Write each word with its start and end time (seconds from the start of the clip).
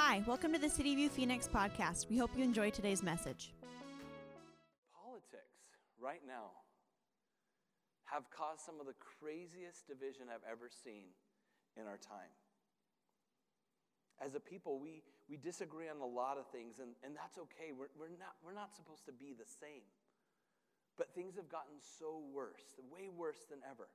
Hi, 0.00 0.24
welcome 0.26 0.50
to 0.54 0.58
the 0.58 0.72
City 0.72 0.96
View 0.96 1.10
Phoenix 1.10 1.46
podcast. 1.46 2.08
We 2.08 2.16
hope 2.16 2.30
you 2.34 2.42
enjoy 2.42 2.70
today's 2.70 3.02
message. 3.02 3.52
Politics, 4.96 5.76
right 6.00 6.24
now, 6.26 6.56
have 8.08 8.24
caused 8.32 8.64
some 8.64 8.80
of 8.80 8.88
the 8.88 8.96
craziest 8.96 9.86
division 9.86 10.32
I've 10.32 10.42
ever 10.50 10.72
seen 10.72 11.12
in 11.76 11.84
our 11.84 12.00
time. 12.00 12.32
As 14.24 14.34
a 14.34 14.40
people, 14.40 14.80
we, 14.80 15.04
we 15.28 15.36
disagree 15.36 15.92
on 15.92 16.00
a 16.00 16.08
lot 16.08 16.38
of 16.38 16.48
things, 16.48 16.80
and, 16.80 16.96
and 17.04 17.12
that's 17.14 17.36
okay. 17.36 17.76
We're, 17.76 17.92
we're, 17.92 18.08
not, 18.16 18.40
we're 18.40 18.56
not 18.56 18.72
supposed 18.74 19.04
to 19.04 19.12
be 19.12 19.36
the 19.36 19.46
same. 19.60 19.84
But 20.96 21.12
things 21.14 21.36
have 21.36 21.52
gotten 21.52 21.76
so 21.76 22.24
worse, 22.32 22.80
way 22.88 23.12
worse 23.12 23.44
than 23.50 23.60
ever. 23.68 23.92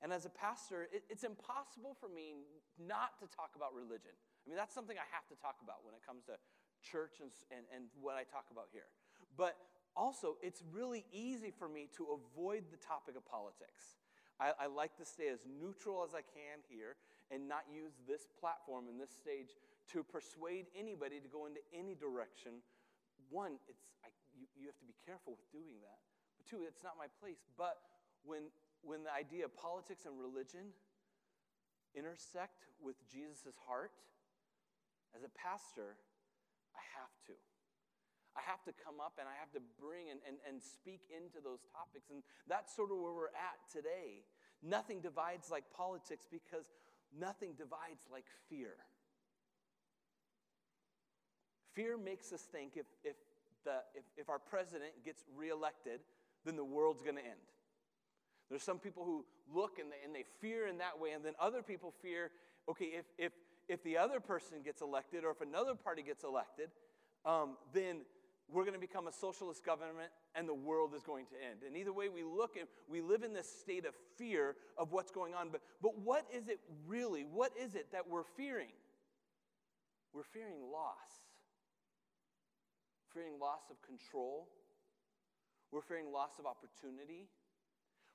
And 0.00 0.14
as 0.14 0.24
a 0.24 0.30
pastor, 0.30 0.86
it, 0.94 1.02
it's 1.10 1.26
impossible 1.26 1.98
for 1.98 2.08
me 2.08 2.46
not 2.78 3.18
to 3.18 3.26
talk 3.26 3.58
about 3.58 3.74
religion. 3.74 4.14
I 4.42 4.48
mean, 4.48 4.56
that's 4.56 4.74
something 4.74 4.96
I 4.96 5.08
have 5.12 5.26
to 5.28 5.36
talk 5.38 5.60
about 5.62 5.84
when 5.84 5.94
it 5.94 6.02
comes 6.04 6.24
to 6.26 6.36
church 6.80 7.20
and, 7.20 7.30
and, 7.52 7.64
and 7.74 7.92
what 8.00 8.16
I 8.16 8.24
talk 8.24 8.48
about 8.50 8.72
here. 8.72 8.88
But 9.36 9.56
also, 9.96 10.36
it's 10.40 10.62
really 10.72 11.04
easy 11.12 11.52
for 11.52 11.68
me 11.68 11.88
to 11.96 12.16
avoid 12.16 12.64
the 12.72 12.80
topic 12.80 13.16
of 13.16 13.24
politics. 13.26 14.00
I, 14.40 14.56
I 14.56 14.66
like 14.66 14.96
to 14.96 15.04
stay 15.04 15.28
as 15.28 15.44
neutral 15.44 16.00
as 16.02 16.16
I 16.16 16.24
can 16.24 16.64
here 16.70 16.96
and 17.28 17.46
not 17.46 17.68
use 17.68 17.92
this 18.08 18.26
platform 18.40 18.88
and 18.88 18.96
this 18.96 19.12
stage 19.12 19.52
to 19.92 20.02
persuade 20.02 20.72
anybody 20.72 21.20
to 21.20 21.28
go 21.28 21.44
into 21.44 21.60
any 21.76 21.92
direction. 21.94 22.64
One, 23.28 23.60
it's, 23.68 23.92
I, 24.02 24.08
you, 24.32 24.48
you 24.56 24.66
have 24.66 24.78
to 24.80 24.88
be 24.88 24.96
careful 25.04 25.36
with 25.36 25.46
doing 25.52 25.78
that. 25.84 26.00
But 26.40 26.48
two, 26.48 26.64
it's 26.64 26.82
not 26.82 26.96
my 26.96 27.12
place. 27.20 27.44
But 27.58 27.76
when 28.24 28.48
when 28.82 29.04
the 29.04 29.12
idea 29.12 29.44
of 29.44 29.56
politics 29.56 30.06
and 30.06 30.16
religion 30.16 30.72
intersect 31.94 32.70
with 32.80 32.96
Jesus' 33.10 33.58
heart, 33.66 33.92
as 35.14 35.22
a 35.22 35.32
pastor, 35.34 35.98
I 36.74 36.82
have 36.98 37.14
to. 37.26 37.36
I 38.38 38.46
have 38.46 38.62
to 38.62 38.72
come 38.72 39.02
up 39.02 39.18
and 39.18 39.26
I 39.26 39.34
have 39.34 39.50
to 39.58 39.62
bring 39.74 40.10
and, 40.10 40.22
and, 40.22 40.38
and 40.46 40.62
speak 40.62 41.10
into 41.10 41.42
those 41.42 41.66
topics. 41.74 42.14
And 42.14 42.22
that's 42.46 42.70
sort 42.70 42.94
of 42.94 43.02
where 43.02 43.12
we're 43.12 43.34
at 43.34 43.58
today. 43.66 44.22
Nothing 44.62 45.00
divides 45.02 45.50
like 45.50 45.64
politics 45.74 46.30
because 46.30 46.70
nothing 47.10 47.58
divides 47.58 48.06
like 48.06 48.26
fear. 48.48 48.78
Fear 51.74 51.98
makes 51.98 52.32
us 52.32 52.42
think 52.42 52.76
if, 52.76 52.86
if, 53.02 53.16
the, 53.64 53.82
if, 53.98 54.04
if 54.16 54.28
our 54.30 54.38
president 54.38 54.92
gets 55.04 55.24
reelected, 55.34 56.00
then 56.44 56.54
the 56.54 56.64
world's 56.64 57.02
going 57.02 57.16
to 57.16 57.24
end. 57.24 57.50
There's 58.48 58.62
some 58.62 58.78
people 58.78 59.04
who 59.04 59.24
look 59.52 59.78
and 59.78 59.90
they, 59.90 60.04
and 60.04 60.14
they 60.14 60.24
fear 60.40 60.68
in 60.68 60.78
that 60.78 60.98
way, 60.98 61.10
and 61.12 61.24
then 61.24 61.34
other 61.40 61.62
people 61.62 61.92
fear 62.00 62.30
okay, 62.68 62.86
if, 62.86 63.04
if, 63.18 63.32
if 63.70 63.82
the 63.84 63.96
other 63.96 64.20
person 64.20 64.58
gets 64.64 64.82
elected 64.82 65.24
or 65.24 65.30
if 65.30 65.40
another 65.40 65.74
party 65.74 66.02
gets 66.02 66.24
elected, 66.24 66.70
um, 67.24 67.56
then 67.72 67.98
we're 68.52 68.64
going 68.64 68.74
to 68.74 68.80
become 68.80 69.06
a 69.06 69.12
socialist 69.12 69.64
government 69.64 70.10
and 70.34 70.48
the 70.48 70.54
world 70.54 70.92
is 70.94 71.02
going 71.02 71.26
to 71.26 71.34
end. 71.34 71.60
And 71.64 71.76
either 71.76 71.92
way 71.92 72.08
we 72.08 72.24
look 72.24 72.56
at, 72.56 72.66
we 72.88 73.00
live 73.00 73.22
in 73.22 73.32
this 73.32 73.48
state 73.48 73.86
of 73.86 73.94
fear 74.16 74.56
of 74.76 74.90
what's 74.90 75.12
going 75.12 75.34
on. 75.34 75.50
But, 75.50 75.60
but 75.80 75.98
what 76.00 76.26
is 76.34 76.48
it 76.48 76.58
really? 76.86 77.22
What 77.22 77.52
is 77.60 77.76
it 77.76 77.86
that 77.92 78.08
we're 78.08 78.24
fearing? 78.36 78.74
We're 80.12 80.24
fearing 80.24 80.70
loss. 80.72 81.30
Fearing 83.14 83.38
loss 83.40 83.70
of 83.70 83.80
control. 83.82 84.48
We're 85.70 85.82
fearing 85.82 86.12
loss 86.12 86.38
of 86.40 86.46
opportunity. 86.46 87.28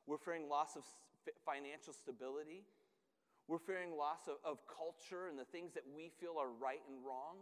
We're 0.05 0.17
fearing 0.17 0.49
loss 0.49 0.75
of 0.75 0.83
financial 1.45 1.93
stability. 1.93 2.63
We're 3.47 3.59
fearing 3.59 3.95
loss 3.95 4.27
of, 4.27 4.37
of 4.43 4.59
culture 4.65 5.27
and 5.29 5.37
the 5.37 5.45
things 5.45 5.73
that 5.73 5.83
we 5.95 6.11
feel 6.19 6.35
are 6.39 6.49
right 6.49 6.81
and 6.89 6.97
wrong. 7.05 7.37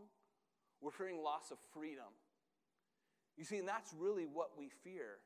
We're 0.81 0.91
fearing 0.91 1.23
loss 1.23 1.51
of 1.51 1.57
freedom. 1.73 2.11
You 3.37 3.45
see, 3.45 3.57
and 3.57 3.67
that's 3.67 3.93
really 3.97 4.25
what 4.25 4.57
we 4.57 4.69
fear. 4.83 5.23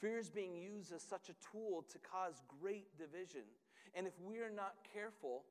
Fear 0.00 0.18
is 0.18 0.28
being 0.28 0.56
used 0.56 0.92
as 0.92 1.02
such 1.02 1.30
a 1.30 1.36
tool 1.40 1.84
to 1.90 1.98
cause 1.98 2.42
great 2.60 2.96
division. 2.98 3.48
And 3.94 4.06
if 4.06 4.12
we 4.20 4.38
are 4.38 4.50
not 4.50 4.74
careful, 4.92 5.44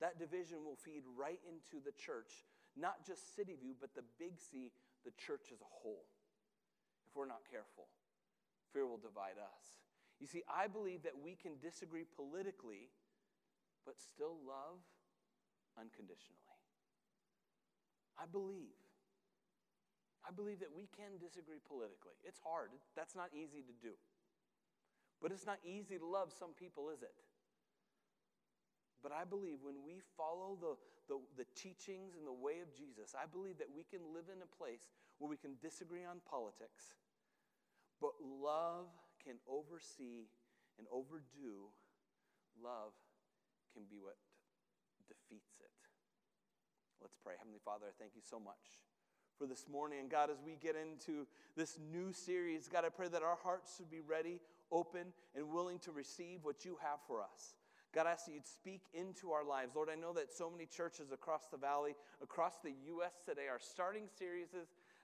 that 0.00 0.18
division 0.18 0.64
will 0.64 0.76
feed 0.76 1.02
right 1.18 1.40
into 1.48 1.82
the 1.84 1.92
church, 1.92 2.46
not 2.76 3.04
just 3.04 3.34
City 3.34 3.56
View, 3.60 3.74
but 3.80 3.94
the 3.94 4.06
big 4.18 4.38
C, 4.38 4.70
the 5.04 5.10
church 5.18 5.50
as 5.52 5.60
a 5.60 5.70
whole. 5.82 6.06
If 7.08 7.16
we're 7.16 7.26
not 7.26 7.42
careful, 7.50 7.88
fear 8.72 8.86
will 8.86 9.00
divide 9.00 9.40
us. 9.40 9.82
You 10.20 10.26
see, 10.26 10.42
I 10.46 10.66
believe 10.66 11.02
that 11.02 11.16
we 11.18 11.34
can 11.34 11.58
disagree 11.62 12.04
politically, 12.04 12.90
but 13.88 13.96
still 13.96 14.36
love 14.44 14.84
unconditionally. 15.80 16.60
I 18.20 18.28
believe. 18.28 18.76
I 20.20 20.28
believe 20.28 20.60
that 20.60 20.68
we 20.68 20.92
can 20.92 21.16
disagree 21.16 21.56
politically. 21.64 22.20
It's 22.20 22.36
hard, 22.44 22.68
that's 22.92 23.16
not 23.16 23.32
easy 23.32 23.64
to 23.64 23.72
do. 23.80 23.96
But 25.24 25.32
it's 25.32 25.48
not 25.48 25.56
easy 25.64 25.96
to 25.96 26.04
love 26.04 26.36
some 26.36 26.52
people, 26.52 26.92
is 26.92 27.00
it? 27.00 27.16
But 29.00 29.16
I 29.16 29.24
believe 29.24 29.64
when 29.64 29.80
we 29.80 30.04
follow 30.20 30.60
the, 30.60 30.76
the, 31.08 31.16
the, 31.40 31.48
teachings 31.56 32.12
and 32.12 32.28
the 32.28 32.34
way 32.34 32.60
of 32.60 32.68
Jesus, 32.76 33.16
I 33.16 33.24
believe 33.24 33.56
that 33.56 33.72
we 33.72 33.88
can 33.88 34.04
live 34.12 34.28
in 34.28 34.44
a 34.44 34.50
place 34.52 34.92
where 35.16 35.32
we 35.32 35.40
can 35.40 35.56
disagree 35.64 36.04
on 36.04 36.20
politics, 36.28 36.98
but 38.02 38.12
love 38.20 38.92
can 39.24 39.40
oversee 39.48 40.28
and 40.76 40.84
overdo, 40.92 41.72
love 42.60 42.92
can 43.72 43.84
be 43.90 43.98
what 44.00 44.16
defeats 45.08 45.58
it. 45.60 45.70
Let's 47.00 47.16
pray. 47.22 47.34
Heavenly 47.38 47.60
Father, 47.64 47.86
I 47.88 47.94
thank 47.98 48.12
you 48.14 48.22
so 48.22 48.38
much 48.40 48.82
for 49.38 49.46
this 49.46 49.66
morning. 49.70 50.00
And 50.00 50.10
God, 50.10 50.30
as 50.30 50.42
we 50.44 50.56
get 50.56 50.74
into 50.74 51.26
this 51.56 51.78
new 51.92 52.12
series, 52.12 52.68
God, 52.68 52.84
I 52.84 52.88
pray 52.88 53.08
that 53.08 53.22
our 53.22 53.38
hearts 53.42 53.76
would 53.78 53.90
be 53.90 54.00
ready, 54.00 54.40
open, 54.72 55.12
and 55.36 55.48
willing 55.50 55.78
to 55.80 55.92
receive 55.92 56.40
what 56.42 56.64
you 56.64 56.76
have 56.82 56.98
for 57.06 57.22
us. 57.22 57.54
God, 57.94 58.06
I 58.06 58.12
ask 58.12 58.26
that 58.26 58.32
you'd 58.32 58.46
speak 58.46 58.82
into 58.92 59.32
our 59.32 59.44
lives. 59.44 59.74
Lord, 59.74 59.88
I 59.90 59.94
know 59.94 60.12
that 60.12 60.30
so 60.30 60.50
many 60.50 60.66
churches 60.66 61.10
across 61.12 61.46
the 61.50 61.56
valley, 61.56 61.94
across 62.22 62.54
the 62.62 62.74
U.S. 62.86 63.12
today, 63.24 63.48
are 63.48 63.60
starting 63.60 64.04
series 64.18 64.48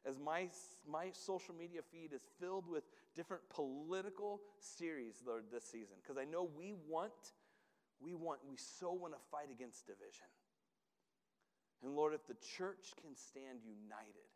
as 0.06 0.18
my, 0.18 0.48
my 0.90 1.10
social 1.12 1.54
media 1.54 1.80
feed 1.90 2.12
is 2.12 2.20
filled 2.38 2.68
with 2.68 2.84
different 3.14 3.42
political 3.48 4.40
series, 4.58 5.22
Lord, 5.26 5.44
this 5.52 5.64
season. 5.64 5.96
Because 6.02 6.18
I 6.18 6.24
know 6.24 6.48
we 6.56 6.74
want, 6.88 7.12
we 8.04 8.12
want, 8.12 8.44
we 8.44 8.60
so 8.60 8.92
want 8.92 9.16
to 9.16 9.22
fight 9.32 9.48
against 9.48 9.88
division. 9.88 10.28
And 11.80 11.96
Lord, 11.96 12.12
if 12.12 12.28
the 12.28 12.36
church 12.56 12.92
can 13.00 13.16
stand 13.16 13.64
united, 13.64 14.28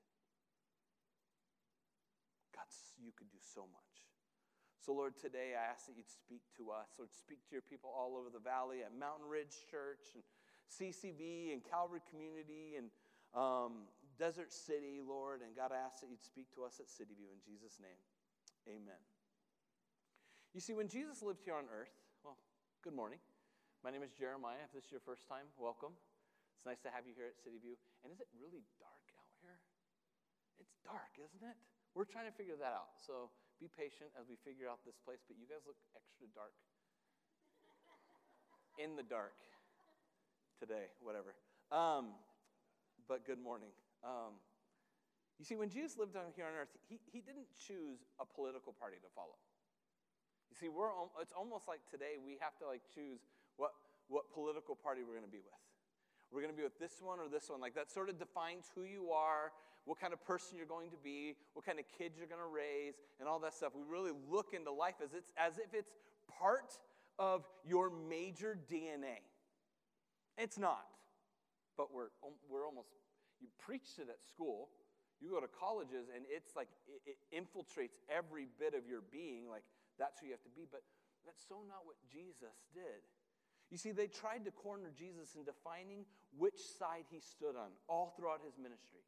God, 2.56 2.65
you 2.97 3.12
could 3.12 3.29
do 3.29 3.41
so 3.41 3.69
much. 3.69 3.89
So, 4.81 4.97
Lord, 4.97 5.21
today 5.21 5.53
I 5.53 5.69
ask 5.69 5.84
that 5.84 6.01
you'd 6.01 6.09
speak 6.09 6.41
to 6.56 6.73
us. 6.73 6.97
Lord, 6.97 7.12
speak 7.12 7.45
to 7.49 7.53
your 7.53 7.65
people 7.65 7.93
all 7.93 8.17
over 8.17 8.33
the 8.33 8.41
valley 8.41 8.81
at 8.81 8.97
Mountain 8.97 9.29
Ridge 9.29 9.69
Church 9.69 10.17
and 10.17 10.25
CCV 10.73 11.53
and 11.53 11.61
Calvary 11.61 12.00
Community 12.09 12.81
and 12.81 12.89
um, 13.37 13.85
Desert 14.17 14.53
City, 14.53 15.05
Lord. 15.05 15.45
And 15.45 15.53
God, 15.53 15.77
I 15.77 15.85
ask 15.85 16.00
that 16.00 16.09
you'd 16.09 16.25
speak 16.25 16.49
to 16.56 16.65
us 16.65 16.81
at 16.81 16.89
City 16.89 17.12
View 17.12 17.29
in 17.29 17.41
Jesus' 17.45 17.77
name. 17.77 18.00
Amen. 18.65 19.03
You 20.55 20.61
see, 20.61 20.73
when 20.73 20.89
Jesus 20.89 21.21
lived 21.21 21.45
here 21.45 21.55
on 21.55 21.65
earth, 21.69 21.93
well, 22.25 22.37
good 22.83 22.95
morning. 22.95 23.21
My 23.87 23.94
name 23.94 24.03
is 24.03 24.11
Jeremiah. 24.11 24.66
If 24.66 24.75
this 24.75 24.91
is 24.91 24.93
your 24.99 25.05
first 25.06 25.31
time, 25.31 25.47
welcome. 25.55 25.94
It's 26.59 26.66
nice 26.66 26.83
to 26.83 26.91
have 26.91 27.06
you 27.06 27.15
here 27.15 27.31
at 27.31 27.39
City 27.39 27.62
View. 27.62 27.78
And 28.03 28.11
is 28.11 28.19
it 28.19 28.27
really 28.34 28.66
dark 28.83 29.06
out 29.15 29.31
here? 29.39 29.55
It's 30.59 30.75
dark, 30.83 31.15
isn't 31.15 31.47
it? 31.47 31.55
We're 31.94 32.11
trying 32.11 32.27
to 32.27 32.34
figure 32.34 32.59
that 32.59 32.75
out. 32.75 32.99
So 32.99 33.31
be 33.62 33.71
patient 33.71 34.11
as 34.19 34.27
we 34.27 34.34
figure 34.43 34.67
out 34.67 34.83
this 34.83 34.99
place. 34.99 35.22
But 35.31 35.38
you 35.38 35.47
guys 35.47 35.62
look 35.62 35.78
extra 35.94 36.27
dark. 36.34 36.50
In 38.83 38.99
the 38.99 39.06
dark 39.06 39.38
today, 40.59 40.91
whatever. 40.99 41.38
Um, 41.71 42.19
but 43.06 43.23
good 43.23 43.38
morning. 43.38 43.70
Um, 44.02 44.43
you 45.38 45.47
see, 45.47 45.55
when 45.55 45.70
Jesus 45.70 45.94
lived 45.94 46.19
down 46.19 46.35
here 46.35 46.50
on 46.50 46.55
earth, 46.58 46.75
he, 46.91 46.99
he 47.14 47.23
didn't 47.23 47.47
choose 47.55 48.02
a 48.19 48.26
political 48.26 48.75
party 48.75 48.99
to 48.99 49.11
follow. 49.14 49.38
You 50.50 50.58
see, 50.58 50.67
we're, 50.67 50.91
it's 51.23 51.31
almost 51.31 51.70
like 51.70 51.87
today 51.87 52.19
we 52.19 52.43
have 52.43 52.58
to 52.58 52.67
like 52.67 52.82
choose 52.91 53.23
what, 54.08 54.32
political 54.32 54.75
party 54.75 55.02
we're 55.05 55.14
going 55.14 55.28
to 55.28 55.31
be 55.31 55.44
with. 55.44 55.62
We're 56.31 56.43
going 56.43 56.52
to 56.52 56.56
be 56.56 56.64
with 56.64 56.78
this 56.78 57.00
one 57.00 57.20
or 57.20 57.28
this 57.28 57.49
one. 57.49 57.60
Like 57.60 57.75
that 57.75 57.90
sort 57.90 58.08
of 58.08 58.19
defines 58.19 58.66
who 58.75 58.84
you 58.84 59.12
are, 59.12 59.52
what 59.84 59.99
kind 59.99 60.12
of 60.12 60.20
person 60.25 60.58
you're 60.58 60.69
going 60.69 60.90
to 60.90 61.00
be, 61.02 61.37
what 61.55 61.64
kind 61.64 61.78
of 61.78 61.87
kids 61.96 62.19
you're 62.19 62.28
going 62.28 62.43
to 62.43 62.52
raise, 62.52 62.94
and 63.20 63.28
all 63.28 63.38
that 63.40 63.55
stuff. 63.55 63.72
We 63.75 63.82
really 63.88 64.12
look 64.28 64.52
into 64.52 64.72
life 64.72 65.00
as, 65.02 65.14
it's, 65.14 65.32
as 65.38 65.56
if 65.56 65.72
it's 65.72 65.93
part 66.28 66.76
of 67.19 67.49
your 67.64 67.90
major 67.90 68.58
DNA. 68.70 69.25
It's 70.37 70.58
not, 70.58 70.87
but 71.76 71.93
we're, 71.93 72.14
um, 72.22 72.37
we're 72.49 72.64
almost 72.64 72.94
you 73.40 73.49
preached 73.58 73.99
it 73.99 74.06
at 74.11 74.22
school. 74.22 74.70
You 75.19 75.34
go 75.34 75.40
to 75.43 75.50
colleges, 75.50 76.06
and 76.14 76.22
it's 76.31 76.54
like 76.54 76.70
it, 76.87 77.16
it 77.16 77.19
infiltrates 77.34 77.99
every 78.06 78.46
bit 78.58 78.75
of 78.75 78.87
your 78.87 79.02
being. 79.11 79.50
Like 79.50 79.66
that's 79.99 80.20
who 80.20 80.31
you 80.31 80.34
have 80.34 80.46
to 80.46 80.54
be. 80.54 80.62
But 80.70 80.87
that's 81.26 81.43
so 81.43 81.66
not 81.66 81.82
what 81.82 81.99
Jesus 82.06 82.54
did. 82.70 83.02
You 83.70 83.76
see, 83.76 83.93
they 83.93 84.06
tried 84.06 84.44
to 84.47 84.50
corner 84.50 84.91
Jesus 84.97 85.35
in 85.35 85.44
defining 85.44 86.06
which 86.37 86.59
side 86.79 87.05
he 87.11 87.20
stood 87.20 87.56
on 87.56 87.70
all 87.88 88.15
throughout 88.17 88.41
his 88.44 88.56
ministry. 88.56 89.00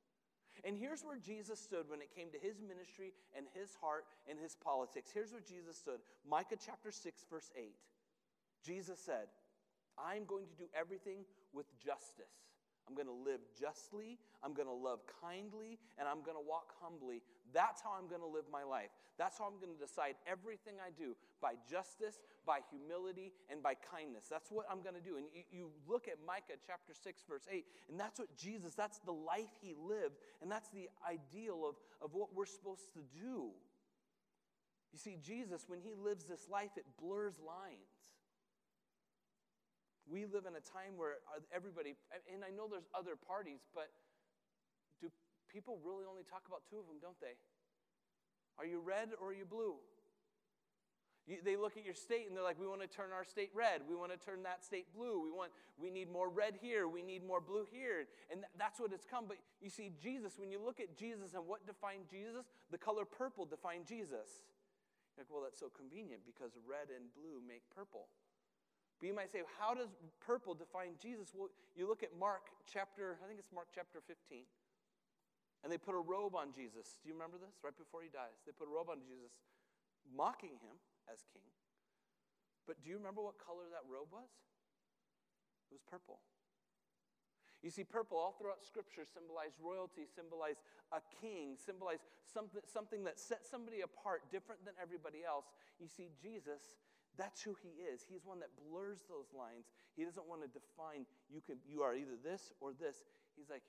And 0.65 0.77
here's 0.77 1.03
where 1.03 1.17
Jesus 1.17 1.59
stood 1.59 1.89
when 1.89 2.01
it 2.01 2.15
came 2.15 2.29
to 2.33 2.39
his 2.39 2.61
ministry 2.61 3.13
and 3.37 3.47
his 3.55 3.75
heart 3.81 4.05
and 4.29 4.39
his 4.39 4.57
politics. 4.57 5.11
Here's 5.13 5.33
where 5.33 5.41
Jesus 5.41 5.79
stood 5.79 6.01
Micah 6.29 6.57
chapter 6.65 6.91
6, 6.91 7.25
verse 7.31 7.51
8. 7.57 7.73
Jesus 8.65 9.01
said, 9.01 9.29
I'm 9.97 10.25
going 10.25 10.47
to 10.47 10.57
do 10.57 10.69
everything 10.79 11.25
with 11.53 11.67
justice. 11.79 12.50
I'm 12.91 12.97
going 12.97 13.07
to 13.07 13.23
live 13.31 13.39
justly, 13.55 14.19
I'm 14.43 14.53
going 14.53 14.67
to 14.67 14.75
love 14.75 15.07
kindly, 15.23 15.79
and 15.95 16.09
I'm 16.09 16.27
going 16.27 16.35
to 16.35 16.43
walk 16.43 16.75
humbly. 16.83 17.23
That's 17.55 17.81
how 17.81 17.95
I'm 17.95 18.11
going 18.11 18.21
to 18.21 18.27
live 18.27 18.51
my 18.51 18.65
life. 18.67 18.91
That's 19.15 19.39
how 19.39 19.47
I'm 19.47 19.63
going 19.63 19.71
to 19.71 19.79
decide 19.79 20.19
everything 20.27 20.83
I 20.83 20.91
do 20.91 21.15
by 21.41 21.55
justice, 21.71 22.19
by 22.45 22.67
humility, 22.67 23.31
and 23.47 23.63
by 23.63 23.75
kindness. 23.79 24.27
That's 24.27 24.51
what 24.51 24.67
I'm 24.67 24.83
going 24.83 24.99
to 24.99 25.01
do. 25.01 25.17
And 25.23 25.27
you, 25.31 25.43
you 25.53 25.65
look 25.87 26.09
at 26.09 26.19
Micah 26.27 26.59
chapter 26.67 26.91
6, 26.91 27.23
verse 27.29 27.47
8, 27.47 27.65
and 27.91 28.01
that's 28.01 28.19
what 28.19 28.35
Jesus, 28.37 28.75
that's 28.75 28.99
the 29.07 29.15
life 29.15 29.55
he 29.63 29.75
lived, 29.79 30.19
and 30.43 30.51
that's 30.51 30.69
the 30.75 30.91
ideal 31.07 31.63
of, 31.63 31.77
of 32.03 32.15
what 32.15 32.35
we're 32.35 32.51
supposed 32.51 32.91
to 32.95 33.07
do. 33.15 33.55
You 34.91 34.99
see, 34.99 35.17
Jesus, 35.23 35.65
when 35.69 35.79
he 35.79 35.95
lives 35.95 36.25
this 36.25 36.49
life, 36.51 36.71
it 36.77 36.85
blurs 37.01 37.39
lines. 37.39 38.00
We 40.11 40.27
live 40.27 40.51
in 40.51 40.59
a 40.59 40.65
time 40.65 40.99
where 40.99 41.23
uh, 41.31 41.39
everybody, 41.55 41.95
and 42.27 42.43
I 42.43 42.51
know 42.51 42.67
there's 42.67 42.91
other 42.91 43.15
parties, 43.15 43.63
but 43.71 43.95
do 44.99 45.07
people 45.47 45.79
really 45.87 46.03
only 46.03 46.27
talk 46.27 46.51
about 46.51 46.67
two 46.67 46.83
of 46.83 46.91
them, 46.91 46.99
don't 46.99 47.19
they? 47.23 47.39
Are 48.59 48.67
you 48.67 48.83
red 48.83 49.15
or 49.23 49.31
are 49.31 49.39
you 49.39 49.47
blue? 49.47 49.79
You, 51.31 51.39
they 51.47 51.55
look 51.55 51.79
at 51.79 51.87
your 51.87 51.95
state 51.95 52.27
and 52.27 52.35
they're 52.35 52.43
like, 52.43 52.59
we 52.59 52.67
want 52.67 52.83
to 52.83 52.91
turn 52.91 53.15
our 53.15 53.23
state 53.23 53.55
red. 53.55 53.87
We 53.87 53.95
want 53.95 54.11
to 54.11 54.19
turn 54.19 54.43
that 54.43 54.67
state 54.67 54.91
blue. 54.91 55.23
We 55.23 55.31
want, 55.31 55.55
we 55.79 55.95
need 55.95 56.11
more 56.11 56.29
red 56.29 56.59
here. 56.59 56.89
We 56.89 57.07
need 57.07 57.23
more 57.23 57.41
blue 57.41 57.71
here. 57.71 58.11
And 58.35 58.43
th- 58.43 58.55
that's 58.59 58.81
what 58.83 58.91
it's 58.93 59.07
come. 59.07 59.31
But 59.31 59.39
you 59.63 59.71
see, 59.71 59.95
Jesus, 60.03 60.35
when 60.43 60.51
you 60.51 60.59
look 60.59 60.81
at 60.81 60.99
Jesus 60.99 61.35
and 61.39 61.47
what 61.47 61.63
defined 61.71 62.11
Jesus, 62.11 62.51
the 62.75 62.79
color 62.79 63.05
purple 63.05 63.47
defined 63.47 63.87
Jesus. 63.87 64.43
You're 65.15 65.23
like, 65.23 65.31
well, 65.31 65.47
that's 65.47 65.61
so 65.61 65.71
convenient 65.71 66.27
because 66.27 66.59
red 66.67 66.91
and 66.91 67.07
blue 67.15 67.39
make 67.47 67.63
purple. 67.71 68.11
But 69.01 69.09
you 69.09 69.17
might 69.17 69.33
say, 69.33 69.41
how 69.57 69.73
does 69.73 69.89
purple 70.21 70.53
define 70.53 71.01
Jesus? 71.01 71.33
Well, 71.33 71.49
you 71.73 71.89
look 71.89 72.05
at 72.05 72.13
Mark 72.13 72.53
chapter, 72.69 73.17
I 73.25 73.27
think 73.27 73.41
it's 73.41 73.49
Mark 73.49 73.73
chapter 73.73 74.05
15. 74.05 74.45
And 75.65 75.73
they 75.73 75.81
put 75.81 75.97
a 75.97 76.05
robe 76.05 76.37
on 76.37 76.53
Jesus. 76.53 77.01
Do 77.01 77.09
you 77.09 77.17
remember 77.17 77.41
this? 77.41 77.57
Right 77.65 77.77
before 77.77 78.05
he 78.05 78.13
dies. 78.13 78.37
They 78.45 78.53
put 78.53 78.69
a 78.69 78.73
robe 78.73 78.93
on 78.93 79.01
Jesus, 79.01 79.33
mocking 80.05 80.61
him 80.61 80.77
as 81.09 81.25
king. 81.33 81.49
But 82.69 82.77
do 82.85 82.93
you 82.93 83.01
remember 83.01 83.25
what 83.25 83.41
color 83.41 83.65
that 83.73 83.89
robe 83.89 84.13
was? 84.13 84.29
It 85.73 85.81
was 85.81 85.85
purple. 85.89 86.21
You 87.61 87.69
see, 87.69 87.85
purple 87.85 88.17
all 88.17 88.33
throughout 88.37 88.65
Scripture 88.65 89.05
symbolized 89.05 89.61
royalty, 89.61 90.09
symbolized 90.09 90.65
a 90.93 91.01
king, 91.21 91.61
symbolized 91.61 92.05
something, 92.25 92.65
something 92.65 93.05
that 93.05 93.21
set 93.21 93.45
somebody 93.45 93.85
apart 93.85 94.29
different 94.33 94.65
than 94.65 94.73
everybody 94.81 95.21
else. 95.25 95.45
You 95.77 95.89
see, 95.89 96.09
Jesus 96.21 96.81
that's 97.21 97.45
who 97.45 97.53
he 97.61 97.85
is. 97.85 98.01
He's 98.09 98.25
one 98.25 98.41
that 98.41 98.49
blurs 98.57 99.05
those 99.05 99.29
lines. 99.37 99.69
He 99.93 100.09
doesn't 100.09 100.25
want 100.25 100.41
to 100.41 100.49
define 100.49 101.05
you 101.29 101.45
can 101.45 101.61
you 101.69 101.85
are 101.85 101.93
either 101.93 102.17
this 102.17 102.49
or 102.65 102.73
this. 102.73 103.05
He's 103.37 103.53
like, 103.53 103.63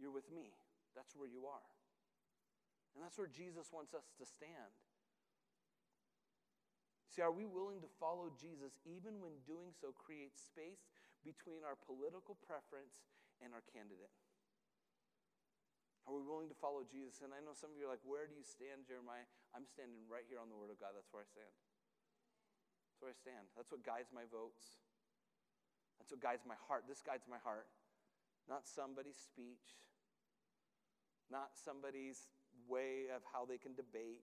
you're 0.00 0.14
with 0.14 0.32
me. 0.32 0.56
That's 0.96 1.12
where 1.12 1.28
you 1.28 1.44
are. 1.44 1.68
And 2.96 3.04
that's 3.04 3.20
where 3.20 3.28
Jesus 3.28 3.68
wants 3.68 3.92
us 3.92 4.08
to 4.16 4.24
stand. 4.24 4.72
See, 7.12 7.20
are 7.20 7.34
we 7.34 7.44
willing 7.44 7.84
to 7.84 7.90
follow 8.00 8.32
Jesus 8.32 8.74
even 8.88 9.20
when 9.20 9.36
doing 9.44 9.70
so 9.76 9.92
creates 9.92 10.40
space 10.40 10.88
between 11.22 11.62
our 11.62 11.76
political 11.76 12.40
preference 12.40 13.04
and 13.44 13.52
our 13.52 13.62
candidate? 13.70 14.10
Are 16.08 16.14
we 16.16 16.24
willing 16.24 16.50
to 16.50 16.58
follow 16.58 16.82
Jesus? 16.88 17.22
And 17.22 17.30
I 17.36 17.40
know 17.44 17.54
some 17.54 17.70
of 17.70 17.76
you 17.78 17.86
are 17.86 17.92
like, 17.92 18.02
where 18.04 18.26
do 18.26 18.34
you 18.34 18.44
stand, 18.44 18.88
Jeremiah? 18.88 19.24
I'm 19.52 19.64
standing 19.64 20.04
right 20.08 20.26
here 20.26 20.42
on 20.42 20.50
the 20.50 20.58
Word 20.58 20.72
of 20.72 20.78
God. 20.80 20.92
That's 20.92 21.08
where 21.14 21.24
I 21.24 21.28
stand. 21.28 21.52
That's 22.94 23.02
where 23.02 23.10
I 23.10 23.18
stand. 23.18 23.50
That's 23.58 23.74
what 23.74 23.82
guides 23.82 24.14
my 24.14 24.22
votes. 24.30 24.78
That's 25.98 26.14
what 26.14 26.22
guides 26.22 26.46
my 26.46 26.54
heart. 26.70 26.86
This 26.86 27.02
guides 27.02 27.26
my 27.26 27.42
heart. 27.42 27.66
Not 28.46 28.70
somebody's 28.70 29.18
speech, 29.18 29.82
not 31.26 31.58
somebody's 31.58 32.30
way 32.70 33.10
of 33.10 33.26
how 33.26 33.50
they 33.50 33.58
can 33.58 33.74
debate. 33.74 34.22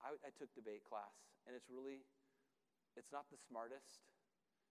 I, 0.00 0.16
I 0.24 0.32
took 0.32 0.48
debate 0.56 0.80
class, 0.88 1.12
and 1.44 1.52
it's 1.52 1.68
really, 1.68 2.08
it's 2.96 3.12
not 3.12 3.28
the 3.28 3.36
smartest, 3.36 4.00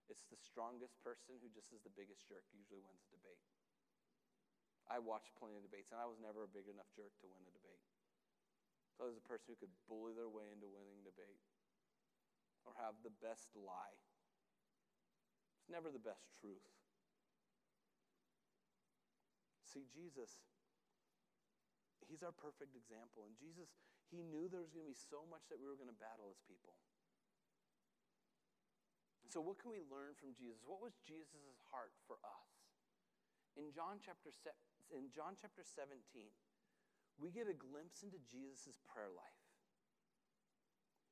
it's 0.09 0.25
the 0.33 0.41
strongest 0.41 0.97
person 1.05 1.37
who 1.37 1.53
just 1.53 1.69
is 1.69 1.85
the 1.85 1.93
biggest 1.93 2.25
jerk 2.25 2.49
usually 2.49 2.81
wins 2.81 3.05
a 3.05 3.13
debate. 3.13 3.45
I 4.89 4.97
watched 4.97 5.37
plenty 5.37 5.53
of 5.53 5.61
debates, 5.61 5.93
and 5.93 6.01
I 6.01 6.09
was 6.09 6.17
never 6.17 6.41
a 6.41 6.49
big 6.49 6.65
enough 6.65 6.89
jerk 6.97 7.13
to 7.21 7.29
win 7.29 7.45
a 7.45 7.53
debate. 7.53 7.85
So 8.97 9.05
I 9.05 9.13
was 9.13 9.21
a 9.21 9.27
person 9.29 9.53
who 9.53 9.61
could 9.61 9.75
bully 9.85 10.17
their 10.17 10.33
way 10.33 10.49
into 10.49 10.65
winning 10.65 11.05
debate 11.05 11.50
or 12.65 12.73
have 12.77 12.97
the 13.01 13.13
best 13.23 13.49
lie. 13.57 13.97
It's 15.57 15.69
never 15.69 15.89
the 15.89 16.01
best 16.01 16.25
truth. 16.39 16.65
See, 19.65 19.87
Jesus, 19.87 20.41
He's 22.09 22.25
our 22.27 22.35
perfect 22.35 22.75
example. 22.75 23.23
And 23.23 23.33
Jesus, 23.39 23.71
He 24.11 24.19
knew 24.19 24.51
there 24.51 24.59
was 24.59 24.73
going 24.73 24.83
to 24.83 24.91
be 24.91 24.97
so 24.97 25.23
much 25.31 25.47
that 25.47 25.61
we 25.61 25.69
were 25.69 25.79
going 25.79 25.91
to 25.91 26.01
battle 26.01 26.27
as 26.27 26.43
people. 26.43 26.75
So, 29.31 29.39
what 29.39 29.63
can 29.63 29.71
we 29.71 29.79
learn 29.87 30.11
from 30.19 30.35
Jesus? 30.35 30.59
What 30.67 30.83
was 30.83 30.99
Jesus' 31.07 31.55
heart 31.71 31.95
for 32.03 32.19
us? 32.19 32.51
In 33.55 33.71
John 33.71 34.03
chapter, 34.03 34.27
se- 34.27 34.59
in 34.91 35.07
John 35.07 35.39
chapter 35.39 35.63
17, 35.63 36.03
we 37.15 37.31
get 37.31 37.47
a 37.47 37.55
glimpse 37.55 38.03
into 38.03 38.19
Jesus' 38.27 38.83
prayer 38.83 39.07
life 39.07 39.40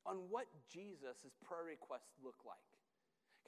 on 0.06 0.30
what 0.30 0.48
Jesus' 0.72 1.28
prayer 1.44 1.64
requests 1.64 2.16
look 2.24 2.42
like. 2.46 2.58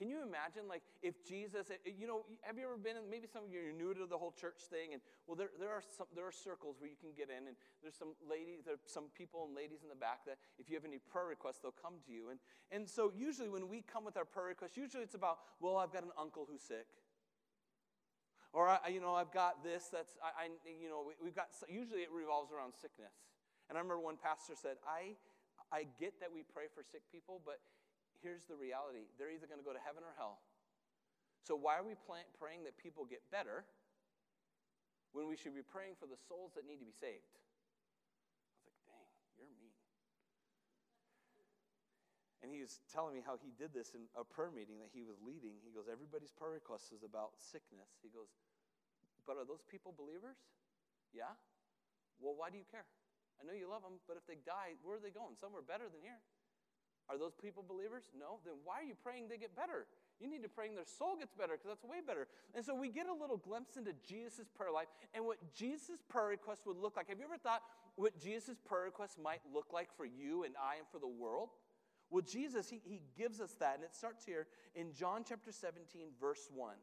Can 0.01 0.09
you 0.09 0.23
imagine, 0.25 0.65
like, 0.65 0.81
if 1.03 1.21
Jesus, 1.21 1.69
eh, 1.69 1.77
you 1.85 2.07
know, 2.07 2.25
have 2.41 2.57
you 2.57 2.65
ever 2.65 2.77
been 2.77 2.97
in, 2.97 3.05
maybe 3.05 3.27
some 3.29 3.45
of 3.45 3.53
you 3.53 3.69
are 3.69 3.75
new 3.75 3.93
to 3.93 4.09
the 4.09 4.17
whole 4.17 4.31
church 4.33 4.65
thing, 4.65 4.97
and 4.97 5.01
well, 5.27 5.35
there, 5.35 5.53
there, 5.59 5.69
are 5.69 5.83
some, 5.85 6.07
there 6.15 6.25
are 6.25 6.33
circles 6.33 6.77
where 6.79 6.89
you 6.89 6.97
can 6.97 7.13
get 7.13 7.29
in, 7.29 7.45
and 7.45 7.55
there's 7.83 7.93
some 7.93 8.17
ladies, 8.25 8.65
there 8.65 8.81
are 8.81 8.85
some 8.89 9.13
people 9.13 9.45
and 9.45 9.53
ladies 9.53 9.83
in 9.83 9.89
the 9.93 9.99
back 9.99 10.25
that 10.25 10.41
if 10.57 10.73
you 10.73 10.75
have 10.75 10.89
any 10.89 10.97
prayer 10.97 11.29
requests, 11.29 11.61
they'll 11.61 11.75
come 11.75 12.01
to 12.07 12.11
you. 12.11 12.33
And, 12.33 12.39
and 12.71 12.89
so 12.89 13.13
usually 13.13 13.49
when 13.53 13.69
we 13.69 13.85
come 13.85 14.01
with 14.01 14.17
our 14.17 14.25
prayer 14.25 14.57
requests, 14.57 14.73
usually 14.73 15.03
it's 15.03 15.13
about, 15.13 15.37
well, 15.61 15.77
I've 15.77 15.93
got 15.93 16.01
an 16.01 16.15
uncle 16.17 16.47
who's 16.49 16.65
sick. 16.65 16.89
Or, 18.53 18.67
I, 18.67 18.89
you 18.89 18.99
know, 18.99 19.13
I've 19.13 19.31
got 19.31 19.63
this, 19.63 19.87
that's, 19.93 20.17
I, 20.17 20.45
I 20.45 20.49
you 20.65 20.89
know, 20.89 21.05
we've 21.21 21.35
got, 21.35 21.53
usually 21.69 22.01
it 22.01 22.09
revolves 22.11 22.51
around 22.51 22.73
sickness. 22.73 23.13
And 23.69 23.77
I 23.77 23.81
remember 23.85 24.01
one 24.01 24.17
pastor 24.17 24.53
said, 24.57 24.75
I 24.81 25.13
I 25.71 25.87
get 26.03 26.19
that 26.19 26.27
we 26.27 26.43
pray 26.43 26.67
for 26.67 26.83
sick 26.83 27.07
people, 27.07 27.39
but 27.47 27.63
here's 28.19 28.43
the 28.45 28.59
reality 28.59 29.07
they're 29.15 29.31
either 29.31 29.47
going 29.47 29.59
to 29.59 29.65
go 29.65 29.71
to 29.71 29.81
heaven 29.81 30.03
or 30.03 30.11
hell. 30.19 30.43
So, 31.47 31.57
why 31.57 31.79
are 31.79 31.85
we 31.87 31.97
praying 31.97 32.67
that 32.69 32.77
people 32.77 33.07
get 33.07 33.23
better 33.33 33.65
when 35.15 35.25
we 35.25 35.39
should 35.39 35.57
be 35.57 35.65
praying 35.65 35.97
for 35.97 36.05
the 36.05 36.19
souls 36.29 36.53
that 36.53 36.67
need 36.67 36.77
to 36.77 36.85
be 36.85 36.93
saved? 36.93 37.33
I 37.33 37.39
was 38.53 38.63
like, 38.69 38.77
dang, 38.85 39.09
you're 39.39 39.49
mean. 39.57 39.73
And 42.45 42.53
he 42.53 42.61
was 42.61 42.83
telling 42.93 43.17
me 43.17 43.25
how 43.25 43.41
he 43.41 43.49
did 43.57 43.73
this 43.73 43.97
in 43.97 44.05
a 44.13 44.21
prayer 44.21 44.53
meeting 44.53 44.77
that 44.85 44.93
he 44.93 45.01
was 45.01 45.17
leading. 45.23 45.57
He 45.65 45.73
goes, 45.73 45.89
Everybody's 45.89 46.33
prayer 46.33 46.57
request 46.57 46.93
is 46.93 47.01
about 47.01 47.37
sickness. 47.41 47.89
He 48.05 48.13
goes, 48.13 48.29
But 49.25 49.41
are 49.41 49.47
those 49.47 49.65
people 49.65 49.93
believers? 49.97 50.37
Yeah? 51.09 51.33
Well, 52.21 52.37
why 52.37 52.53
do 52.53 52.61
you 52.61 52.67
care? 52.69 52.85
I 53.41 53.47
know 53.49 53.57
you 53.57 53.65
love 53.65 53.81
them, 53.81 53.97
but 54.05 54.15
if 54.15 54.29
they 54.29 54.37
die, 54.45 54.77
where 54.85 55.01
are 55.01 55.03
they 55.03 55.09
going? 55.09 55.33
Somewhere 55.41 55.65
better 55.65 55.89
than 55.89 56.05
here. 56.05 56.21
Are 57.09 57.17
those 57.17 57.33
people 57.33 57.65
believers? 57.65 58.05
No. 58.13 58.39
Then 58.45 58.53
why 58.63 58.79
are 58.79 58.87
you 58.87 58.93
praying 58.93 59.27
they 59.27 59.41
get 59.41 59.55
better? 59.55 59.89
You 60.21 60.29
need 60.29 60.43
to 60.43 60.49
pray 60.49 60.69
and 60.69 60.77
their 60.77 60.85
soul 60.85 61.17
gets 61.17 61.33
better 61.33 61.57
because 61.57 61.73
that's 61.73 61.83
way 61.83 61.97
better. 62.05 62.27
And 62.53 62.63
so 62.63 62.75
we 62.75 62.87
get 62.87 63.07
a 63.09 63.13
little 63.13 63.37
glimpse 63.37 63.75
into 63.75 63.91
Jesus' 64.07 64.47
prayer 64.53 64.71
life 64.71 64.87
and 65.13 65.25
what 65.25 65.41
Jesus' 65.53 65.99
prayer 66.07 66.29
request 66.29 66.61
would 66.67 66.77
look 66.77 66.95
like. 66.95 67.09
Have 67.09 67.17
you 67.17 67.25
ever 67.25 67.41
thought 67.41 67.63
what 67.95 68.15
Jesus' 68.21 68.61
prayer 68.63 68.85
request 68.85 69.17
might 69.17 69.41
look 69.51 69.73
like 69.73 69.89
for 69.97 70.05
you 70.05 70.43
and 70.43 70.53
I 70.61 70.77
and 70.77 70.87
for 70.91 70.99
the 70.99 71.07
world? 71.07 71.49
Well, 72.11 72.21
Jesus, 72.21 72.69
he, 72.69 72.81
he 72.83 73.01
gives 73.17 73.39
us 73.39 73.55
that, 73.59 73.75
and 73.75 73.83
it 73.83 73.95
starts 73.95 74.25
here 74.25 74.47
in 74.75 74.93
John 74.93 75.23
chapter 75.27 75.51
17, 75.51 76.07
verse 76.19 76.49
1. 76.53 76.75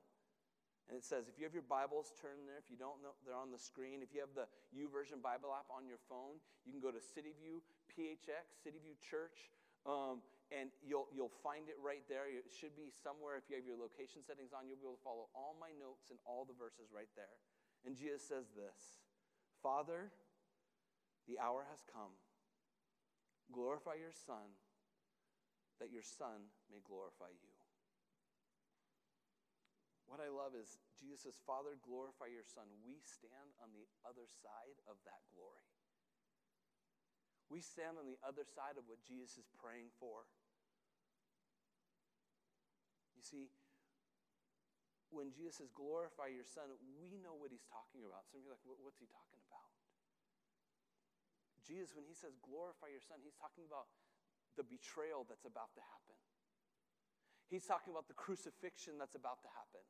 And 0.88 0.96
it 0.96 1.04
says, 1.04 1.28
if 1.28 1.36
you 1.36 1.44
have 1.44 1.52
your 1.52 1.68
Bibles, 1.68 2.16
turn 2.16 2.48
there. 2.48 2.56
If 2.56 2.72
you 2.72 2.80
don't 2.80 3.04
know, 3.04 3.12
they're 3.28 3.36
on 3.36 3.52
the 3.52 3.60
screen. 3.60 4.00
If 4.00 4.16
you 4.16 4.24
have 4.24 4.32
the 4.32 4.48
YouVersion 4.72 5.20
Bible 5.20 5.52
app 5.52 5.68
on 5.68 5.84
your 5.84 6.00
phone, 6.08 6.40
you 6.64 6.72
can 6.72 6.80
go 6.80 6.88
to 6.88 6.96
CityView 6.96 7.60
PHX, 7.92 8.64
CityView 8.64 8.96
Church, 8.96 9.52
um, 9.84 10.24
and 10.48 10.72
you'll, 10.80 11.12
you'll 11.12 11.34
find 11.44 11.68
it 11.68 11.76
right 11.76 12.00
there. 12.08 12.24
It 12.24 12.48
should 12.48 12.72
be 12.72 12.88
somewhere. 12.88 13.36
If 13.36 13.52
you 13.52 13.60
have 13.60 13.68
your 13.68 13.76
location 13.76 14.24
settings 14.24 14.56
on, 14.56 14.64
you'll 14.64 14.80
be 14.80 14.88
able 14.88 14.96
to 14.96 15.04
follow 15.04 15.28
all 15.36 15.52
my 15.60 15.76
notes 15.76 16.08
and 16.08 16.16
all 16.24 16.48
the 16.48 16.56
verses 16.56 16.88
right 16.88 17.12
there. 17.20 17.36
And 17.84 17.92
Jesus 17.92 18.24
says 18.24 18.48
this 18.56 19.04
Father, 19.60 20.08
the 21.28 21.36
hour 21.36 21.68
has 21.68 21.84
come. 21.84 22.16
Glorify 23.52 24.00
your 24.00 24.12
Son, 24.12 24.56
that 25.80 25.92
your 25.92 26.04
Son 26.04 26.48
may 26.72 26.80
glorify 26.80 27.28
you. 27.28 27.57
What 30.08 30.24
I 30.24 30.32
love 30.32 30.56
is 30.56 30.80
Jesus 30.96 31.28
says, 31.28 31.36
Father, 31.44 31.76
glorify 31.84 32.32
your 32.32 32.44
Son. 32.44 32.64
We 32.80 32.98
stand 33.04 33.52
on 33.60 33.70
the 33.76 33.84
other 34.08 34.24
side 34.24 34.80
of 34.88 34.96
that 35.04 35.20
glory. 35.30 35.68
We 37.48 37.60
stand 37.60 37.96
on 38.00 38.08
the 38.08 38.20
other 38.24 38.44
side 38.44 38.76
of 38.80 38.88
what 38.88 39.00
Jesus 39.04 39.36
is 39.40 39.48
praying 39.56 39.92
for. 40.00 40.24
You 43.16 43.24
see, 43.24 43.48
when 45.08 45.32
Jesus 45.32 45.60
says, 45.60 45.72
glorify 45.72 46.28
your 46.28 46.44
Son, 46.44 46.68
we 47.00 47.16
know 47.20 47.32
what 47.32 47.48
he's 47.48 47.64
talking 47.68 48.04
about. 48.04 48.28
Some 48.28 48.40
of 48.40 48.48
you 48.48 48.52
are 48.52 48.60
like, 48.60 48.64
what's 48.64 49.00
he 49.00 49.08
talking 49.08 49.40
about? 49.48 49.68
Jesus, 51.64 51.96
when 51.96 52.04
he 52.04 52.12
says, 52.12 52.36
glorify 52.44 52.92
your 52.92 53.04
Son, 53.04 53.16
he's 53.24 53.36
talking 53.36 53.64
about 53.64 53.88
the 54.60 54.64
betrayal 54.64 55.24
that's 55.24 55.48
about 55.48 55.72
to 55.76 55.82
happen. 55.84 56.16
He's 57.48 57.64
talking 57.64 57.92
about 57.92 58.08
the 58.08 58.14
crucifixion 58.14 58.94
that's 58.98 59.14
about 59.14 59.42
to 59.42 59.48
happen. 59.48 59.80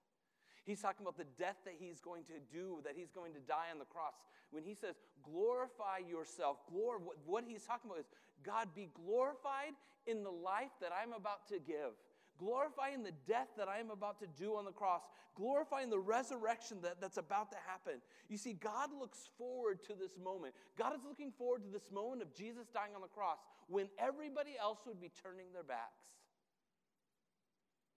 He's 0.64 0.82
talking 0.82 1.04
about 1.04 1.16
the 1.16 1.26
death 1.38 1.56
that 1.64 1.74
he's 1.78 1.98
going 2.00 2.24
to 2.24 2.38
do, 2.52 2.80
that 2.84 2.92
he's 2.94 3.10
going 3.10 3.32
to 3.32 3.40
die 3.40 3.72
on 3.72 3.78
the 3.78 3.86
cross. 3.88 4.12
When 4.50 4.62
he 4.62 4.74
says, 4.74 4.96
glorify 5.24 6.04
yourself, 6.06 6.58
glor- 6.70 7.00
what, 7.24 7.44
he's 7.48 7.64
talking 7.64 7.90
about 7.90 8.00
is, 8.00 8.10
God, 8.44 8.68
be 8.74 8.90
glorified 8.92 9.72
in 10.06 10.22
the 10.22 10.30
life 10.30 10.72
that 10.80 10.92
I'm 10.92 11.12
about 11.12 11.48
to 11.48 11.58
give. 11.58 11.96
Glorify 12.38 12.90
in 12.90 13.02
the 13.02 13.16
death 13.26 13.48
that 13.56 13.66
I 13.66 13.78
am 13.78 13.90
about 13.90 14.20
to 14.20 14.26
do 14.38 14.56
on 14.56 14.64
the 14.64 14.72
cross. 14.72 15.02
Glorify 15.34 15.82
in 15.82 15.90
the 15.90 15.98
resurrection 15.98 16.78
that, 16.82 17.00
that's 17.00 17.16
about 17.16 17.50
to 17.52 17.58
happen. 17.66 18.00
You 18.28 18.36
see, 18.36 18.52
God 18.52 18.90
looks 18.92 19.28
forward 19.38 19.82
to 19.84 19.94
this 19.94 20.18
moment. 20.22 20.54
God 20.76 20.94
is 20.94 21.00
looking 21.08 21.32
forward 21.32 21.62
to 21.62 21.68
this 21.68 21.90
moment 21.90 22.22
of 22.22 22.34
Jesus 22.34 22.66
dying 22.72 22.94
on 22.94 23.00
the 23.00 23.08
cross 23.08 23.38
when 23.68 23.88
everybody 23.98 24.52
else 24.60 24.80
would 24.86 25.00
be 25.00 25.10
turning 25.22 25.46
their 25.52 25.62
backs. 25.62 26.04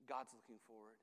God's 0.08 0.34
looking 0.36 0.62
forward. 0.66 0.98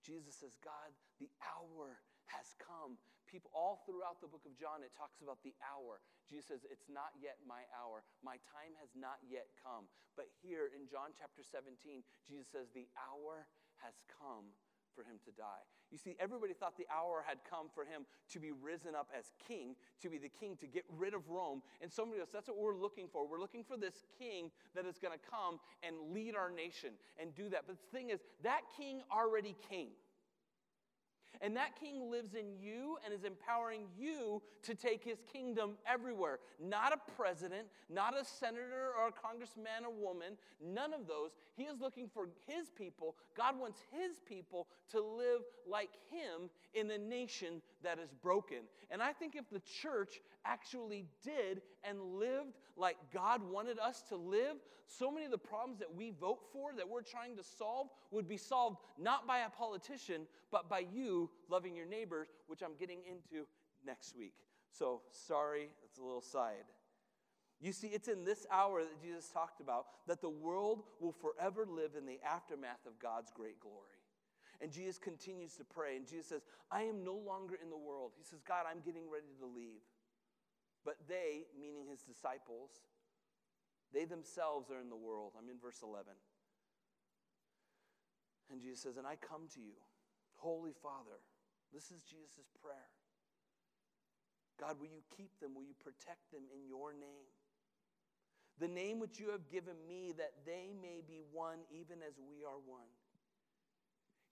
Jesus 0.00 0.32
says, 0.36 0.56
God, 0.64 0.90
the 1.20 1.28
hour 1.44 2.00
has 2.32 2.56
come. 2.56 2.96
People 3.28 3.52
all 3.54 3.84
throughout 3.86 4.18
the 4.18 4.30
book 4.30 4.42
of 4.48 4.56
John, 4.58 4.82
it 4.82 4.90
talks 4.96 5.22
about 5.22 5.38
the 5.46 5.54
hour. 5.62 6.02
Jesus 6.26 6.50
says, 6.50 6.62
It's 6.66 6.90
not 6.90 7.14
yet 7.18 7.38
my 7.46 7.66
hour. 7.74 8.02
My 8.22 8.42
time 8.50 8.74
has 8.82 8.90
not 8.94 9.22
yet 9.22 9.50
come. 9.60 9.86
But 10.18 10.30
here 10.42 10.70
in 10.74 10.90
John 10.90 11.14
chapter 11.14 11.42
17, 11.46 12.02
Jesus 12.26 12.50
says, 12.50 12.70
The 12.74 12.90
hour 12.98 13.46
has 13.82 14.02
come 14.06 14.50
for 14.94 15.02
him 15.02 15.18
to 15.24 15.30
die. 15.32 15.64
You 15.90 15.98
see, 15.98 16.16
everybody 16.20 16.52
thought 16.52 16.76
the 16.76 16.86
hour 16.92 17.24
had 17.26 17.38
come 17.48 17.66
for 17.74 17.84
him 17.84 18.06
to 18.30 18.38
be 18.38 18.52
risen 18.52 18.94
up 18.94 19.08
as 19.16 19.32
king, 19.46 19.74
to 20.02 20.08
be 20.08 20.18
the 20.18 20.28
king, 20.28 20.56
to 20.60 20.66
get 20.66 20.84
rid 20.96 21.14
of 21.14 21.28
Rome. 21.28 21.62
And 21.80 21.92
somebody 21.92 22.20
else, 22.20 22.30
that's 22.32 22.48
what 22.48 22.58
we're 22.58 22.76
looking 22.76 23.08
for. 23.12 23.26
We're 23.26 23.40
looking 23.40 23.64
for 23.64 23.76
this 23.76 24.04
king 24.18 24.50
that 24.74 24.86
is 24.86 24.98
going 24.98 25.16
to 25.16 25.24
come 25.30 25.58
and 25.82 26.14
lead 26.14 26.36
our 26.36 26.50
nation 26.50 26.90
and 27.20 27.34
do 27.34 27.48
that. 27.50 27.64
But 27.66 27.76
the 27.76 27.96
thing 27.96 28.10
is, 28.10 28.20
that 28.42 28.62
king 28.76 29.02
already 29.10 29.56
came. 29.68 29.90
And 31.40 31.56
that 31.56 31.78
king 31.80 32.10
lives 32.10 32.34
in 32.34 32.60
you 32.60 32.98
and 33.04 33.14
is 33.14 33.24
empowering 33.24 33.82
you 33.98 34.42
to 34.62 34.74
take 34.74 35.02
his 35.02 35.18
kingdom 35.32 35.72
everywhere. 35.90 36.38
Not 36.62 36.92
a 36.92 37.12
president, 37.12 37.66
not 37.88 38.18
a 38.18 38.24
senator 38.24 38.92
or 38.98 39.08
a 39.08 39.12
congressman 39.12 39.84
or 39.86 39.90
woman, 39.90 40.36
none 40.62 40.92
of 40.92 41.06
those. 41.06 41.30
He 41.56 41.64
is 41.64 41.80
looking 41.80 42.08
for 42.12 42.28
his 42.46 42.70
people. 42.70 43.16
God 43.36 43.58
wants 43.58 43.80
his 43.90 44.20
people 44.26 44.66
to 44.90 45.00
live 45.00 45.40
like 45.66 45.90
him 46.10 46.50
in 46.74 46.90
a 46.90 46.98
nation 46.98 47.62
that 47.84 47.98
is 47.98 48.12
broken. 48.22 48.58
And 48.90 49.02
I 49.02 49.12
think 49.12 49.36
if 49.36 49.48
the 49.50 49.60
church 49.60 50.20
actually 50.44 51.06
did 51.22 51.62
and 51.84 52.00
lived 52.02 52.56
like 52.76 52.96
God 53.12 53.42
wanted 53.42 53.78
us 53.78 54.02
to 54.08 54.16
live, 54.16 54.56
so 54.86 55.10
many 55.10 55.24
of 55.24 55.30
the 55.30 55.38
problems 55.38 55.78
that 55.78 55.94
we 55.94 56.10
vote 56.10 56.40
for, 56.52 56.72
that 56.76 56.88
we're 56.88 57.02
trying 57.02 57.36
to 57.36 57.44
solve, 57.44 57.88
would 58.10 58.28
be 58.28 58.36
solved 58.36 58.78
not 58.98 59.26
by 59.26 59.40
a 59.40 59.50
politician, 59.50 60.22
but 60.50 60.68
by 60.68 60.84
you 60.92 61.30
loving 61.48 61.76
your 61.76 61.86
neighbors, 61.86 62.28
which 62.48 62.62
I'm 62.62 62.74
getting 62.78 63.00
into 63.08 63.46
next 63.86 64.16
week. 64.16 64.34
So, 64.72 65.02
sorry, 65.12 65.68
it's 65.84 65.98
a 65.98 66.02
little 66.02 66.20
side. 66.20 66.64
You 67.60 67.72
see, 67.72 67.88
it's 67.88 68.08
in 68.08 68.24
this 68.24 68.46
hour 68.50 68.82
that 68.82 69.02
Jesus 69.02 69.28
talked 69.28 69.60
about 69.60 69.86
that 70.06 70.22
the 70.22 70.30
world 70.30 70.82
will 70.98 71.12
forever 71.12 71.66
live 71.68 71.90
in 71.96 72.06
the 72.06 72.18
aftermath 72.26 72.86
of 72.86 72.98
God's 72.98 73.30
great 73.30 73.60
glory. 73.60 73.99
And 74.60 74.70
Jesus 74.70 74.98
continues 74.98 75.56
to 75.56 75.64
pray, 75.64 75.96
and 75.96 76.06
Jesus 76.06 76.26
says, 76.26 76.42
I 76.70 76.82
am 76.82 77.02
no 77.02 77.14
longer 77.14 77.56
in 77.56 77.70
the 77.70 77.80
world. 77.80 78.12
He 78.18 78.24
says, 78.24 78.42
God, 78.46 78.68
I'm 78.68 78.84
getting 78.84 79.08
ready 79.08 79.32
to 79.40 79.46
leave. 79.46 79.80
But 80.84 80.96
they, 81.08 81.48
meaning 81.58 81.88
his 81.88 82.02
disciples, 82.02 82.70
they 83.92 84.04
themselves 84.04 84.70
are 84.70 84.80
in 84.80 84.90
the 84.90 85.00
world. 85.00 85.32
I'm 85.38 85.48
in 85.48 85.58
verse 85.58 85.80
11. 85.82 86.12
And 88.52 88.60
Jesus 88.60 88.80
says, 88.82 88.96
And 88.96 89.06
I 89.06 89.16
come 89.16 89.48
to 89.54 89.60
you, 89.60 89.80
Holy 90.36 90.72
Father. 90.82 91.24
This 91.72 91.90
is 91.90 92.02
Jesus' 92.02 92.50
prayer. 92.60 92.90
God, 94.60 94.76
will 94.78 94.92
you 94.92 95.00
keep 95.16 95.30
them? 95.40 95.54
Will 95.54 95.64
you 95.64 95.78
protect 95.80 96.28
them 96.32 96.44
in 96.52 96.68
your 96.68 96.92
name? 96.92 97.32
The 98.58 98.68
name 98.68 99.00
which 99.00 99.18
you 99.18 99.30
have 99.30 99.48
given 99.48 99.78
me, 99.88 100.12
that 100.18 100.44
they 100.44 100.74
may 100.76 101.00
be 101.00 101.22
one, 101.32 101.64
even 101.72 102.04
as 102.04 102.20
we 102.20 102.44
are 102.44 102.60
one. 102.66 102.90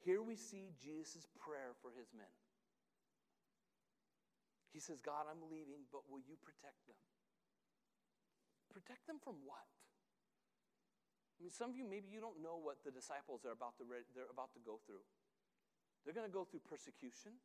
Here 0.04 0.22
we 0.22 0.36
see 0.36 0.70
Jesus' 0.78 1.26
prayer 1.38 1.74
for 1.82 1.90
his 1.90 2.10
men. 2.14 2.30
He 4.72 4.78
says, 4.78 5.00
God, 5.00 5.26
I'm 5.26 5.42
leaving, 5.50 5.88
but 5.90 6.06
will 6.06 6.22
you 6.22 6.38
protect 6.38 6.86
them? 6.86 7.00
Protect 8.70 9.06
them 9.08 9.18
from 9.18 9.42
what? 9.42 9.66
I 11.38 11.42
mean, 11.42 11.54
some 11.54 11.70
of 11.70 11.76
you, 11.78 11.86
maybe 11.86 12.10
you 12.10 12.18
don't 12.18 12.42
know 12.42 12.58
what 12.58 12.82
the 12.82 12.90
disciples 12.90 13.46
are 13.46 13.54
about 13.54 13.78
to, 13.78 13.86
they're 13.86 14.30
about 14.30 14.54
to 14.54 14.62
go 14.62 14.78
through. 14.86 15.02
They're 16.04 16.14
going 16.14 16.26
to 16.26 16.34
go 16.34 16.46
through 16.46 16.62
persecution. 16.66 17.38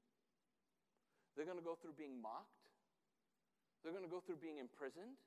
They're 1.34 1.46
going 1.46 1.58
to 1.58 1.66
go 1.66 1.78
through 1.78 1.98
being 1.98 2.22
mocked. 2.22 2.70
They're 3.82 3.94
going 3.94 4.06
to 4.06 4.12
go 4.12 4.22
through 4.22 4.42
being 4.42 4.58
imprisoned. 4.58 5.18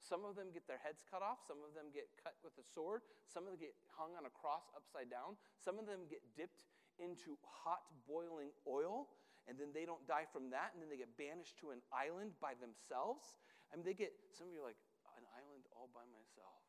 Some 0.00 0.24
of 0.24 0.34
them 0.34 0.48
get 0.52 0.66
their 0.66 0.80
heads 0.80 1.04
cut 1.06 1.20
off. 1.20 1.44
Some 1.44 1.60
of 1.60 1.76
them 1.76 1.92
get 1.92 2.08
cut 2.18 2.34
with 2.42 2.56
a 2.56 2.64
sword. 2.64 3.04
Some 3.28 3.44
of 3.44 3.54
them 3.54 3.60
get 3.60 3.76
hung 3.92 4.16
on 4.16 4.24
a 4.24 4.32
cross 4.32 4.72
upside 4.72 5.12
down. 5.12 5.36
Some 5.60 5.76
of 5.76 5.84
them 5.84 6.08
get 6.08 6.24
dipped 6.34 6.66
into 7.00 7.36
hot 7.44 7.84
boiling 8.08 8.52
oil, 8.68 9.08
and 9.48 9.56
then 9.56 9.72
they 9.72 9.88
don't 9.88 10.04
die 10.04 10.28
from 10.28 10.52
that, 10.52 10.72
and 10.72 10.80
then 10.80 10.92
they 10.92 11.00
get 11.00 11.16
banished 11.16 11.56
to 11.64 11.72
an 11.72 11.80
island 11.92 12.36
by 12.40 12.52
themselves. 12.60 13.40
I 13.72 13.76
mean, 13.76 13.84
they 13.84 13.96
get, 13.96 14.12
some 14.32 14.48
of 14.48 14.52
you 14.52 14.60
are 14.60 14.68
like, 14.72 14.80
an 15.20 15.28
island 15.36 15.68
all 15.76 15.92
by 15.92 16.04
myself. 16.08 16.64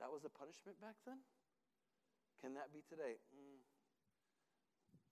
That 0.00 0.08
was 0.08 0.24
the 0.24 0.32
punishment 0.32 0.80
back 0.80 0.96
then? 1.04 1.20
Can 2.40 2.54
that 2.56 2.72
be 2.72 2.80
today? 2.84 3.20
Mm, 3.32 3.60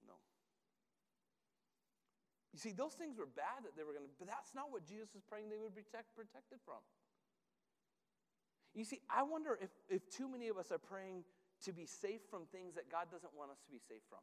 no. 0.08 0.16
You 2.52 2.60
see, 2.60 2.72
those 2.76 2.92
things 2.92 3.16
were 3.16 3.28
bad 3.28 3.64
that 3.64 3.76
they 3.76 3.84
were 3.84 3.96
going 3.96 4.04
to, 4.04 4.12
but 4.20 4.28
that's 4.28 4.52
not 4.52 4.68
what 4.68 4.84
Jesus 4.84 5.16
is 5.16 5.24
praying 5.24 5.48
they 5.48 5.56
would 5.56 5.72
be 5.72 5.80
protect, 5.80 6.12
protected 6.12 6.60
from. 6.60 6.84
You 8.76 8.84
see, 8.84 9.00
I 9.08 9.24
wonder 9.24 9.56
if, 9.60 9.72
if 9.88 10.04
too 10.12 10.28
many 10.28 10.48
of 10.48 10.56
us 10.60 10.72
are 10.72 10.80
praying 10.80 11.24
to 11.64 11.72
be 11.72 11.88
safe 11.88 12.20
from 12.28 12.44
things 12.52 12.76
that 12.76 12.92
God 12.92 13.08
doesn't 13.08 13.32
want 13.32 13.52
us 13.52 13.60
to 13.64 13.70
be 13.72 13.80
safe 13.80 14.04
from. 14.08 14.20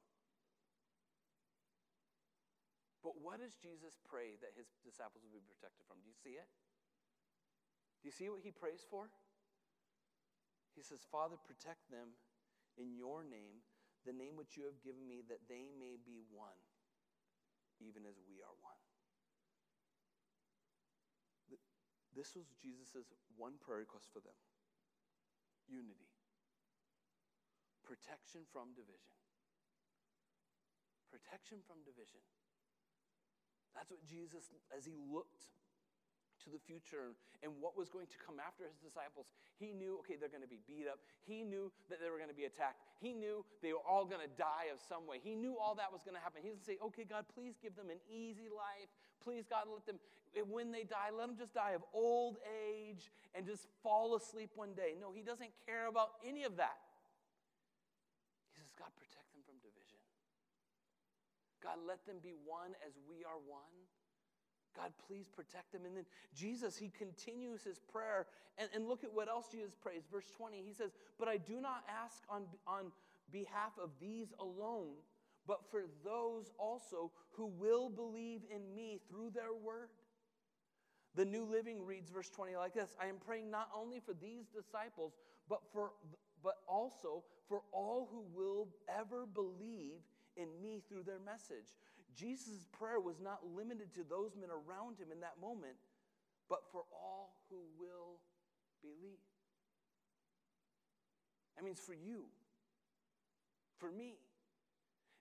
But 3.01 3.17
what 3.17 3.39
does 3.39 3.55
Jesus 3.55 3.97
pray 4.05 4.35
that 4.43 4.53
his 4.53 4.67
disciples 4.83 5.23
will 5.25 5.33
be 5.33 5.45
protected 5.45 5.87
from? 5.87 6.03
Do 6.03 6.09
you 6.09 6.17
see 6.19 6.35
it? 6.37 6.49
Do 8.03 8.11
you 8.11 8.15
see 8.15 8.27
what 8.29 8.43
he 8.43 8.51
prays 8.51 8.83
for? 8.83 9.09
He 10.75 10.83
says, 10.83 11.01
Father, 11.07 11.35
protect 11.39 11.89
them 11.89 12.13
in 12.77 12.95
your 12.95 13.23
name, 13.23 13.63
the 14.05 14.15
name 14.15 14.35
which 14.35 14.55
you 14.55 14.67
have 14.67 14.79
given 14.83 15.03
me, 15.07 15.23
that 15.27 15.43
they 15.47 15.71
may 15.75 15.99
be 15.99 16.23
one, 16.31 16.55
even 17.81 18.05
as 18.05 18.19
we 18.27 18.43
are 18.43 18.55
one. 18.61 18.79
This 22.15 22.35
was 22.35 22.51
Jesus' 22.59 23.07
one 23.39 23.55
prayer 23.63 23.79
request 23.79 24.11
for 24.11 24.19
them 24.19 24.35
unity, 25.69 26.09
protection 27.85 28.41
from 28.49 28.73
division. 28.73 29.13
Protection 31.13 31.61
from 31.65 31.81
division. 31.85 32.21
That's 33.73 33.89
what 33.89 34.01
Jesus, 34.05 34.49
as 34.69 34.85
he 34.85 34.93
looked 34.93 35.49
to 36.43 36.49
the 36.49 36.59
future 36.59 37.15
and 37.43 37.51
what 37.59 37.75
was 37.75 37.87
going 37.87 38.07
to 38.07 38.19
come 38.19 38.39
after 38.39 38.67
his 38.67 38.79
disciples, 38.79 39.31
he 39.55 39.71
knew, 39.71 39.99
okay, 40.03 40.19
they're 40.19 40.31
going 40.31 40.43
to 40.43 40.51
be 40.51 40.59
beat 40.67 40.87
up. 40.87 40.99
He 41.23 41.43
knew 41.43 41.71
that 41.87 41.99
they 42.03 42.11
were 42.11 42.19
going 42.19 42.31
to 42.31 42.35
be 42.35 42.47
attacked. 42.47 42.83
He 42.99 43.15
knew 43.15 43.43
they 43.63 43.71
were 43.71 43.83
all 43.83 44.03
going 44.03 44.23
to 44.23 44.33
die 44.35 44.71
of 44.71 44.79
some 44.83 45.07
way. 45.07 45.19
He 45.23 45.35
knew 45.35 45.55
all 45.55 45.75
that 45.79 45.91
was 45.91 46.03
going 46.03 46.15
to 46.15 46.23
happen. 46.23 46.43
He 46.43 46.51
didn't 46.51 46.67
say, 46.67 46.79
okay, 46.79 47.07
God, 47.07 47.27
please 47.31 47.55
give 47.59 47.75
them 47.79 47.87
an 47.87 47.99
easy 48.07 48.51
life. 48.51 48.91
Please, 49.23 49.47
God, 49.47 49.67
let 49.71 49.83
them, 49.87 49.99
when 50.47 50.71
they 50.71 50.83
die, 50.83 51.11
let 51.11 51.27
them 51.27 51.35
just 51.39 51.55
die 51.55 51.75
of 51.75 51.83
old 51.91 52.39
age 52.47 53.11
and 53.35 53.43
just 53.47 53.67
fall 53.83 54.15
asleep 54.15 54.51
one 54.55 54.71
day. 54.75 54.95
No, 54.99 55.11
he 55.11 55.23
doesn't 55.23 55.51
care 55.67 55.87
about 55.87 56.19
any 56.23 56.43
of 56.43 56.55
that. 56.55 56.79
He 58.47 58.59
says, 58.59 58.71
God, 58.79 58.91
protect 58.95 59.27
them 59.35 59.43
from 59.43 59.59
division. 59.59 59.99
God, 61.59 61.83
let 61.83 62.03
them 62.07 62.23
be 62.23 62.31
one 62.47 62.75
as 62.83 62.95
we 63.07 63.27
are 63.27 63.39
one. 63.43 63.75
God, 64.75 64.91
please 65.07 65.27
protect 65.27 65.71
them. 65.71 65.81
And 65.85 65.95
then 65.95 66.05
Jesus, 66.35 66.77
he 66.77 66.89
continues 66.97 67.63
his 67.63 67.79
prayer. 67.79 68.27
And, 68.57 68.69
and 68.73 68.87
look 68.87 69.03
at 69.03 69.13
what 69.13 69.27
else 69.27 69.47
Jesus 69.51 69.75
prays. 69.75 70.03
Verse 70.11 70.29
20, 70.37 70.61
he 70.65 70.73
says, 70.73 70.91
But 71.17 71.27
I 71.27 71.37
do 71.37 71.59
not 71.61 71.83
ask 72.03 72.23
on, 72.29 72.43
on 72.67 72.91
behalf 73.31 73.73
of 73.81 73.89
these 73.99 74.33
alone, 74.39 74.93
but 75.47 75.59
for 75.71 75.83
those 76.03 76.51
also 76.57 77.11
who 77.31 77.47
will 77.47 77.89
believe 77.89 78.41
in 78.53 78.75
me 78.75 78.99
through 79.09 79.31
their 79.33 79.53
word. 79.53 79.89
The 81.15 81.25
New 81.25 81.43
Living 81.45 81.85
reads 81.85 82.09
verse 82.09 82.29
20 82.29 82.55
like 82.55 82.73
this 82.73 82.95
I 83.01 83.07
am 83.07 83.15
praying 83.17 83.49
not 83.49 83.69
only 83.75 83.99
for 83.99 84.13
these 84.13 84.45
disciples, 84.47 85.13
but, 85.49 85.61
for, 85.73 85.91
but 86.43 86.57
also 86.67 87.23
for 87.47 87.61
all 87.71 88.07
who 88.11 88.23
will 88.33 88.67
ever 88.87 89.25
believe 89.25 90.01
in 90.37 90.47
me 90.61 90.81
through 90.87 91.03
their 91.03 91.19
message. 91.19 91.75
Jesus' 92.15 92.65
prayer 92.71 92.99
was 92.99 93.19
not 93.19 93.39
limited 93.55 93.93
to 93.95 94.03
those 94.03 94.35
men 94.35 94.49
around 94.49 94.99
him 94.99 95.11
in 95.11 95.19
that 95.21 95.39
moment, 95.39 95.77
but 96.49 96.65
for 96.71 96.83
all 96.91 97.37
who 97.49 97.61
will 97.77 98.19
believe. 98.81 99.21
That 101.55 101.63
means 101.63 101.79
for 101.79 101.93
you, 101.93 102.25
for 103.77 103.91
me. 103.91 104.15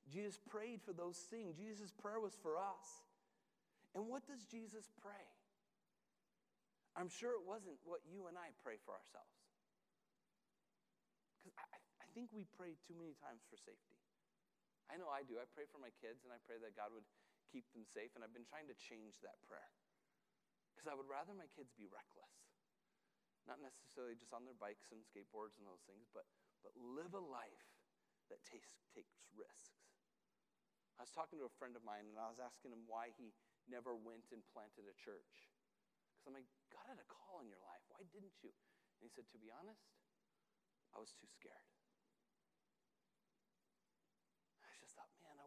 Jesus 0.09 0.41
prayed 0.49 0.81
for 0.81 0.97
those 0.97 1.19
things. 1.29 1.59
Jesus' 1.61 1.93
prayer 1.93 2.19
was 2.19 2.33
for 2.41 2.57
us. 2.57 3.05
And 3.95 4.09
what 4.09 4.25
does 4.25 4.45
Jesus 4.49 4.89
pray? 5.05 5.29
I'm 6.97 7.13
sure 7.13 7.37
it 7.37 7.45
wasn't 7.45 7.77
what 7.85 8.01
you 8.09 8.25
and 8.27 8.41
I 8.41 8.57
pray 8.65 8.81
for 8.89 8.97
ourselves. 8.97 9.37
Because 11.37 11.53
I, 11.61 11.77
I 12.01 12.07
think 12.17 12.33
we 12.33 12.49
pray 12.57 12.73
too 12.89 12.97
many 12.97 13.13
times 13.21 13.45
for 13.53 13.61
safety. 13.61 14.01
I 14.89 14.97
know 14.97 15.13
I 15.13 15.21
do. 15.21 15.37
I 15.37 15.45
pray 15.53 15.69
for 15.69 15.77
my 15.77 15.93
kids 16.01 16.25
and 16.25 16.33
I 16.33 16.41
pray 16.49 16.57
that 16.65 16.73
God 16.73 16.97
would 16.97 17.05
keep 17.53 17.69
them 17.77 17.85
safe. 17.85 18.17
And 18.17 18.25
I've 18.25 18.33
been 18.33 18.49
trying 18.49 18.69
to 18.73 18.77
change 18.77 19.21
that 19.21 19.37
prayer. 19.45 19.73
Because 20.73 20.89
I 20.89 20.97
would 20.97 21.09
rather 21.09 21.37
my 21.37 21.49
kids 21.53 21.77
be 21.77 21.85
reckless. 21.89 22.33
Not 23.45 23.61
necessarily 23.61 24.17
just 24.17 24.33
on 24.33 24.45
their 24.49 24.57
bikes 24.57 24.93
and 24.93 25.01
skateboards 25.05 25.57
and 25.61 25.65
those 25.65 25.85
things, 25.89 26.09
but, 26.13 26.29
but 26.65 26.73
live 26.77 27.17
a 27.17 27.21
life 27.21 27.69
that 28.33 28.41
takes, 28.45 28.69
takes 28.93 29.17
risks. 29.33 29.89
I 31.01 31.05
was 31.05 31.13
talking 31.13 31.41
to 31.41 31.49
a 31.49 31.59
friend 31.61 31.77
of 31.77 31.85
mine 31.85 32.09
and 32.09 32.17
I 32.21 32.29
was 32.29 32.41
asking 32.41 32.73
him 32.73 32.85
why 32.89 33.13
he 33.17 33.33
never 33.69 33.97
went 33.97 34.29
and 34.33 34.45
planted 34.53 34.89
a 34.89 34.97
church. 34.97 35.49
Because 36.17 36.33
I'm 36.33 36.37
like, 36.37 36.49
God 36.73 36.89
had 36.89 37.01
a 37.01 37.09
call 37.09 37.41
in 37.45 37.49
your 37.49 37.61
life. 37.61 37.85
Why 37.93 38.05
didn't 38.09 38.37
you? 38.41 38.53
And 38.99 39.05
he 39.05 39.11
said, 39.13 39.29
To 39.33 39.39
be 39.41 39.49
honest, 39.53 39.85
I 40.93 41.01
was 41.01 41.15
too 41.17 41.29
scared. 41.29 41.69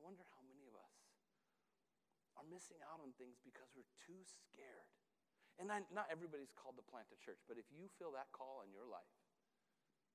I 0.02 0.10
wonder 0.10 0.26
how 0.34 0.42
many 0.50 0.66
of 0.66 0.74
us 0.74 0.98
are 2.42 2.50
missing 2.50 2.82
out 2.90 2.98
on 2.98 3.14
things 3.22 3.38
because 3.46 3.70
we're 3.78 3.86
too 4.02 4.18
scared. 4.26 4.90
And 5.62 5.70
I, 5.70 5.86
not 5.94 6.10
everybody's 6.10 6.50
called 6.58 6.82
to 6.82 6.86
plant 6.90 7.14
a 7.14 7.20
church, 7.22 7.38
but 7.46 7.62
if 7.62 7.70
you 7.70 7.86
feel 8.02 8.10
that 8.18 8.34
call 8.34 8.66
in 8.66 8.74
your 8.74 8.90
life, 8.90 9.14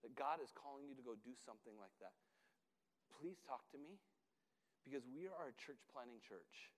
that 0.03 0.19
God 0.19 0.43
is 0.43 0.51
calling 0.51 0.91
you 0.91 0.99
to 0.99 1.07
go 1.07 1.15
do 1.15 1.39
something 1.39 1.79
like 1.79 1.95
that, 2.03 2.19
please 3.15 3.39
talk 3.47 3.63
to 3.71 3.79
me 3.79 4.03
because 4.83 5.07
we 5.07 5.31
are 5.31 5.55
a 5.55 5.57
church 5.63 5.79
planting 5.87 6.19
church. 6.19 6.75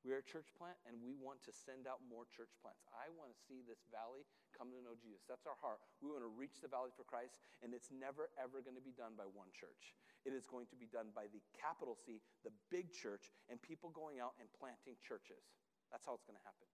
We 0.00 0.16
are 0.16 0.24
a 0.24 0.26
church 0.26 0.48
plant 0.56 0.80
and 0.88 0.96
we 0.96 1.12
want 1.12 1.44
to 1.44 1.52
send 1.52 1.84
out 1.84 2.00
more 2.08 2.24
church 2.32 2.52
plants. 2.64 2.80
I 2.88 3.12
want 3.12 3.28
to 3.32 3.38
see 3.44 3.60
this 3.60 3.84
valley 3.92 4.24
come 4.56 4.72
to 4.72 4.80
know 4.80 4.96
Jesus. 4.96 5.28
That's 5.28 5.44
our 5.44 5.58
heart. 5.60 5.84
We 6.00 6.08
want 6.08 6.24
to 6.24 6.32
reach 6.32 6.64
the 6.64 6.72
valley 6.72 6.92
for 6.96 7.04
Christ, 7.04 7.36
and 7.60 7.76
it's 7.76 7.92
never, 7.92 8.32
ever 8.40 8.64
going 8.64 8.80
to 8.80 8.84
be 8.84 8.96
done 8.96 9.12
by 9.12 9.28
one 9.28 9.52
church. 9.52 9.92
It 10.24 10.32
is 10.32 10.48
going 10.48 10.68
to 10.72 10.76
be 10.76 10.88
done 10.88 11.12
by 11.12 11.28
the 11.32 11.40
capital 11.52 11.96
C, 11.96 12.20
the 12.44 12.52
big 12.72 12.92
church, 12.92 13.28
and 13.52 13.60
people 13.60 13.92
going 13.92 14.20
out 14.20 14.36
and 14.40 14.48
planting 14.56 14.96
churches. 15.00 15.44
That's 15.92 16.04
how 16.08 16.16
it's 16.16 16.24
going 16.24 16.40
to 16.40 16.46
happen. 16.48 16.68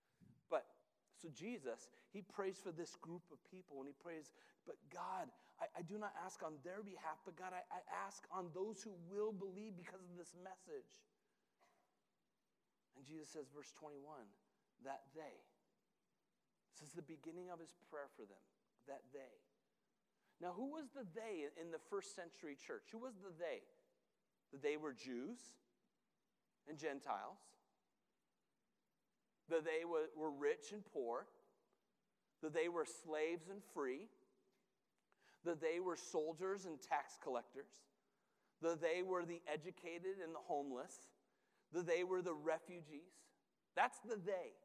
But 0.47 0.67
so 1.19 1.33
Jesus, 1.33 1.89
he 2.13 2.21
prays 2.21 2.61
for 2.61 2.71
this 2.71 2.95
group 3.01 3.25
of 3.33 3.41
people, 3.49 3.81
and 3.81 3.89
he 3.89 3.97
prays, 3.97 4.35
but 4.69 4.77
God, 4.93 5.33
I, 5.57 5.81
I 5.81 5.83
do 5.83 5.97
not 5.97 6.13
ask 6.21 6.43
on 6.45 6.61
their 6.61 6.85
behalf, 6.85 7.23
but 7.25 7.35
God, 7.35 7.57
I, 7.57 7.65
I 7.73 7.81
ask 8.07 8.23
on 8.29 8.53
those 8.53 8.85
who 8.85 8.93
will 9.09 9.33
believe 9.33 9.75
because 9.79 10.05
of 10.05 10.13
this 10.19 10.37
message. 10.37 11.01
And 12.97 13.05
Jesus 13.05 13.29
says, 13.29 13.47
verse 13.55 13.73
21, 13.79 14.01
that 14.85 15.05
they. 15.15 15.37
This 16.73 16.89
is 16.89 16.95
the 16.95 17.05
beginning 17.05 17.49
of 17.53 17.61
his 17.61 17.73
prayer 17.89 18.09
for 18.17 18.25
them, 18.25 18.45
that 18.89 19.05
they. 19.13 19.37
Now, 20.41 20.53
who 20.53 20.69
was 20.73 20.89
the 20.93 21.07
they 21.15 21.49
in 21.61 21.71
the 21.71 21.81
first 21.89 22.15
century 22.15 22.57
church? 22.57 22.89
Who 22.93 22.99
was 22.99 23.15
the 23.17 23.33
they? 23.39 23.65
The 24.53 24.59
they 24.59 24.77
were 24.77 24.93
Jews 24.93 25.41
and 26.69 26.79
Gentiles. 26.79 27.41
The 29.49 29.61
they 29.65 29.85
were, 29.85 30.31
rich 30.31 30.73
and 30.73 30.83
poor. 30.93 31.27
The 32.43 32.51
they 32.51 32.69
were 32.69 32.85
slaves 32.85 33.49
and 33.49 33.63
free. 33.73 34.09
The 35.45 35.55
they 35.55 35.81
were 35.81 35.97
soldiers 35.97 36.67
and 36.67 36.77
tax 36.83 37.17
collectors. 37.23 37.71
The 38.61 38.77
they 38.81 39.03
were 39.03 39.25
the 39.25 39.41
educated 39.51 40.19
and 40.23 40.35
the 40.35 40.45
homeless 40.47 40.97
the 41.73 41.83
they 41.83 42.05
were 42.05 42.23
the 42.23 42.35
refugees. 42.35 43.13
That's 43.75 43.99
the 44.01 44.17
they. 44.17 44.57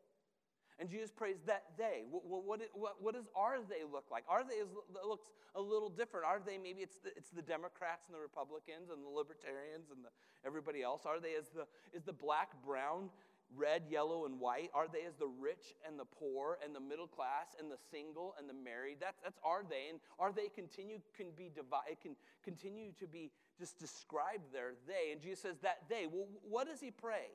And 0.80 0.90
Jesus 0.90 1.12
prays 1.12 1.38
that 1.46 1.64
they. 1.78 2.02
What, 2.10 2.26
what, 2.26 2.60
what, 2.74 2.96
what 3.00 3.14
does 3.14 3.30
our 3.36 3.60
they 3.70 3.86
look 3.86 4.06
like? 4.10 4.24
Our 4.28 4.44
they 4.44 4.56
is, 4.56 4.70
looks 5.06 5.30
a 5.54 5.62
little 5.62 5.90
different. 5.90 6.26
Are 6.26 6.42
they 6.44 6.58
maybe 6.58 6.82
it's 6.82 6.98
the, 6.98 7.10
it's 7.16 7.30
the 7.30 7.44
Democrats 7.44 8.08
and 8.08 8.16
the 8.16 8.22
Republicans 8.22 8.90
and 8.90 9.06
the 9.06 9.14
Libertarians 9.14 9.94
and 9.94 10.02
the, 10.02 10.10
everybody 10.44 10.82
else? 10.82 11.06
Are 11.06 11.20
they 11.20 11.36
as 11.38 11.50
the, 11.54 11.70
is 11.94 12.02
the 12.02 12.18
black, 12.18 12.50
brown, 12.66 13.12
red, 13.54 13.84
yellow, 13.92 14.26
and 14.26 14.40
white? 14.40 14.72
Are 14.74 14.88
they 14.88 15.06
as 15.06 15.14
the 15.20 15.28
rich 15.28 15.78
and 15.86 16.00
the 16.00 16.06
poor 16.06 16.58
and 16.66 16.74
the 16.74 16.82
middle 16.82 17.08
class 17.08 17.54
and 17.60 17.70
the 17.70 17.78
single 17.92 18.34
and 18.40 18.50
the 18.50 18.58
married? 18.58 18.98
That's, 19.00 19.22
that's 19.22 19.38
are 19.46 19.62
they. 19.62 19.92
And 19.92 20.00
are 20.18 20.32
they 20.32 20.50
continue 20.50 20.98
can 21.16 21.28
be 21.38 21.52
divided, 21.54 22.02
can 22.02 22.16
continue 22.44 22.90
to 22.98 23.06
be 23.06 23.30
just 23.62 23.78
described 23.78 24.52
there, 24.52 24.74
they. 24.88 25.12
And 25.12 25.21
Jesus 25.21 25.41
says 25.41 25.58
that 25.62 25.84
they. 25.88 26.08
Well, 26.12 26.26
what 26.50 26.67
does 26.67 26.82
he 26.82 26.89
pray? 26.89 27.30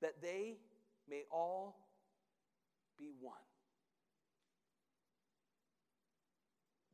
That 0.00 0.22
they 0.22 0.54
may 1.10 1.24
all 1.32 1.76
be 2.96 3.10
one. 3.20 3.34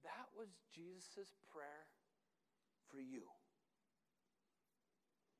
That 0.02 0.28
was 0.36 0.48
Jesus' 0.74 1.34
prayer 1.52 1.84
for 2.90 3.00
you. 3.00 3.22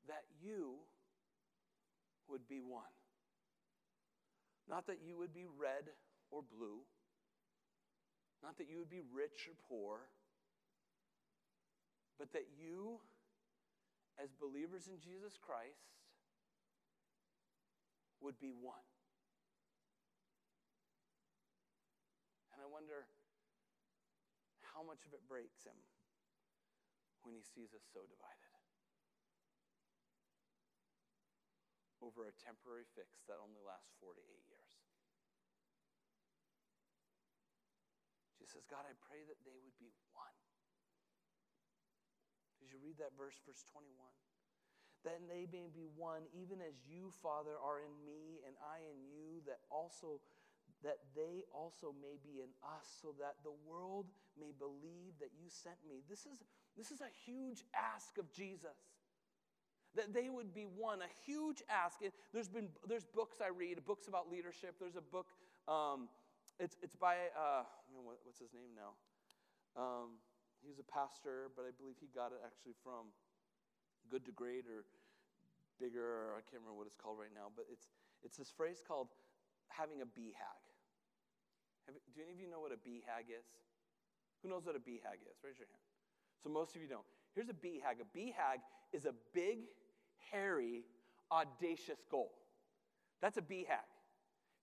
That 0.07 0.23
you 0.39 0.75
would 2.29 2.47
be 2.47 2.59
one. 2.59 2.83
Not 4.69 4.85
that 4.85 4.99
you 5.03 5.17
would 5.17 5.33
be 5.33 5.45
red 5.59 5.89
or 6.29 6.43
blue, 6.43 6.81
not 8.43 8.57
that 8.59 8.69
you 8.69 8.77
would 8.77 8.89
be 8.89 9.01
rich 9.13 9.49
or 9.49 9.55
poor, 9.67 9.99
but 12.17 12.31
that 12.33 12.47
you, 12.55 12.99
as 14.21 14.33
believers 14.33 14.87
in 14.87 14.99
Jesus 14.99 15.37
Christ, 15.37 15.93
would 18.21 18.39
be 18.39 18.51
one. 18.53 18.87
And 22.53 22.61
I 22.61 22.67
wonder 22.69 23.09
how 24.61 24.81
much 24.81 25.05
of 25.05 25.13
it 25.13 25.21
breaks 25.27 25.65
him 25.65 25.75
when 27.23 27.35
he 27.35 27.41
sees 27.41 27.73
us 27.73 27.83
so 27.91 28.01
divided. 28.07 28.43
over 32.03 32.27
a 32.27 32.35
temporary 32.35 32.83
fix 32.99 33.23
that 33.31 33.39
only 33.39 33.63
lasts 33.63 33.95
four 34.03 34.11
to 34.11 34.23
eight 34.27 34.43
years. 34.51 34.71
Jesus 38.35 38.59
says, 38.59 38.67
God, 38.67 38.83
I 38.83 38.91
pray 39.07 39.23
that 39.23 39.39
they 39.47 39.55
would 39.63 39.79
be 39.79 39.95
one. 40.11 40.35
You 42.73 42.81
read 42.81 42.97
that 42.97 43.13
verse, 43.13 43.37
verse 43.45 43.61
21? 43.69 43.93
That 45.05 45.21
they 45.29 45.45
may 45.45 45.69
be 45.69 45.85
one, 45.93 46.25
even 46.33 46.57
as 46.57 46.81
you, 46.89 47.13
Father, 47.21 47.53
are 47.61 47.79
in 47.79 47.93
me 48.01 48.41
and 48.43 48.57
I 48.65 48.81
in 48.81 48.97
you, 49.05 49.45
that 49.45 49.61
also 49.69 50.19
that 50.81 50.99
they 51.15 51.47
also 51.55 51.95
may 52.03 52.19
be 52.19 52.43
in 52.43 52.51
us, 52.59 52.83
so 52.99 53.15
that 53.15 53.39
the 53.47 53.55
world 53.63 54.11
may 54.35 54.51
believe 54.51 55.15
that 55.23 55.31
you 55.31 55.47
sent 55.47 55.79
me. 55.87 56.03
This 56.09 56.27
is, 56.27 56.43
this 56.75 56.91
is 56.91 56.99
a 56.99 57.07
huge 57.23 57.63
ask 57.71 58.17
of 58.17 58.27
Jesus 58.33 58.75
that 59.95 60.13
they 60.13 60.29
would 60.29 60.53
be 60.53 60.63
one, 60.63 61.01
a 61.01 61.11
huge 61.25 61.61
ask. 61.69 61.99
There's 62.33 62.49
been 62.49 62.69
there's 62.87 63.05
books 63.05 63.37
I 63.41 63.49
read, 63.49 63.85
books 63.85 64.07
about 64.07 64.29
leadership. 64.29 64.75
There's 64.79 64.95
a 64.95 65.01
book, 65.01 65.27
um, 65.67 66.09
it's, 66.59 66.77
it's 66.81 66.95
by, 66.95 67.15
uh, 67.37 67.63
what, 67.93 68.17
what's 68.23 68.39
his 68.39 68.53
name 68.53 68.73
now? 68.75 68.97
Um, 69.79 70.17
he's 70.63 70.79
a 70.79 70.87
pastor, 70.87 71.51
but 71.53 71.67
I 71.67 71.71
believe 71.75 71.99
he 71.99 72.07
got 72.15 72.31
it 72.31 72.39
actually 72.41 72.73
from 72.79 73.11
Good 74.07 74.25
to 74.25 74.33
Great 74.33 74.65
or 74.65 74.87
Bigger, 75.79 76.03
or 76.03 76.39
I 76.39 76.43
can't 76.47 76.63
remember 76.63 76.79
what 76.79 76.87
it's 76.87 76.97
called 76.97 77.19
right 77.19 77.33
now, 77.35 77.51
but 77.51 77.67
it's, 77.67 77.91
it's 78.23 78.39
this 78.39 78.49
phrase 78.49 78.79
called 78.79 79.11
having 79.67 80.01
a 80.01 80.07
BHAG. 80.07 80.63
Have, 81.87 81.95
do 82.15 82.23
any 82.23 82.31
of 82.31 82.39
you 82.39 82.47
know 82.47 82.63
what 82.63 82.71
a 82.71 82.79
BHAG 82.79 83.27
is? 83.27 83.45
Who 84.41 84.49
knows 84.49 84.65
what 84.65 84.75
a 84.75 84.83
BHAG 84.83 85.23
is? 85.27 85.35
Raise 85.43 85.59
your 85.59 85.67
hand. 85.67 85.83
So 86.43 86.49
most 86.49 86.75
of 86.75 86.81
you 86.81 86.87
don't. 86.87 87.05
Here's 87.35 87.49
a 87.49 87.57
BHAG. 87.57 87.99
A 87.99 88.07
BHAG 88.11 88.63
is 88.91 89.05
a 89.05 89.13
big 89.33 89.67
hairy, 90.31 90.83
audacious 91.31 91.99
goal. 92.09 92.31
That's 93.21 93.37
a 93.37 93.41
BHAG. 93.41 93.87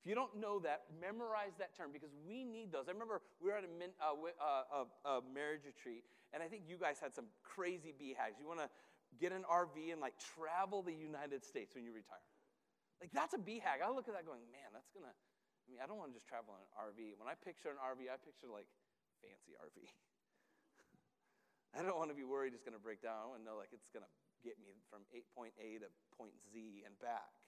If 0.00 0.08
you 0.08 0.16
don't 0.16 0.32
know 0.40 0.56
that, 0.64 0.88
memorize 0.96 1.52
that 1.60 1.76
term 1.76 1.92
because 1.92 2.08
we 2.24 2.40
need 2.40 2.72
those. 2.72 2.88
I 2.88 2.96
remember 2.96 3.20
we 3.36 3.52
were 3.52 3.60
at 3.60 3.68
a, 3.68 3.72
min, 3.76 3.92
uh, 4.00 4.16
uh, 5.04 5.20
marriage 5.28 5.68
retreat, 5.68 6.08
and 6.32 6.40
I 6.40 6.48
think 6.48 6.64
you 6.64 6.80
guys 6.80 6.96
had 6.96 7.12
some 7.12 7.28
crazy 7.44 7.92
BHAGs. 7.92 8.40
You 8.40 8.48
want 8.48 8.64
to 8.64 8.72
get 9.20 9.36
an 9.36 9.44
RV 9.44 9.76
and 9.92 10.00
like 10.00 10.16
travel 10.16 10.80
the 10.80 10.96
United 10.96 11.44
States 11.44 11.76
when 11.76 11.84
you 11.84 11.92
retire. 11.92 12.24
Like 12.96 13.12
that's 13.12 13.36
a 13.36 13.40
BHAG. 13.40 13.84
I 13.84 13.92
look 13.92 14.08
at 14.08 14.16
that 14.16 14.24
going, 14.24 14.40
man, 14.48 14.72
that's 14.72 14.88
gonna. 14.88 15.12
I 15.12 15.66
mean, 15.68 15.84
I 15.84 15.86
don't 15.86 16.00
want 16.00 16.10
to 16.10 16.16
just 16.16 16.24
travel 16.24 16.56
in 16.56 16.64
an 16.64 16.72
RV. 16.80 17.20
When 17.20 17.28
I 17.28 17.36
picture 17.36 17.68
an 17.68 17.78
RV, 17.78 18.08
I 18.08 18.16
picture 18.16 18.48
like 18.48 18.66
fancy 19.20 19.52
RV. 19.56 19.84
I 21.76 21.84
don't 21.84 22.00
want 22.00 22.08
to 22.08 22.18
be 22.18 22.24
worried 22.24 22.56
it's 22.56 22.64
going 22.64 22.74
to 22.74 22.82
break 22.82 23.04
down. 23.04 23.36
To 23.36 23.38
know 23.38 23.60
like 23.60 23.70
it's 23.70 23.92
going 23.92 24.02
to 24.02 24.12
get 24.42 24.56
me 24.58 24.80
from 24.88 25.04
point 25.36 25.54
A 25.60 25.78
to 25.78 25.88
point 26.16 26.34
Z 26.50 26.82
and 26.88 26.96
back. 26.98 27.39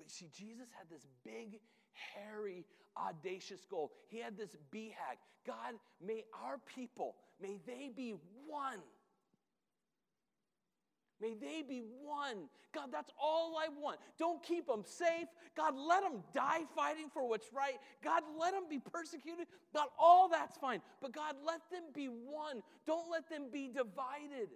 But 0.00 0.08
you 0.08 0.28
see, 0.28 0.44
Jesus 0.44 0.68
had 0.76 0.88
this 0.88 1.06
big, 1.24 1.60
hairy, 1.92 2.64
audacious 2.96 3.66
goal. 3.70 3.92
He 4.08 4.18
had 4.18 4.36
this 4.36 4.56
BHAG. 4.74 5.18
God, 5.46 5.74
may 6.04 6.24
our 6.42 6.58
people, 6.74 7.16
may 7.40 7.58
they 7.66 7.90
be 7.94 8.14
one. 8.46 8.78
May 11.20 11.34
they 11.34 11.62
be 11.62 11.82
one. 12.02 12.48
God, 12.72 12.88
that's 12.90 13.10
all 13.20 13.58
I 13.58 13.68
want. 13.78 13.98
Don't 14.18 14.42
keep 14.42 14.66
them 14.66 14.84
safe. 14.86 15.28
God, 15.54 15.74
let 15.76 16.02
them 16.02 16.22
die 16.32 16.62
fighting 16.74 17.10
for 17.12 17.28
what's 17.28 17.52
right. 17.52 17.74
God, 18.02 18.22
let 18.38 18.52
them 18.54 18.64
be 18.70 18.78
persecuted. 18.78 19.46
God, 19.74 19.88
all 19.98 20.30
that's 20.30 20.56
fine. 20.56 20.80
But 21.02 21.12
God, 21.12 21.34
let 21.46 21.60
them 21.70 21.82
be 21.94 22.06
one. 22.06 22.62
Don't 22.86 23.10
let 23.10 23.28
them 23.28 23.48
be 23.52 23.68
divided. 23.68 24.48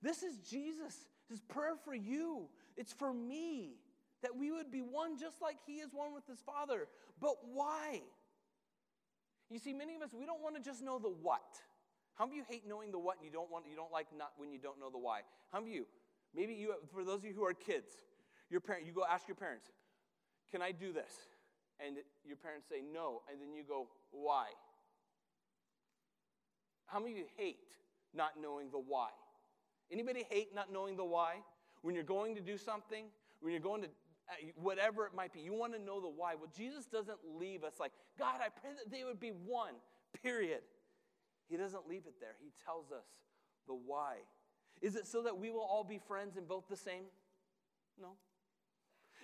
This 0.00 0.22
is 0.22 0.38
Jesus' 0.38 1.06
His 1.28 1.40
prayer 1.42 1.76
for 1.84 1.94
you. 1.94 2.48
It's 2.78 2.94
for 2.94 3.12
me 3.12 3.74
that 4.22 4.36
we 4.36 4.50
would 4.50 4.70
be 4.70 4.80
one 4.80 5.18
just 5.18 5.40
like 5.40 5.56
He 5.66 5.74
is 5.74 5.90
one 5.92 6.14
with 6.14 6.26
His 6.26 6.40
Father. 6.40 6.88
But 7.20 7.36
why? 7.52 8.02
You 9.50 9.58
see, 9.58 9.72
many 9.72 9.96
of 9.96 10.02
us, 10.02 10.10
we 10.18 10.26
don't 10.26 10.42
want 10.42 10.56
to 10.56 10.62
just 10.62 10.82
know 10.82 10.98
the 10.98 11.08
what. 11.08 11.58
How 12.14 12.26
many 12.26 12.38
of 12.40 12.46
you 12.46 12.54
hate 12.54 12.68
knowing 12.68 12.92
the 12.92 12.98
what 12.98 13.16
and 13.16 13.24
you 13.24 13.32
don't 13.32 13.50
want 13.50 13.64
you 13.68 13.76
don't 13.76 13.90
like 13.90 14.06
not 14.16 14.32
when 14.36 14.52
you 14.52 14.58
don't 14.58 14.78
know 14.78 14.90
the 14.90 14.98
why? 14.98 15.20
How 15.52 15.60
many 15.60 15.72
of 15.72 15.76
you? 15.76 15.86
Maybe 16.34 16.54
you 16.54 16.74
for 16.92 17.02
those 17.02 17.20
of 17.20 17.24
you 17.24 17.32
who 17.32 17.44
are 17.44 17.54
kids, 17.54 17.92
your 18.50 18.60
parent, 18.60 18.86
you 18.86 18.92
go 18.92 19.04
ask 19.10 19.26
your 19.26 19.36
parents, 19.36 19.66
can 20.50 20.62
I 20.62 20.72
do 20.72 20.92
this? 20.92 21.12
And 21.84 21.96
your 22.24 22.36
parents 22.36 22.66
say 22.68 22.82
no, 22.92 23.22
and 23.30 23.40
then 23.40 23.54
you 23.54 23.62
go, 23.66 23.88
why? 24.10 24.46
How 26.86 26.98
many 26.98 27.12
of 27.12 27.18
you 27.18 27.24
hate 27.36 27.70
not 28.14 28.32
knowing 28.40 28.70
the 28.70 28.78
why? 28.78 29.08
Anybody 29.90 30.26
hate 30.28 30.54
not 30.54 30.72
knowing 30.72 30.96
the 30.96 31.04
why? 31.04 31.36
When 31.82 31.94
you're 31.94 32.04
going 32.04 32.34
to 32.34 32.40
do 32.40 32.58
something, 32.58 33.06
when 33.40 33.52
you're 33.52 33.62
going 33.62 33.82
to 33.82 33.88
whatever 34.54 35.06
it 35.06 35.14
might 35.14 35.32
be, 35.32 35.40
you 35.40 35.52
want 35.52 35.72
to 35.72 35.78
know 35.78 36.00
the 36.00 36.08
why. 36.08 36.34
Well, 36.34 36.50
Jesus 36.56 36.86
doesn't 36.86 37.18
leave 37.38 37.64
us 37.64 37.74
like, 37.80 37.92
God, 38.18 38.36
I 38.40 38.48
pray 38.48 38.70
that 38.72 38.90
they 38.90 39.04
would 39.04 39.20
be 39.20 39.30
one, 39.30 39.74
period. 40.22 40.60
He 41.48 41.56
doesn't 41.56 41.88
leave 41.88 42.06
it 42.06 42.14
there. 42.20 42.36
He 42.40 42.52
tells 42.64 42.92
us 42.92 43.06
the 43.66 43.74
why. 43.74 44.16
Is 44.80 44.96
it 44.96 45.06
so 45.06 45.22
that 45.22 45.36
we 45.38 45.50
will 45.50 45.60
all 45.60 45.84
be 45.84 45.98
friends 45.98 46.36
and 46.36 46.46
both 46.46 46.68
the 46.68 46.76
same? 46.76 47.04
No. 48.00 48.12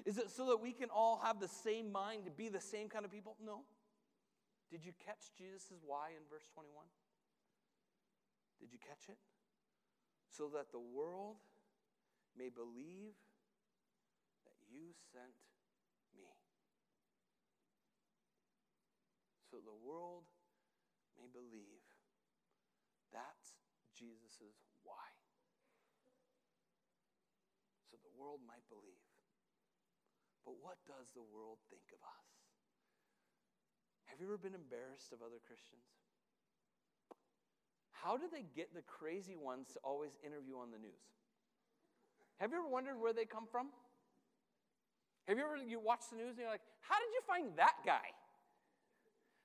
Is 0.04 0.18
it 0.18 0.30
so 0.30 0.46
that 0.46 0.60
we 0.60 0.72
can 0.72 0.90
all 0.90 1.20
have 1.24 1.40
the 1.40 1.48
same 1.48 1.90
mind 1.90 2.24
to 2.26 2.30
be 2.30 2.48
the 2.48 2.60
same 2.60 2.88
kind 2.88 3.04
of 3.04 3.10
people? 3.10 3.36
No. 3.44 3.60
Did 4.70 4.84
you 4.84 4.92
catch 5.06 5.30
Jesus' 5.38 5.72
why 5.86 6.10
in 6.10 6.22
verse 6.30 6.46
21? 6.52 6.84
Did 8.60 8.72
you 8.72 8.78
catch 8.78 9.08
it? 9.08 9.16
So 10.28 10.50
that 10.54 10.72
the 10.72 10.80
world 10.80 11.36
may 12.36 12.50
believe 12.50 13.14
you 14.76 14.92
sent 15.12 15.32
me. 16.12 16.28
So 19.48 19.64
the 19.64 19.74
world 19.80 20.28
may 21.16 21.32
believe 21.32 21.80
that's 23.08 23.56
Jesus' 23.96 24.60
why. 24.84 25.08
So 27.88 27.96
the 28.04 28.12
world 28.12 28.44
might 28.44 28.68
believe. 28.68 29.08
But 30.44 30.60
what 30.60 30.76
does 30.84 31.10
the 31.16 31.24
world 31.24 31.58
think 31.72 31.88
of 31.96 32.00
us? 32.04 32.28
Have 34.12 34.20
you 34.20 34.28
ever 34.28 34.38
been 34.38 34.54
embarrassed 34.54 35.16
of 35.16 35.24
other 35.24 35.40
Christians? 35.40 35.88
How 37.90 38.16
do 38.16 38.28
they 38.30 38.44
get 38.54 38.70
the 38.76 38.84
crazy 38.84 39.34
ones 39.34 39.72
to 39.72 39.80
always 39.82 40.12
interview 40.22 40.60
on 40.60 40.70
the 40.70 40.78
news? 40.78 41.02
Have 42.38 42.52
you 42.52 42.58
ever 42.58 42.68
wondered 42.68 43.00
where 43.00 43.12
they 43.12 43.24
come 43.24 43.48
from? 43.50 43.72
Have 45.26 45.38
you 45.38 45.44
ever 45.44 45.58
you 45.58 45.80
watch 45.80 46.06
the 46.10 46.16
news 46.16 46.38
and 46.38 46.46
you're 46.46 46.50
like, 46.50 46.64
how 46.80 46.94
did 46.96 47.10
you 47.10 47.22
find 47.26 47.50
that 47.58 47.74
guy? 47.84 48.14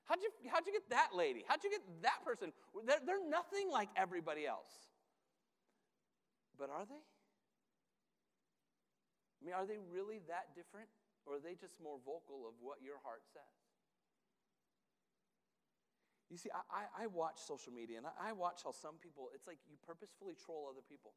How'd 0.04 0.22
you, 0.22 0.30
how'd 0.50 0.66
you 0.66 0.72
get 0.72 0.90
that 0.90 1.14
lady? 1.14 1.44
How'd 1.46 1.62
you 1.64 1.70
get 1.70 1.82
that 2.02 2.24
person? 2.24 2.52
They're, 2.86 3.02
they're 3.06 3.28
nothing 3.28 3.70
like 3.70 3.88
everybody 3.96 4.46
else. 4.46 4.70
But 6.58 6.70
are 6.70 6.86
they? 6.86 7.02
I 9.38 9.40
mean, 9.42 9.54
are 9.54 9.66
they 9.66 9.78
really 9.90 10.20
that 10.28 10.54
different? 10.54 10.86
Or 11.26 11.38
are 11.38 11.42
they 11.42 11.54
just 11.54 11.82
more 11.82 11.98
vocal 12.02 12.46
of 12.46 12.54
what 12.62 12.78
your 12.82 12.98
heart 13.02 13.22
says? 13.30 13.54
You 16.30 16.38
see, 16.38 16.50
I, 16.54 16.62
I, 16.70 17.04
I 17.04 17.06
watch 17.06 17.38
social 17.42 17.72
media 17.72 17.98
and 17.98 18.06
I, 18.06 18.30
I 18.30 18.32
watch 18.32 18.62
how 18.64 18.72
some 18.72 18.96
people, 19.02 19.28
it's 19.34 19.46
like 19.46 19.58
you 19.68 19.76
purposefully 19.86 20.34
troll 20.34 20.66
other 20.70 20.82
people. 20.82 21.12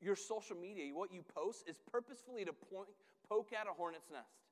Your 0.00 0.16
social 0.16 0.56
media, 0.56 0.92
what 0.92 1.12
you 1.12 1.22
post, 1.22 1.68
is 1.68 1.76
purposefully 1.90 2.44
to 2.44 2.52
point, 2.52 2.88
poke 3.28 3.52
at 3.52 3.68
a 3.68 3.74
hornet's 3.74 4.10
nest. 4.10 4.44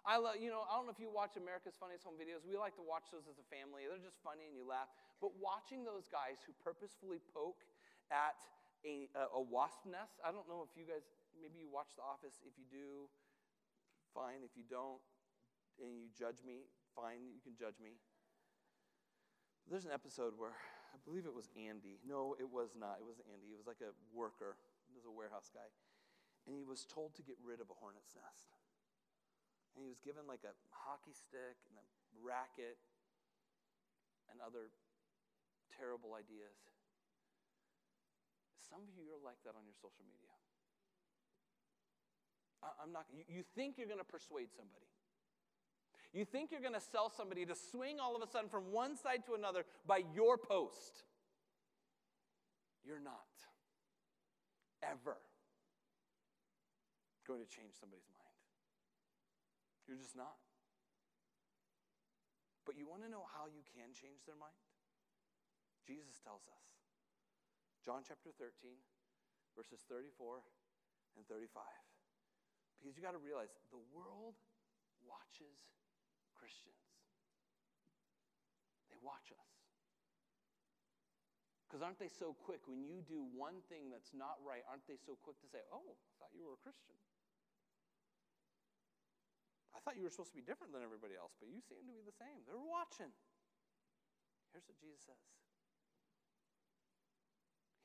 I 0.00 0.16
love, 0.16 0.40
you 0.40 0.48
know, 0.48 0.64
I 0.64 0.80
don't 0.80 0.88
know 0.88 0.96
if 0.96 1.02
you 1.02 1.12
watch 1.12 1.36
America's 1.36 1.76
Funniest 1.76 2.08
Home 2.08 2.16
Videos. 2.16 2.48
We 2.48 2.56
like 2.56 2.72
to 2.80 2.84
watch 2.84 3.12
those 3.12 3.28
as 3.28 3.36
a 3.36 3.46
family. 3.52 3.84
They're 3.84 4.00
just 4.00 4.16
funny 4.24 4.48
and 4.48 4.56
you 4.56 4.64
laugh. 4.64 4.88
But 5.20 5.36
watching 5.36 5.84
those 5.84 6.08
guys 6.08 6.40
who 6.40 6.56
purposefully 6.64 7.20
poke 7.36 7.60
at 8.08 8.32
a, 8.80 9.12
a, 9.12 9.36
a 9.36 9.42
wasp 9.44 9.84
nest, 9.84 10.16
I 10.24 10.32
don't 10.32 10.48
know 10.48 10.64
if 10.64 10.72
you 10.72 10.88
guys, 10.88 11.04
maybe 11.36 11.60
you 11.60 11.68
watch 11.68 11.92
The 12.00 12.04
Office. 12.04 12.40
If 12.48 12.56
you 12.56 12.64
do, 12.72 13.12
fine. 14.16 14.40
If 14.40 14.56
you 14.56 14.64
don't, 14.64 15.04
and 15.84 16.00
you 16.00 16.08
judge 16.16 16.40
me, 16.44 16.64
fine, 16.96 17.28
you 17.28 17.40
can 17.44 17.52
judge 17.52 17.76
me. 17.76 18.00
There's 19.68 19.84
an 19.84 19.92
episode 19.92 20.32
where 20.36 20.56
I 20.90 20.98
believe 21.06 21.24
it 21.26 21.34
was 21.34 21.46
Andy. 21.54 22.02
No, 22.02 22.34
it 22.38 22.46
was 22.50 22.74
not. 22.74 22.98
It 22.98 23.06
wasn't 23.06 23.30
Andy. 23.30 23.54
It 23.54 23.58
was 23.58 23.70
like 23.70 23.82
a 23.82 23.94
worker. 24.10 24.58
It 24.90 24.94
was 24.94 25.06
a 25.06 25.14
warehouse 25.14 25.50
guy. 25.50 25.66
And 26.46 26.58
he 26.58 26.66
was 26.66 26.82
told 26.86 27.14
to 27.16 27.22
get 27.22 27.38
rid 27.40 27.62
of 27.62 27.70
a 27.70 27.76
hornet's 27.78 28.18
nest. 28.18 28.58
And 29.74 29.86
he 29.86 29.88
was 29.88 30.02
given 30.02 30.26
like 30.26 30.42
a 30.42 30.54
hockey 30.74 31.14
stick 31.14 31.62
and 31.70 31.78
a 31.78 31.86
racket 32.18 32.78
and 34.26 34.42
other 34.42 34.74
terrible 35.70 36.18
ideas. 36.18 36.58
Some 38.58 38.82
of 38.86 38.94
you 38.98 39.14
are 39.14 39.22
like 39.22 39.38
that 39.46 39.54
on 39.54 39.62
your 39.66 39.78
social 39.78 40.06
media. 40.06 40.34
I'm 42.60 42.92
not, 42.92 43.08
you, 43.08 43.24
you 43.24 43.42
think 43.56 43.80
you're 43.80 43.88
going 43.88 44.02
to 44.02 44.06
persuade 44.06 44.52
somebody. 44.52 44.86
You 46.12 46.24
think 46.24 46.50
you're 46.50 46.60
going 46.60 46.74
to 46.74 46.80
sell 46.80 47.10
somebody 47.10 47.46
to 47.46 47.54
swing 47.54 48.00
all 48.00 48.16
of 48.16 48.22
a 48.22 48.26
sudden 48.26 48.50
from 48.50 48.72
one 48.72 48.96
side 48.96 49.22
to 49.26 49.34
another 49.34 49.64
by 49.86 50.02
your 50.14 50.36
post. 50.36 51.04
You're 52.82 52.98
not 52.98 53.30
ever 54.82 55.16
going 57.28 57.38
to 57.38 57.46
change 57.46 57.78
somebody's 57.78 58.10
mind. 58.18 58.42
You're 59.86 60.00
just 60.00 60.18
not. 60.18 60.40
But 62.66 62.74
you 62.74 62.90
want 62.90 63.06
to 63.06 63.10
know 63.10 63.22
how 63.30 63.46
you 63.46 63.62
can 63.62 63.94
change 63.94 64.26
their 64.26 64.38
mind? 64.38 64.58
Jesus 65.86 66.18
tells 66.22 66.42
us. 66.50 66.64
John 67.86 68.02
chapter 68.02 68.34
13, 68.34 68.50
verses 69.54 69.86
34 69.86 70.42
and 71.16 71.26
35. 71.26 71.62
Because 72.78 72.94
you 72.98 73.02
got 73.02 73.16
to 73.16 73.22
realize 73.22 73.50
the 73.70 73.80
world 73.90 74.38
watches 75.02 75.79
Christians. 76.40 76.80
They 78.88 78.96
watch 79.04 79.28
us. 79.28 79.50
Because 81.68 81.84
aren't 81.84 82.00
they 82.00 82.10
so 82.10 82.34
quick 82.34 82.66
when 82.66 82.82
you 82.82 83.04
do 83.06 83.22
one 83.36 83.62
thing 83.70 83.92
that's 83.92 84.10
not 84.10 84.40
right? 84.42 84.64
Aren't 84.66 84.88
they 84.90 84.98
so 84.98 85.14
quick 85.20 85.38
to 85.44 85.48
say, 85.52 85.60
Oh, 85.70 85.84
I 85.86 86.10
thought 86.18 86.32
you 86.32 86.48
were 86.48 86.56
a 86.56 86.62
Christian? 86.64 86.96
I 89.70 89.78
thought 89.84 89.94
you 89.94 90.02
were 90.02 90.10
supposed 90.10 90.34
to 90.34 90.40
be 90.40 90.42
different 90.42 90.74
than 90.74 90.82
everybody 90.82 91.14
else, 91.14 91.30
but 91.38 91.46
you 91.46 91.62
seem 91.62 91.86
to 91.86 91.94
be 91.94 92.02
the 92.02 92.16
same. 92.16 92.42
They're 92.42 92.58
watching. 92.58 93.14
Here's 94.50 94.66
what 94.66 94.82
Jesus 94.82 95.06
says 95.06 95.22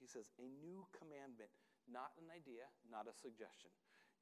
He 0.02 0.10
says, 0.10 0.34
A 0.42 0.50
new 0.66 0.90
commandment, 0.98 1.54
not 1.86 2.10
an 2.18 2.34
idea, 2.34 2.66
not 2.90 3.06
a 3.06 3.14
suggestion. 3.14 3.70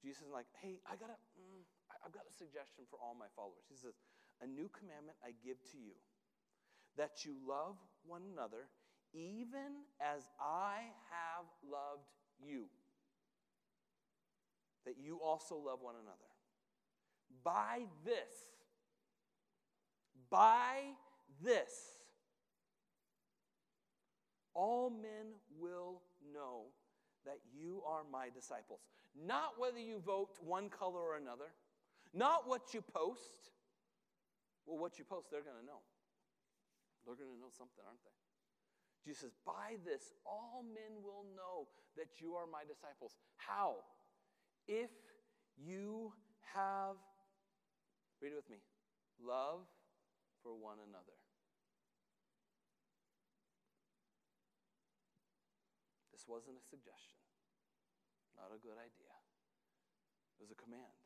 Jesus 0.04 0.28
is 0.28 0.34
like, 0.36 0.52
Hey, 0.60 0.84
I 0.84 1.00
got 1.00 1.08
a, 1.08 1.18
mm, 1.40 1.64
I've 2.04 2.12
got 2.12 2.28
a 2.28 2.36
suggestion 2.36 2.84
for 2.92 3.00
all 3.00 3.16
my 3.16 3.32
followers. 3.32 3.64
He 3.72 3.80
says, 3.80 3.96
A 4.42 4.48
new 4.48 4.70
commandment 4.70 5.18
I 5.24 5.32
give 5.46 5.58
to 5.72 5.78
you, 5.78 5.94
that 6.98 7.26
you 7.26 7.36
love 7.48 7.76
one 8.06 8.22
another 8.34 8.68
even 9.14 9.86
as 10.02 10.24
I 10.40 10.90
have 11.12 11.46
loved 11.70 12.10
you. 12.44 12.66
That 14.86 14.96
you 15.00 15.20
also 15.24 15.56
love 15.56 15.80
one 15.82 15.96
another. 15.96 16.18
By 17.44 17.84
this, 18.04 18.34
by 20.30 20.78
this, 21.42 21.70
all 24.54 24.90
men 24.90 25.34
will 25.60 26.02
know 26.34 26.64
that 27.26 27.40
you 27.56 27.82
are 27.88 28.02
my 28.12 28.30
disciples. 28.34 28.82
Not 29.16 29.60
whether 29.60 29.80
you 29.80 30.02
vote 30.06 30.38
one 30.44 30.70
color 30.70 31.00
or 31.00 31.18
another, 31.18 31.54
not 32.14 32.48
what 32.48 32.74
you 32.74 32.82
post. 32.82 33.52
Well, 34.66 34.80
what 34.80 34.98
you 34.98 35.04
post, 35.04 35.28
they're 35.30 35.44
going 35.44 35.60
to 35.60 35.68
know. 35.68 35.84
They're 37.04 37.20
going 37.20 37.36
to 37.36 37.40
know 37.40 37.52
something, 37.52 37.84
aren't 37.84 38.04
they? 38.04 38.16
Jesus 39.04 39.28
says, 39.28 39.36
By 39.44 39.76
this, 39.84 40.16
all 40.24 40.64
men 40.64 41.04
will 41.04 41.28
know 41.36 41.68
that 42.00 42.24
you 42.24 42.40
are 42.40 42.48
my 42.48 42.64
disciples. 42.64 43.20
How? 43.36 43.84
If 44.68 44.92
you 45.60 46.16
have, 46.56 46.96
read 48.24 48.32
it 48.32 48.40
with 48.40 48.48
me, 48.48 48.64
love 49.20 49.68
for 50.40 50.56
one 50.56 50.80
another. 50.80 51.20
This 56.16 56.24
wasn't 56.24 56.56
a 56.56 56.64
suggestion, 56.64 57.20
not 58.40 58.56
a 58.56 58.60
good 58.64 58.80
idea. 58.80 59.12
It 60.40 60.48
was 60.48 60.56
a 60.56 60.60
command. 60.60 61.03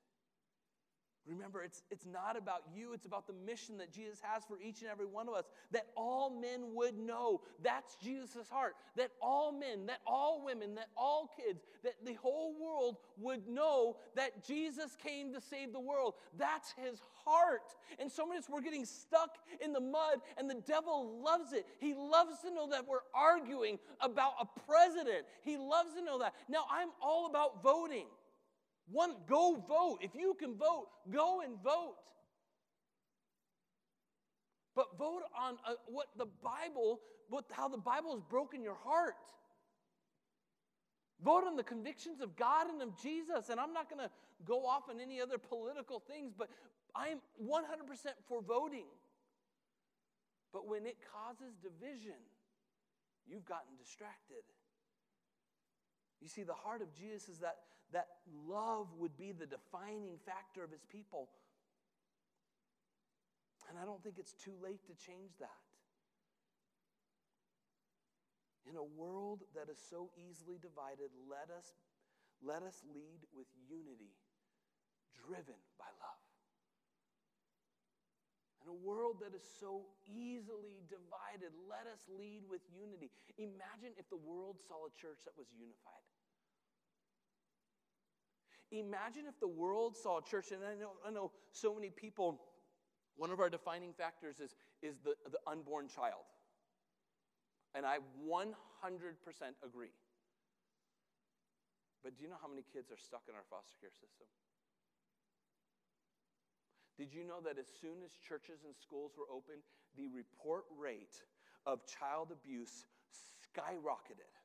Remember, 1.27 1.61
it's, 1.61 1.83
it's 1.91 2.05
not 2.05 2.37
about 2.37 2.61
you, 2.73 2.93
it's 2.93 3.05
about 3.05 3.27
the 3.27 3.33
mission 3.45 3.77
that 3.79 3.91
Jesus 3.91 4.19
has 4.21 4.43
for 4.45 4.57
each 4.59 4.81
and 4.81 4.89
every 4.89 5.05
one 5.05 5.27
of 5.27 5.35
us, 5.35 5.45
that 5.71 5.87
all 5.95 6.29
men 6.29 6.73
would 6.73 6.97
know. 6.97 7.41
That's 7.61 7.95
Jesus' 7.95 8.49
heart. 8.49 8.75
That 8.95 9.11
all 9.21 9.51
men, 9.51 9.87
that 9.87 9.99
all 10.07 10.43
women, 10.43 10.75
that 10.75 10.87
all 10.95 11.29
kids, 11.35 11.63
that 11.83 11.95
the 12.05 12.13
whole 12.13 12.55
world 12.59 12.97
would 13.17 13.47
know 13.47 13.97
that 14.15 14.45
Jesus 14.45 14.95
came 14.95 15.33
to 15.33 15.41
save 15.41 15.73
the 15.73 15.79
world. 15.79 16.13
That's 16.37 16.73
his 16.81 17.01
heart. 17.25 17.75
And 17.99 18.11
so 18.11 18.25
many 18.25 18.37
of 18.37 18.45
us, 18.45 18.49
we're 18.49 18.61
getting 18.61 18.85
stuck 18.85 19.37
in 19.61 19.73
the 19.73 19.81
mud, 19.81 20.19
and 20.37 20.49
the 20.49 20.61
devil 20.65 21.21
loves 21.23 21.51
it. 21.51 21.65
He 21.79 21.93
loves 21.93 22.39
to 22.41 22.51
know 22.51 22.69
that 22.69 22.87
we're 22.87 22.99
arguing 23.13 23.79
about 23.99 24.33
a 24.39 24.45
president. 24.61 25.25
He 25.41 25.57
loves 25.57 25.93
to 25.95 26.01
know 26.01 26.19
that. 26.19 26.33
Now, 26.47 26.65
I'm 26.71 26.89
all 27.01 27.25
about 27.25 27.61
voting. 27.61 28.05
One, 28.91 29.15
go 29.27 29.63
vote. 29.67 29.99
If 30.01 30.15
you 30.15 30.35
can 30.39 30.55
vote, 30.55 30.87
go 31.11 31.41
and 31.41 31.61
vote. 31.61 31.95
But 34.75 34.97
vote 34.97 35.23
on 35.37 35.55
uh, 35.67 35.73
what 35.87 36.07
the 36.17 36.27
Bible, 36.43 36.99
what, 37.29 37.45
how 37.51 37.67
the 37.67 37.77
Bible 37.77 38.13
has 38.13 38.21
broken 38.29 38.61
your 38.61 38.77
heart. 38.83 39.15
Vote 41.23 41.43
on 41.47 41.55
the 41.55 41.63
convictions 41.63 42.21
of 42.21 42.35
God 42.35 42.69
and 42.69 42.81
of 42.81 43.01
Jesus. 43.01 43.49
And 43.49 43.59
I'm 43.59 43.73
not 43.73 43.89
going 43.89 44.05
to 44.05 44.11
go 44.45 44.65
off 44.65 44.83
on 44.89 45.01
any 45.01 45.19
other 45.19 45.37
political 45.37 45.99
things, 45.99 46.31
but 46.37 46.47
I'm 46.95 47.17
100% 47.43 47.57
for 48.27 48.41
voting. 48.41 48.85
But 50.53 50.67
when 50.67 50.85
it 50.85 50.97
causes 51.11 51.55
division, 51.61 52.21
you've 53.27 53.45
gotten 53.45 53.75
distracted. 53.77 54.45
You 56.21 56.27
see, 56.27 56.43
the 56.43 56.53
heart 56.53 56.81
of 56.81 56.93
Jesus 56.93 57.29
is 57.29 57.39
that 57.39 57.57
that 57.93 58.07
love 58.47 58.87
would 58.99 59.15
be 59.17 59.31
the 59.31 59.45
defining 59.45 60.19
factor 60.25 60.63
of 60.63 60.71
his 60.71 60.83
people. 60.91 61.29
And 63.69 63.77
I 63.77 63.85
don't 63.85 64.01
think 64.03 64.15
it's 64.17 64.33
too 64.33 64.55
late 64.63 64.83
to 64.87 64.95
change 64.95 65.35
that. 65.39 65.63
In 68.67 68.75
a 68.75 68.83
world 68.83 69.43
that 69.55 69.71
is 69.71 69.79
so 69.79 70.11
easily 70.19 70.59
divided, 70.59 71.11
let 71.31 71.47
us, 71.47 71.71
let 72.43 72.63
us 72.63 72.83
lead 72.91 73.23
with 73.31 73.47
unity, 73.71 74.11
driven 75.15 75.55
by 75.79 75.87
love. 76.03 76.23
In 78.67 78.75
a 78.75 78.79
world 78.83 79.23
that 79.23 79.31
is 79.31 79.47
so 79.63 79.87
easily 80.03 80.83
divided, 80.91 81.55
let 81.71 81.87
us 81.87 82.03
lead 82.11 82.43
with 82.51 82.59
unity. 82.75 83.07
Imagine 83.39 83.95
if 83.95 84.11
the 84.11 84.19
world 84.19 84.59
saw 84.67 84.83
a 84.83 84.91
church 84.99 85.23
that 85.23 85.39
was 85.39 85.47
unified. 85.55 86.03
Imagine 88.71 89.23
if 89.27 89.39
the 89.39 89.47
world 89.47 89.95
saw 89.95 90.19
a 90.19 90.21
church, 90.21 90.51
and 90.51 90.61
I 90.63 90.75
know, 90.75 90.91
I 91.05 91.11
know 91.11 91.31
so 91.51 91.73
many 91.73 91.89
people, 91.89 92.41
one 93.15 93.31
of 93.31 93.39
our 93.39 93.49
defining 93.49 93.93
factors 93.93 94.39
is, 94.39 94.55
is 94.81 94.97
the, 95.03 95.15
the 95.31 95.39
unborn 95.47 95.87
child. 95.87 96.27
And 97.73 97.85
I 97.85 97.99
100% 98.27 98.51
agree. 99.63 99.95
But 102.03 102.17
do 102.17 102.23
you 102.23 102.29
know 102.29 102.39
how 102.41 102.47
many 102.47 102.63
kids 102.73 102.91
are 102.91 102.97
stuck 102.97 103.23
in 103.27 103.35
our 103.35 103.43
foster 103.49 103.75
care 103.79 103.91
system? 103.91 104.27
Did 106.97 107.13
you 107.13 107.23
know 107.23 107.39
that 107.45 107.59
as 107.59 107.67
soon 107.79 108.01
as 108.03 108.11
churches 108.27 108.65
and 108.65 108.73
schools 108.75 109.11
were 109.17 109.29
open, 109.31 109.61
the 109.95 110.07
report 110.07 110.65
rate 110.77 111.21
of 111.65 111.85
child 111.85 112.31
abuse 112.31 112.85
skyrocketed? 113.53 114.36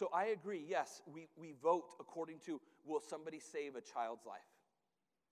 So 0.00 0.08
I 0.16 0.32
agree, 0.32 0.64
yes, 0.64 1.04
we, 1.04 1.28
we 1.36 1.52
vote 1.60 1.92
according 2.00 2.40
to 2.48 2.56
will 2.88 3.04
somebody 3.04 3.36
save 3.36 3.76
a 3.76 3.84
child's 3.84 4.24
life? 4.24 4.48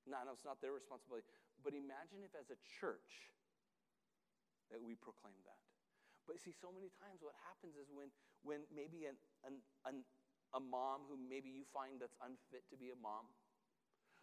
No, 0.04 0.20
no, 0.28 0.36
it's 0.36 0.44
not 0.44 0.60
their 0.60 0.76
responsibility. 0.76 1.24
But 1.64 1.72
imagine 1.72 2.20
if 2.20 2.36
as 2.36 2.52
a 2.52 2.60
church 2.76 3.32
that 4.68 4.76
we 4.76 4.92
proclaim 4.92 5.40
that. 5.48 5.56
But 6.28 6.36
see, 6.36 6.52
so 6.52 6.68
many 6.68 6.92
times 7.00 7.24
what 7.24 7.32
happens 7.48 7.80
is 7.80 7.88
when, 7.88 8.12
when 8.44 8.68
maybe 8.68 9.08
an, 9.08 9.16
an, 9.48 9.64
an, 9.88 10.04
a 10.52 10.60
mom 10.60 11.08
who 11.08 11.16
maybe 11.16 11.48
you 11.48 11.64
find 11.64 11.96
that's 11.96 12.20
unfit 12.20 12.68
to 12.68 12.76
be 12.76 12.92
a 12.92 12.98
mom, 13.00 13.24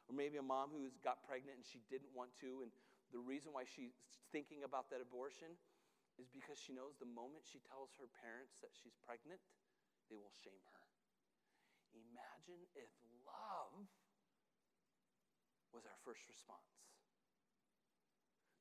or 0.06 0.14
maybe 0.14 0.38
a 0.38 0.46
mom 0.46 0.70
who's 0.70 1.02
got 1.02 1.26
pregnant 1.26 1.58
and 1.58 1.66
she 1.66 1.82
didn't 1.90 2.14
want 2.14 2.30
to, 2.46 2.62
and 2.62 2.70
the 3.10 3.18
reason 3.18 3.50
why 3.50 3.66
she's 3.66 3.98
thinking 4.30 4.62
about 4.62 4.94
that 4.94 5.02
abortion 5.02 5.58
is 6.22 6.30
because 6.30 6.62
she 6.62 6.70
knows 6.70 7.02
the 7.02 7.10
moment 7.10 7.50
she 7.50 7.58
tells 7.66 7.98
her 7.98 8.06
parents 8.22 8.62
that 8.62 8.78
she's 8.78 8.94
pregnant, 9.02 9.42
they 10.10 10.18
will 10.18 10.34
shame 10.44 10.64
her. 10.74 10.86
Imagine 11.96 12.62
if 12.76 12.92
love 13.26 13.88
was 15.74 15.86
our 15.86 16.00
first 16.04 16.22
response. 16.28 16.86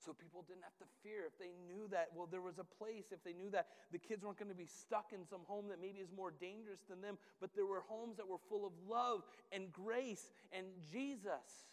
So 0.04 0.12
people 0.12 0.44
didn't 0.46 0.64
have 0.64 0.76
to 0.84 0.88
fear 1.02 1.24
if 1.24 1.38
they 1.38 1.56
knew 1.64 1.88
that, 1.88 2.08
well, 2.14 2.28
there 2.30 2.42
was 2.42 2.58
a 2.58 2.64
place, 2.64 3.08
if 3.10 3.24
they 3.24 3.32
knew 3.32 3.48
that 3.50 3.68
the 3.90 3.98
kids 3.98 4.22
weren't 4.22 4.38
going 4.38 4.50
to 4.50 4.54
be 4.54 4.68
stuck 4.68 5.12
in 5.14 5.24
some 5.24 5.40
home 5.48 5.68
that 5.68 5.80
maybe 5.80 6.00
is 6.00 6.12
more 6.14 6.30
dangerous 6.30 6.80
than 6.90 7.00
them, 7.00 7.16
but 7.40 7.54
there 7.56 7.64
were 7.64 7.80
homes 7.88 8.18
that 8.18 8.28
were 8.28 8.42
full 8.50 8.66
of 8.66 8.72
love 8.86 9.22
and 9.50 9.72
grace 9.72 10.30
and 10.52 10.66
Jesus. 10.92 11.64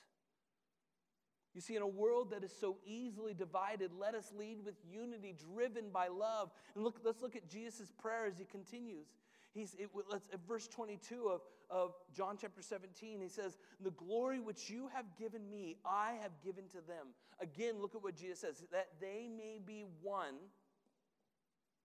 You 1.53 1.59
see, 1.59 1.75
in 1.75 1.81
a 1.81 1.87
world 1.87 2.31
that 2.31 2.45
is 2.45 2.53
so 2.57 2.77
easily 2.85 3.33
divided, 3.33 3.91
let 3.99 4.15
us 4.15 4.31
lead 4.37 4.63
with 4.63 4.75
unity, 4.89 5.35
driven 5.53 5.89
by 5.91 6.07
love. 6.07 6.51
And 6.75 6.85
look, 6.85 7.01
let's 7.03 7.21
look 7.21 7.35
at 7.35 7.49
Jesus' 7.49 7.91
prayer 8.01 8.25
as 8.25 8.37
he 8.37 8.45
continues. 8.45 9.07
He's, 9.53 9.75
it, 9.77 9.89
let's, 10.09 10.27
at 10.31 10.39
verse 10.47 10.67
22 10.67 11.27
of, 11.27 11.41
of 11.69 11.93
John 12.15 12.37
chapter 12.39 12.61
17, 12.61 13.19
he 13.21 13.27
says, 13.27 13.57
The 13.81 13.91
glory 13.91 14.39
which 14.39 14.69
you 14.69 14.89
have 14.93 15.05
given 15.17 15.49
me, 15.49 15.77
I 15.85 16.13
have 16.21 16.31
given 16.43 16.67
to 16.69 16.77
them. 16.77 17.07
Again, 17.41 17.81
look 17.81 17.95
at 17.95 18.03
what 18.03 18.15
Jesus 18.15 18.39
says, 18.39 18.63
that 18.71 18.87
they 19.01 19.27
may 19.27 19.59
be 19.65 19.83
one 20.01 20.35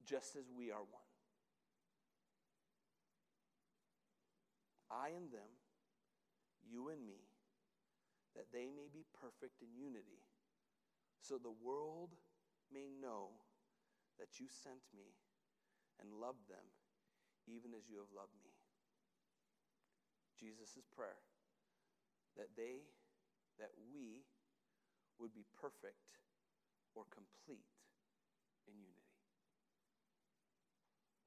just 0.05 0.37
as 0.37 0.45
we 0.57 0.71
are 0.71 0.79
one. 0.79 1.07
I 4.89 5.09
and 5.09 5.33
them, 5.33 5.51
you 6.71 6.91
and 6.91 7.05
me, 7.05 7.27
that 8.37 8.47
they 8.53 8.67
may 8.67 8.87
be 8.93 9.05
perfect 9.21 9.61
in 9.61 9.75
unity, 9.77 10.23
so 11.21 11.37
the 11.37 11.55
world 11.65 12.11
may 12.73 12.87
know 13.03 13.31
that 14.21 14.39
you 14.39 14.47
sent 14.63 14.81
me 14.95 15.17
and 16.01 16.21
loved 16.21 16.49
them 16.49 16.63
even 17.47 17.75
as 17.75 17.87
you 17.89 17.99
have 18.03 18.11
loved 18.15 18.37
me. 18.43 18.53
Jesus' 20.37 20.85
prayer 20.93 21.23
that 22.37 22.53
they, 22.55 22.85
that 23.57 23.73
we 23.89 24.29
would 25.17 25.33
be 25.33 25.49
perfect 25.57 26.21
or 26.93 27.09
complete 27.09 27.73
in 28.69 28.77
unity. 28.77 29.17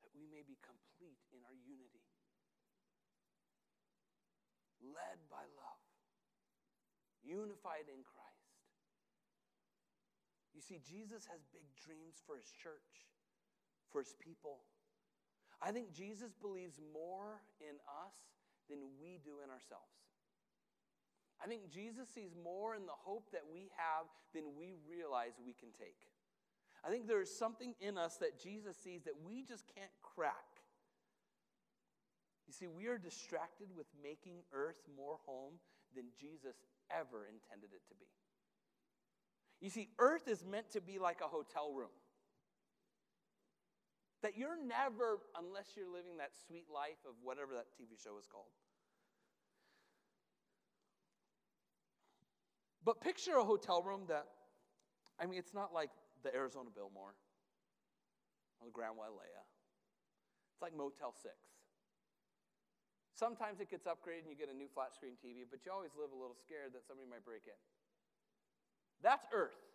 That 0.05 0.13
we 0.13 0.29
may 0.29 0.45
be 0.45 0.61
complete 0.61 1.25
in 1.33 1.41
our 1.41 1.57
unity, 1.65 2.05
led 4.85 5.17
by 5.33 5.41
love, 5.57 5.83
unified 7.25 7.89
in 7.89 8.05
Christ. 8.05 8.29
You 10.53 10.61
see, 10.61 10.81
Jesus 10.81 11.25
has 11.29 11.41
big 11.53 11.65
dreams 11.77 12.21
for 12.25 12.37
his 12.37 12.49
church, 12.53 13.09
for 13.89 14.01
his 14.01 14.13
people. 14.21 14.65
I 15.61 15.71
think 15.71 15.91
Jesus 15.93 16.31
believes 16.41 16.79
more 16.93 17.41
in 17.59 17.75
us 17.87 18.15
than 18.69 18.79
we 19.01 19.19
do 19.23 19.43
in 19.43 19.49
ourselves. 19.49 19.99
I 21.43 21.47
think 21.47 21.69
Jesus 21.69 22.07
sees 22.09 22.31
more 22.43 22.75
in 22.75 22.85
the 22.85 22.95
hope 22.95 23.31
that 23.31 23.43
we 23.51 23.71
have 23.75 24.07
than 24.33 24.55
we 24.57 24.75
realize 24.87 25.31
we 25.45 25.53
can 25.53 25.69
take. 25.77 26.07
I 26.83 26.89
think 26.89 27.07
there 27.07 27.21
is 27.21 27.33
something 27.33 27.75
in 27.79 27.97
us 27.97 28.17
that 28.17 28.39
Jesus 28.39 28.77
sees 28.77 29.03
that 29.03 29.15
we 29.25 29.43
just 29.43 29.65
can't 29.75 29.91
crack. 30.01 30.63
You 32.47 32.53
see, 32.53 32.67
we 32.67 32.87
are 32.87 32.97
distracted 32.97 33.67
with 33.75 33.87
making 34.01 34.43
earth 34.53 34.81
more 34.97 35.17
home 35.25 35.53
than 35.95 36.05
Jesus 36.19 36.55
ever 36.89 37.27
intended 37.27 37.69
it 37.73 37.87
to 37.87 37.95
be. 37.95 38.07
You 39.61 39.69
see, 39.69 39.89
earth 39.99 40.27
is 40.27 40.45
meant 40.45 40.71
to 40.71 40.81
be 40.81 40.99
like 40.99 41.19
a 41.21 41.27
hotel 41.27 41.73
room. 41.73 41.91
That 44.21 44.37
you're 44.37 44.59
never, 44.59 45.19
unless 45.37 45.75
you're 45.75 45.87
living 45.87 46.17
that 46.17 46.31
sweet 46.47 46.67
life 46.67 46.99
of 47.07 47.15
whatever 47.23 47.53
that 47.55 47.71
TV 47.71 47.95
show 47.95 48.17
is 48.19 48.27
called. 48.27 48.51
But 52.83 52.99
picture 52.99 53.37
a 53.37 53.43
hotel 53.43 53.83
room 53.83 54.03
that, 54.09 54.25
I 55.19 55.25
mean, 55.25 55.39
it's 55.39 55.53
not 55.53 55.73
like 55.73 55.91
the 56.23 56.33
Arizona 56.33 56.69
Biltmore 56.73 57.15
or 58.59 58.65
the 58.65 58.71
Grand 58.71 58.95
Wailea. 58.95 59.43
It's 60.51 60.61
like 60.61 60.75
Motel 60.75 61.13
6. 61.13 61.31
Sometimes 63.15 63.59
it 63.59 63.69
gets 63.69 63.85
upgraded 63.87 64.27
and 64.27 64.31
you 64.31 64.35
get 64.35 64.49
a 64.49 64.57
new 64.57 64.67
flat 64.73 64.95
screen 64.95 65.13
TV, 65.19 65.43
but 65.45 65.63
you 65.63 65.71
always 65.71 65.91
live 65.99 66.11
a 66.11 66.19
little 66.19 66.35
scared 66.35 66.71
that 66.73 66.87
somebody 66.87 67.07
might 67.07 67.23
break 67.23 67.47
in. 67.47 67.59
That's 69.03 69.27
earth. 69.31 69.68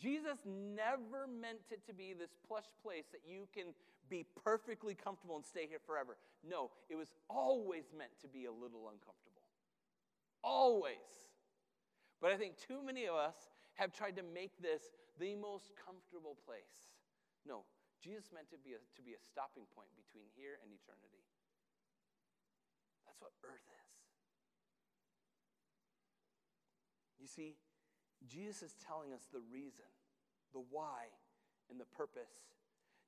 Jesus 0.00 0.40
never 0.48 1.28
meant 1.28 1.68
it 1.70 1.84
to 1.86 1.92
be 1.92 2.14
this 2.16 2.32
plush 2.48 2.72
place 2.82 3.04
that 3.12 3.20
you 3.28 3.46
can 3.52 3.76
be 4.08 4.24
perfectly 4.42 4.96
comfortable 4.96 5.36
and 5.36 5.44
stay 5.44 5.68
here 5.68 5.78
forever. 5.84 6.16
No, 6.40 6.70
it 6.88 6.96
was 6.96 7.12
always 7.28 7.92
meant 7.92 8.16
to 8.22 8.28
be 8.28 8.46
a 8.46 8.52
little 8.52 8.88
uncomfortable. 8.88 9.44
Always. 10.42 11.28
But 12.20 12.32
I 12.32 12.36
think 12.36 12.56
too 12.56 12.80
many 12.82 13.04
of 13.06 13.14
us 13.14 13.36
have 13.74 13.92
tried 13.92 14.16
to 14.16 14.24
make 14.24 14.56
this 14.60 14.96
the 15.20 15.36
most 15.36 15.76
comfortable 15.76 16.36
place. 16.48 16.88
No, 17.44 17.68
Jesus 18.00 18.32
meant 18.32 18.48
to 18.50 18.60
be 18.60 18.72
a, 18.72 18.80
to 18.96 19.02
be 19.04 19.12
a 19.12 19.20
stopping 19.20 19.68
point 19.76 19.92
between 20.00 20.32
here 20.32 20.56
and 20.64 20.72
eternity. 20.72 21.24
That's 23.04 23.20
what 23.20 23.36
earth 23.44 23.68
is. 23.68 23.88
You 27.20 27.28
see, 27.28 27.60
Jesus 28.28 28.62
is 28.62 28.74
telling 28.86 29.12
us 29.12 29.28
the 29.32 29.40
reason, 29.52 29.88
the 30.52 30.62
why, 30.70 31.08
and 31.70 31.80
the 31.80 31.88
purpose. 31.96 32.52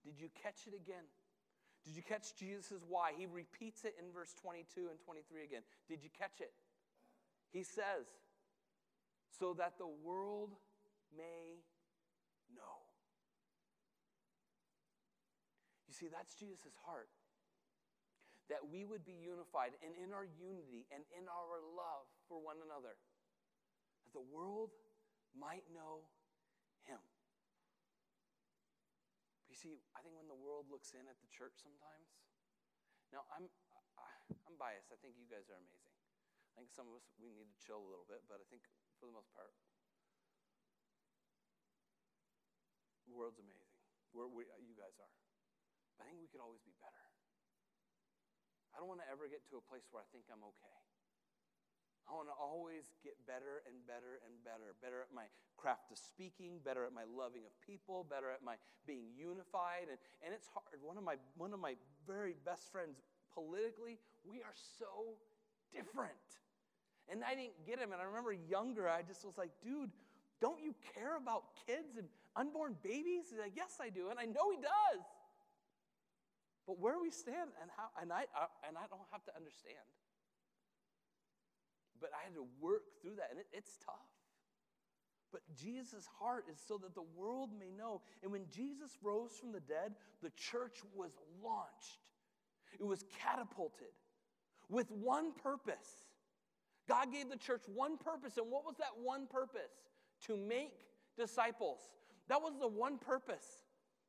Did 0.04 0.18
you 0.18 0.28
catch 0.42 0.66
it 0.66 0.74
again? 0.74 1.04
Did 1.84 1.96
you 1.96 2.02
catch 2.02 2.34
Jesus' 2.36 2.82
why? 2.88 3.12
He 3.16 3.26
repeats 3.26 3.84
it 3.84 3.94
in 3.98 4.12
verse 4.12 4.34
22 4.40 4.88
and 4.88 4.98
23 5.04 5.44
again. 5.44 5.62
Did 5.88 6.02
you 6.02 6.10
catch 6.16 6.40
it? 6.40 6.52
He 7.50 7.62
says, 7.62 8.06
so 9.38 9.54
that 9.58 9.78
the 9.78 9.90
world 10.04 10.50
may 11.16 11.60
know. 12.54 12.80
You 15.88 15.94
see, 15.94 16.06
that's 16.08 16.34
Jesus' 16.34 16.78
heart 16.86 17.08
that 18.52 18.60
we 18.68 18.84
would 18.84 19.00
be 19.08 19.16
unified 19.16 19.72
and 19.80 19.96
in 19.96 20.12
our 20.12 20.28
unity 20.28 20.84
and 20.92 21.00
in 21.16 21.24
our 21.24 21.64
love 21.72 22.04
for 22.28 22.36
one 22.36 22.60
another, 22.60 22.92
that 24.04 24.12
the 24.12 24.20
world 24.28 24.68
might 25.36 25.66
know 25.72 26.08
Him. 26.84 27.00
You 29.48 29.56
see, 29.56 29.84
I 29.92 30.00
think 30.00 30.16
when 30.16 30.28
the 30.28 30.38
world 30.38 30.72
looks 30.72 30.96
in 30.96 31.04
at 31.08 31.20
the 31.20 31.28
church 31.28 31.60
sometimes, 31.60 32.08
now 33.12 33.28
I'm, 33.36 33.48
I'm 34.48 34.56
biased. 34.56 34.88
I 34.88 34.98
think 35.04 35.20
you 35.20 35.28
guys 35.28 35.44
are 35.52 35.60
amazing. 35.60 35.92
I 36.56 36.64
think 36.64 36.72
some 36.72 36.88
of 36.88 36.96
us, 36.96 37.04
we 37.20 37.32
need 37.32 37.48
to 37.48 37.58
chill 37.60 37.80
a 37.80 37.88
little 37.88 38.08
bit, 38.08 38.24
but 38.28 38.40
I 38.40 38.46
think 38.48 38.64
for 38.96 39.08
the 39.08 39.16
most 39.16 39.28
part, 39.32 39.52
the 43.08 43.12
world's 43.16 43.40
amazing. 43.40 43.72
We're, 44.12 44.28
we, 44.28 44.44
uh, 44.48 44.60
you 44.60 44.76
guys 44.76 44.96
are. 45.00 45.12
But 45.96 46.04
I 46.04 46.12
think 46.12 46.20
we 46.20 46.28
could 46.28 46.40
always 46.40 46.60
be 46.64 46.72
better. 46.80 47.04
I 48.72 48.80
don't 48.80 48.88
want 48.88 49.04
to 49.04 49.08
ever 49.12 49.28
get 49.28 49.44
to 49.52 49.60
a 49.60 49.64
place 49.64 49.84
where 49.92 50.00
I 50.00 50.08
think 50.12 50.28
I'm 50.32 50.44
okay. 50.56 50.80
I 52.08 52.14
want 52.14 52.28
to 52.28 52.36
always 52.36 52.90
get 53.02 53.14
better 53.26 53.62
and 53.64 53.78
better 53.86 54.18
and 54.26 54.34
better. 54.42 54.74
Better 54.82 55.00
at 55.06 55.14
my 55.14 55.30
craft 55.56 55.94
of 55.94 55.98
speaking, 55.98 56.58
better 56.64 56.84
at 56.84 56.92
my 56.92 57.06
loving 57.06 57.46
of 57.46 57.54
people, 57.62 58.04
better 58.04 58.30
at 58.30 58.42
my 58.42 58.58
being 58.86 59.10
unified. 59.14 59.86
And, 59.88 59.98
and 60.26 60.34
it's 60.34 60.50
hard. 60.50 60.82
One 60.82 60.98
of, 60.98 61.04
my, 61.06 61.16
one 61.38 61.54
of 61.54 61.60
my 61.62 61.78
very 62.06 62.34
best 62.44 62.70
friends 62.70 62.98
politically, 63.32 64.02
we 64.26 64.42
are 64.42 64.56
so 64.78 65.16
different. 65.70 66.26
And 67.10 67.22
I 67.24 67.34
didn't 67.34 67.62
get 67.66 67.78
him. 67.78 67.92
And 67.92 68.00
I 68.00 68.04
remember 68.04 68.34
younger, 68.34 68.90
I 68.90 69.02
just 69.02 69.24
was 69.24 69.38
like, 69.38 69.50
dude, 69.62 69.90
don't 70.42 70.60
you 70.60 70.74
care 70.94 71.16
about 71.16 71.54
kids 71.66 71.96
and 71.96 72.10
unborn 72.34 72.74
babies? 72.82 73.30
He's 73.30 73.38
like, 73.38 73.54
yes, 73.54 73.78
I 73.80 73.90
do. 73.90 74.10
And 74.10 74.18
I 74.18 74.26
know 74.26 74.50
he 74.50 74.58
does. 74.58 75.02
But 76.66 76.78
where 76.78 76.98
we 76.98 77.10
stand 77.10 77.50
and 77.60 77.70
how, 77.76 77.90
and 78.00 78.12
I, 78.12 78.26
I 78.34 78.46
and 78.66 78.78
I 78.78 78.86
don't 78.86 79.06
have 79.10 79.24
to 79.26 79.32
understand. 79.34 79.82
But 82.02 82.10
I 82.12 82.24
had 82.24 82.34
to 82.34 82.44
work 82.60 82.82
through 83.00 83.14
that, 83.16 83.28
and 83.30 83.38
it, 83.38 83.46
it's 83.52 83.78
tough. 83.86 83.94
But 85.30 85.40
Jesus' 85.56 86.06
heart 86.18 86.44
is 86.52 86.58
so 86.68 86.76
that 86.78 86.94
the 86.94 87.06
world 87.16 87.50
may 87.58 87.70
know. 87.70 88.02
And 88.22 88.30
when 88.30 88.42
Jesus 88.50 88.98
rose 89.02 89.30
from 89.40 89.52
the 89.52 89.60
dead, 89.60 89.94
the 90.22 90.30
church 90.30 90.80
was 90.94 91.12
launched, 91.42 92.02
it 92.78 92.84
was 92.84 93.04
catapulted 93.22 93.94
with 94.68 94.90
one 94.90 95.32
purpose. 95.32 96.04
God 96.88 97.12
gave 97.12 97.30
the 97.30 97.36
church 97.36 97.62
one 97.72 97.96
purpose. 97.96 98.36
And 98.36 98.50
what 98.50 98.64
was 98.64 98.76
that 98.78 98.90
one 99.00 99.26
purpose? 99.26 99.72
To 100.26 100.36
make 100.36 100.86
disciples. 101.16 101.78
That 102.28 102.42
was 102.42 102.54
the 102.60 102.68
one 102.68 102.98
purpose. 102.98 103.61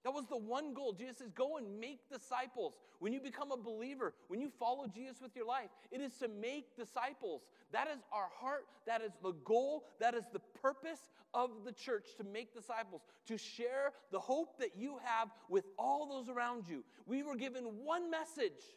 That 0.04 0.14
was 0.14 0.26
the 0.28 0.38
one 0.38 0.74
goal. 0.74 0.94
Jesus 0.94 1.18
says, 1.20 1.32
Go 1.34 1.58
and 1.58 1.80
make 1.80 2.00
disciples. 2.12 2.76
When 3.00 3.14
you 3.14 3.22
become 3.22 3.52
a 3.52 3.58
believer, 3.58 4.14
when 4.28 4.42
you 4.42 4.52
follow 4.60 4.86
Jesus 4.88 5.22
with 5.22 5.36
your 5.36 5.46
life, 5.46 5.70
it 5.92 6.02
is 6.02 6.14
to 6.16 6.28
make 6.28 6.76
disciples. 6.76 7.42
That 7.72 7.88
is 7.88 8.00
our 8.12 8.30
heart. 8.40 8.66
That 8.86 9.02
is 9.02 9.12
the 9.24 9.32
goal. 9.46 9.86
That 10.00 10.14
is 10.14 10.24
the 10.34 10.42
purpose 10.62 11.00
of 11.34 11.50
the 11.66 11.72
church 11.72 12.10
to 12.18 12.24
make 12.24 12.54
disciples, 12.54 13.02
to 13.28 13.38
share 13.38 13.94
the 14.12 14.20
hope 14.20 14.60
that 14.60 14.78
you 14.78 14.98
have 15.04 15.30
with 15.50 15.66
all 15.80 16.08
those 16.08 16.30
around 16.30 16.68
you. 16.68 16.84
We 17.06 17.24
were 17.24 17.36
given 17.36 17.64
one 17.84 18.12
message 18.12 18.76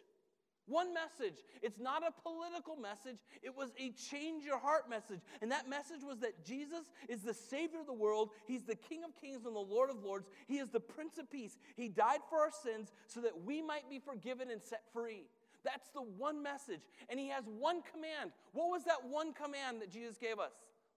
one 0.67 0.93
message. 0.93 1.39
It's 1.63 1.79
not 1.79 2.03
a 2.03 2.11
political 2.23 2.77
message, 2.77 3.19
it 3.43 3.57
was 3.57 3.71
a 3.79 3.91
change 3.93 4.45
your 4.45 4.59
heart 4.59 4.91
message. 4.91 5.21
And 5.41 5.51
that 5.53 5.69
message 5.69 6.03
was 6.03 6.19
that 6.21 6.45
Jesus 6.45 6.91
is 7.09 7.23
the 7.23 7.35
Savior 7.35 7.81
of 7.81 7.87
the 7.87 7.93
world. 7.93 8.31
He's 8.47 8.65
the 8.65 8.75
King 8.75 9.05
of 9.05 9.15
kings 9.21 9.47
and 9.47 9.55
the 9.55 9.61
Lord 9.61 9.91
of 9.91 10.03
lords. 10.03 10.29
He 10.47 10.59
is 10.59 10.69
the 10.69 10.81
Prince 10.81 11.19
of 11.19 11.31
peace. 11.31 11.57
He 11.77 11.89
died 11.89 12.21
for 12.29 12.39
our 12.39 12.51
sins 12.51 12.93
so 13.07 13.21
that 13.21 13.45
we 13.45 13.63
might 13.63 13.89
be 13.89 13.99
forgiven 13.99 14.51
and 14.51 14.63
set 14.63 14.83
free. 14.93 15.25
That's 15.65 15.89
the 15.91 16.03
one 16.03 16.43
message. 16.43 16.83
And 17.09 17.19
He 17.19 17.29
has 17.29 17.45
one 17.47 17.83
command. 17.93 18.33
What 18.53 18.69
was 18.69 18.85
that 18.85 19.05
one 19.09 19.33
command 19.33 19.83
that 19.83 19.91
Jesus 19.91 20.17
gave 20.17 20.39
us? 20.39 20.53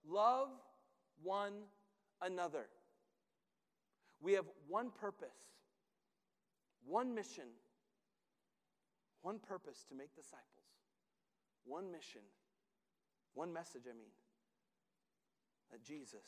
Love 0.08 0.50
one 1.24 1.54
another. 2.22 2.68
We 4.22 4.34
have 4.34 4.46
one 4.68 4.92
purpose, 4.92 5.48
one 6.86 7.16
mission 7.16 7.46
one 9.22 9.40
purpose 9.40 9.84
to 9.90 9.96
make 9.96 10.16
disciples, 10.16 10.70
one 11.66 11.92
mission, 11.92 12.24
one 13.34 13.52
message, 13.54 13.84
I 13.88 13.94
mean, 13.94 14.14
that 15.72 15.84
Jesus 15.84 16.26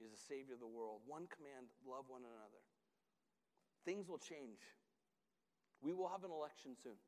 is 0.00 0.10
the 0.10 0.24
Savior 0.28 0.54
of 0.54 0.60
the 0.60 0.66
world. 0.66 1.00
One 1.06 1.26
command 1.28 1.68
love 1.84 2.04
one 2.08 2.22
another. 2.22 2.62
Things 3.84 4.08
will 4.08 4.18
change. 4.18 4.60
We 5.82 5.92
will 5.92 6.08
have 6.08 6.24
an 6.24 6.32
election 6.32 6.72
soon. 6.82 6.98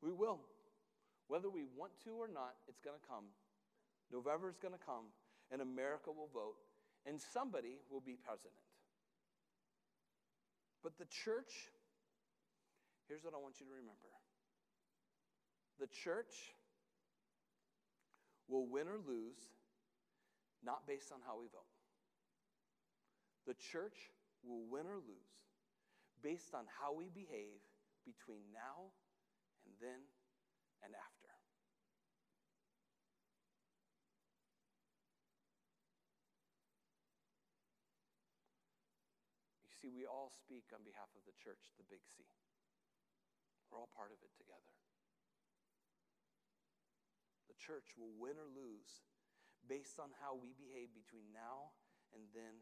We 0.00 0.12
will. 0.12 0.40
Whether 1.28 1.50
we 1.50 1.64
want 1.76 1.92
to 2.04 2.10
or 2.18 2.28
not, 2.28 2.54
it's 2.68 2.80
going 2.80 2.98
to 2.98 3.08
come. 3.08 3.30
November 4.12 4.50
is 4.50 4.58
going 4.58 4.74
to 4.74 4.84
come, 4.84 5.10
and 5.50 5.62
America 5.62 6.10
will 6.10 6.28
vote, 6.32 6.60
and 7.06 7.20
somebody 7.20 7.80
will 7.90 8.02
be 8.02 8.18
president. 8.20 8.58
But 10.82 10.98
the 10.98 11.06
church 11.06 11.70
Here's 13.08 13.24
what 13.24 13.34
I 13.34 13.38
want 13.38 13.60
you 13.60 13.66
to 13.66 13.72
remember 13.72 14.10
the 15.80 15.88
church 15.88 16.54
will 18.48 18.66
win 18.66 18.86
or 18.86 19.00
lose 19.02 19.40
not 20.62 20.86
based 20.86 21.10
on 21.10 21.18
how 21.26 21.40
we 21.40 21.46
vote. 21.50 21.66
The 23.46 23.58
church 23.58 24.14
will 24.46 24.62
win 24.70 24.86
or 24.86 25.02
lose 25.02 25.34
based 26.22 26.54
on 26.54 26.70
how 26.70 26.94
we 26.94 27.10
behave 27.10 27.58
between 28.06 28.46
now 28.54 28.94
and 29.66 29.74
then 29.82 30.06
and 30.86 30.94
after. 30.94 31.30
You 39.66 39.74
see, 39.74 39.90
we 39.90 40.06
all 40.06 40.30
speak 40.30 40.70
on 40.70 40.86
behalf 40.86 41.10
of 41.18 41.26
the 41.26 41.34
church, 41.42 41.74
the 41.74 41.86
big 41.90 42.06
C. 42.06 42.22
We're 43.72 43.80
all 43.80 43.88
part 43.96 44.12
of 44.12 44.20
it 44.20 44.28
together. 44.36 44.76
The 47.48 47.56
church 47.56 47.96
will 47.96 48.12
win 48.20 48.36
or 48.36 48.52
lose 48.52 49.00
based 49.64 49.96
on 49.96 50.12
how 50.20 50.36
we 50.36 50.52
behave 50.52 50.92
between 50.92 51.32
now 51.32 51.72
and 52.12 52.20
then 52.36 52.60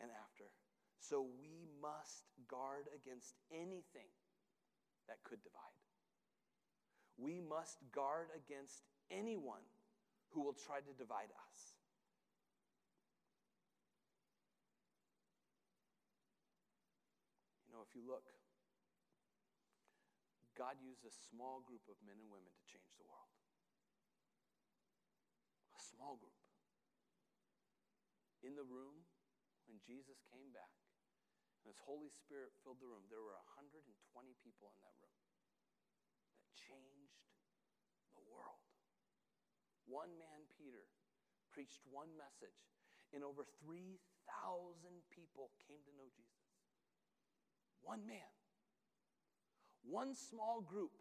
and 0.00 0.08
after. 0.08 0.48
So 0.96 1.28
we 1.36 1.68
must 1.84 2.24
guard 2.48 2.88
against 2.96 3.36
anything 3.52 4.08
that 5.12 5.20
could 5.28 5.44
divide. 5.44 5.76
We 7.20 7.44
must 7.44 7.76
guard 7.92 8.32
against 8.32 8.80
anyone 9.12 9.64
who 10.32 10.40
will 10.40 10.56
try 10.56 10.80
to 10.80 10.92
divide 10.96 11.32
us. 11.52 11.76
You 17.68 17.76
know, 17.76 17.84
if 17.84 17.92
you 17.92 18.08
look, 18.08 18.24
God 20.56 20.80
used 20.80 21.04
a 21.04 21.12
small 21.12 21.60
group 21.68 21.84
of 21.86 22.00
men 22.00 22.16
and 22.16 22.32
women 22.32 22.48
to 22.48 22.64
change 22.64 22.88
the 22.96 23.04
world. 23.04 23.28
A 25.76 25.82
small 25.84 26.16
group. 26.16 26.40
In 28.40 28.56
the 28.56 28.64
room, 28.64 29.04
when 29.68 29.76
Jesus 29.84 30.16
came 30.32 30.48
back 30.56 30.72
and 31.60 31.68
his 31.68 31.82
Holy 31.84 32.08
Spirit 32.08 32.56
filled 32.64 32.80
the 32.80 32.88
room, 32.88 33.04
there 33.12 33.20
were 33.20 33.36
120 33.58 33.84
people 34.40 34.72
in 34.72 34.80
that 34.80 34.96
room 35.04 35.20
that 36.40 36.48
changed 36.56 37.20
the 38.16 38.24
world. 38.24 38.64
One 39.84 40.16
man, 40.16 40.48
Peter, 40.56 40.88
preached 41.52 41.84
one 41.92 42.10
message, 42.16 42.56
and 43.12 43.20
over 43.20 43.44
3,000 43.60 43.98
people 45.12 45.52
came 45.68 45.84
to 45.84 45.92
know 46.00 46.08
Jesus. 46.16 46.48
One 47.84 48.02
man, 48.08 48.30
one 49.86 50.14
small 50.14 50.60
group. 50.60 50.92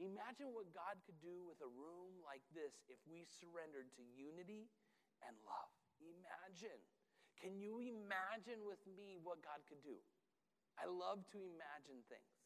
Imagine 0.00 0.56
what 0.56 0.72
God 0.72 0.96
could 1.04 1.18
do 1.20 1.44
with 1.44 1.60
a 1.60 1.70
room 1.70 2.24
like 2.24 2.42
this 2.56 2.72
if 2.88 2.98
we 3.04 3.28
surrendered 3.28 3.90
to 3.98 4.02
unity 4.16 4.70
and 5.22 5.36
love. 5.44 5.72
Imagine. 6.00 6.80
Can 7.36 7.60
you 7.60 7.80
imagine 7.80 8.64
with 8.64 8.80
me 8.88 9.20
what 9.20 9.44
God 9.44 9.60
could 9.68 9.80
do? 9.84 10.00
I 10.80 10.88
love 10.88 11.24
to 11.36 11.38
imagine 11.44 12.00
things. 12.08 12.36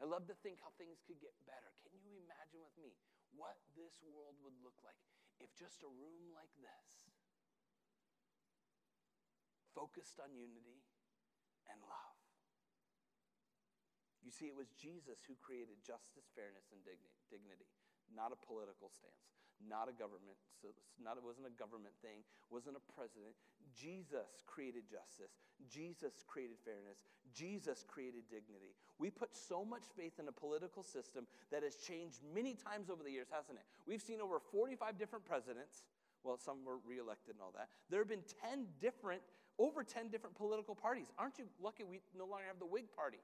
I 0.00 0.06
love 0.06 0.24
to 0.30 0.36
think 0.40 0.62
how 0.62 0.72
things 0.78 1.02
could 1.04 1.18
get 1.18 1.34
better. 1.44 1.74
Can 1.84 1.92
you 2.00 2.16
imagine 2.22 2.62
with 2.62 2.76
me 2.80 2.94
what 3.34 3.58
this 3.76 4.00
world 4.04 4.38
would 4.40 4.56
look 4.62 4.78
like 4.80 5.00
if 5.42 5.50
just 5.58 5.84
a 5.84 5.90
room 5.90 6.32
like 6.32 6.52
this 6.62 7.10
focused 9.74 10.22
on 10.22 10.32
unity 10.32 10.80
and 11.68 11.82
love? 11.84 12.17
You 14.24 14.32
see, 14.34 14.50
it 14.50 14.56
was 14.56 14.70
Jesus 14.74 15.22
who 15.24 15.38
created 15.38 15.78
justice, 15.80 16.26
fairness, 16.34 16.68
and 16.74 16.82
dignity, 16.84 17.70
not 18.10 18.34
a 18.34 18.38
political 18.38 18.90
stance, 18.90 19.30
not 19.62 19.86
a 19.86 19.94
government. 19.94 20.38
So 20.58 20.74
not, 20.98 21.16
it 21.16 21.24
wasn't 21.24 21.46
a 21.46 21.54
government 21.54 21.94
thing, 22.02 22.26
wasn't 22.50 22.76
a 22.76 22.84
president. 22.92 23.38
Jesus 23.74 24.42
created 24.46 24.90
justice. 24.90 25.38
Jesus 25.70 26.26
created 26.26 26.58
fairness. 26.62 26.98
Jesus 27.30 27.84
created 27.86 28.26
dignity. 28.30 28.74
We 28.98 29.10
put 29.10 29.34
so 29.34 29.64
much 29.64 29.86
faith 29.94 30.18
in 30.18 30.26
a 30.26 30.34
political 30.34 30.82
system 30.82 31.26
that 31.50 31.62
has 31.62 31.76
changed 31.76 32.18
many 32.34 32.54
times 32.54 32.90
over 32.90 33.02
the 33.02 33.10
years, 33.10 33.30
hasn't 33.30 33.58
it? 33.58 33.66
We've 33.86 34.02
seen 34.02 34.20
over 34.20 34.38
45 34.38 34.98
different 34.98 35.24
presidents. 35.24 35.86
Well, 36.24 36.38
some 36.38 36.64
were 36.66 36.82
reelected 36.82 37.38
and 37.38 37.42
all 37.42 37.54
that. 37.54 37.70
There 37.90 38.00
have 38.00 38.10
been 38.10 38.26
10 38.42 38.66
different, 38.80 39.22
over 39.58 39.84
10 39.84 40.08
different 40.08 40.34
political 40.34 40.74
parties. 40.74 41.06
Aren't 41.18 41.38
you 41.38 41.46
lucky 41.62 41.84
we 41.84 42.00
no 42.16 42.26
longer 42.26 42.46
have 42.46 42.58
the 42.58 42.66
Whig 42.66 42.90
Party? 42.94 43.22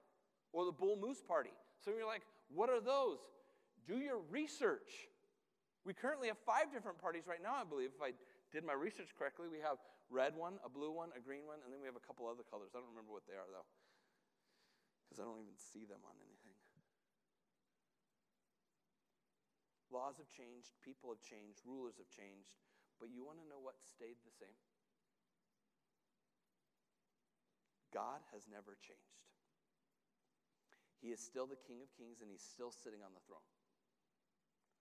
Or 0.54 0.64
the 0.64 0.72
Bull 0.72 0.94
Moose 0.94 1.20
Party. 1.20 1.52
So 1.82 1.90
you're 1.90 2.06
like, 2.06 2.22
what 2.48 2.70
are 2.70 2.80
those? 2.80 3.18
Do 3.90 3.98
your 3.98 4.22
research. 4.30 5.10
We 5.82 5.92
currently 5.92 6.30
have 6.30 6.38
five 6.46 6.72
different 6.72 6.96
parties 6.96 7.26
right 7.26 7.42
now, 7.42 7.58
I 7.58 7.66
believe. 7.66 7.90
If 7.92 8.00
I 8.00 8.14
did 8.54 8.62
my 8.62 8.72
research 8.72 9.10
correctly, 9.18 9.50
we 9.50 9.60
have 9.60 9.76
red 10.08 10.32
one, 10.38 10.62
a 10.62 10.70
blue 10.70 10.94
one, 10.94 11.10
a 11.12 11.20
green 11.20 11.44
one, 11.44 11.58
and 11.66 11.74
then 11.74 11.82
we 11.82 11.90
have 11.90 11.98
a 11.98 12.06
couple 12.06 12.24
other 12.30 12.46
colors. 12.46 12.72
I 12.72 12.80
don't 12.80 12.94
remember 12.94 13.12
what 13.12 13.26
they 13.26 13.36
are 13.36 13.50
though, 13.50 13.66
because 15.04 15.18
I 15.18 15.26
don't 15.26 15.42
even 15.42 15.58
see 15.58 15.84
them 15.84 16.00
on 16.06 16.14
anything. 16.22 16.56
Laws 19.92 20.16
have 20.22 20.30
changed, 20.30 20.74
people 20.80 21.10
have 21.10 21.22
changed, 21.22 21.62
rulers 21.66 21.98
have 21.98 22.10
changed, 22.10 22.54
but 23.02 23.10
you 23.10 23.26
want 23.26 23.42
to 23.42 23.46
know 23.50 23.60
what 23.60 23.78
stayed 23.82 24.18
the 24.22 24.34
same? 24.34 24.58
God 27.94 28.22
has 28.34 28.46
never 28.50 28.74
changed. 28.80 29.33
He 31.04 31.10
is 31.10 31.20
still 31.20 31.46
the 31.46 31.60
King 31.68 31.82
of 31.82 31.88
Kings 31.98 32.22
and 32.22 32.30
he's 32.30 32.42
still 32.42 32.72
sitting 32.72 33.00
on 33.04 33.12
the 33.12 33.20
throne. 33.28 33.44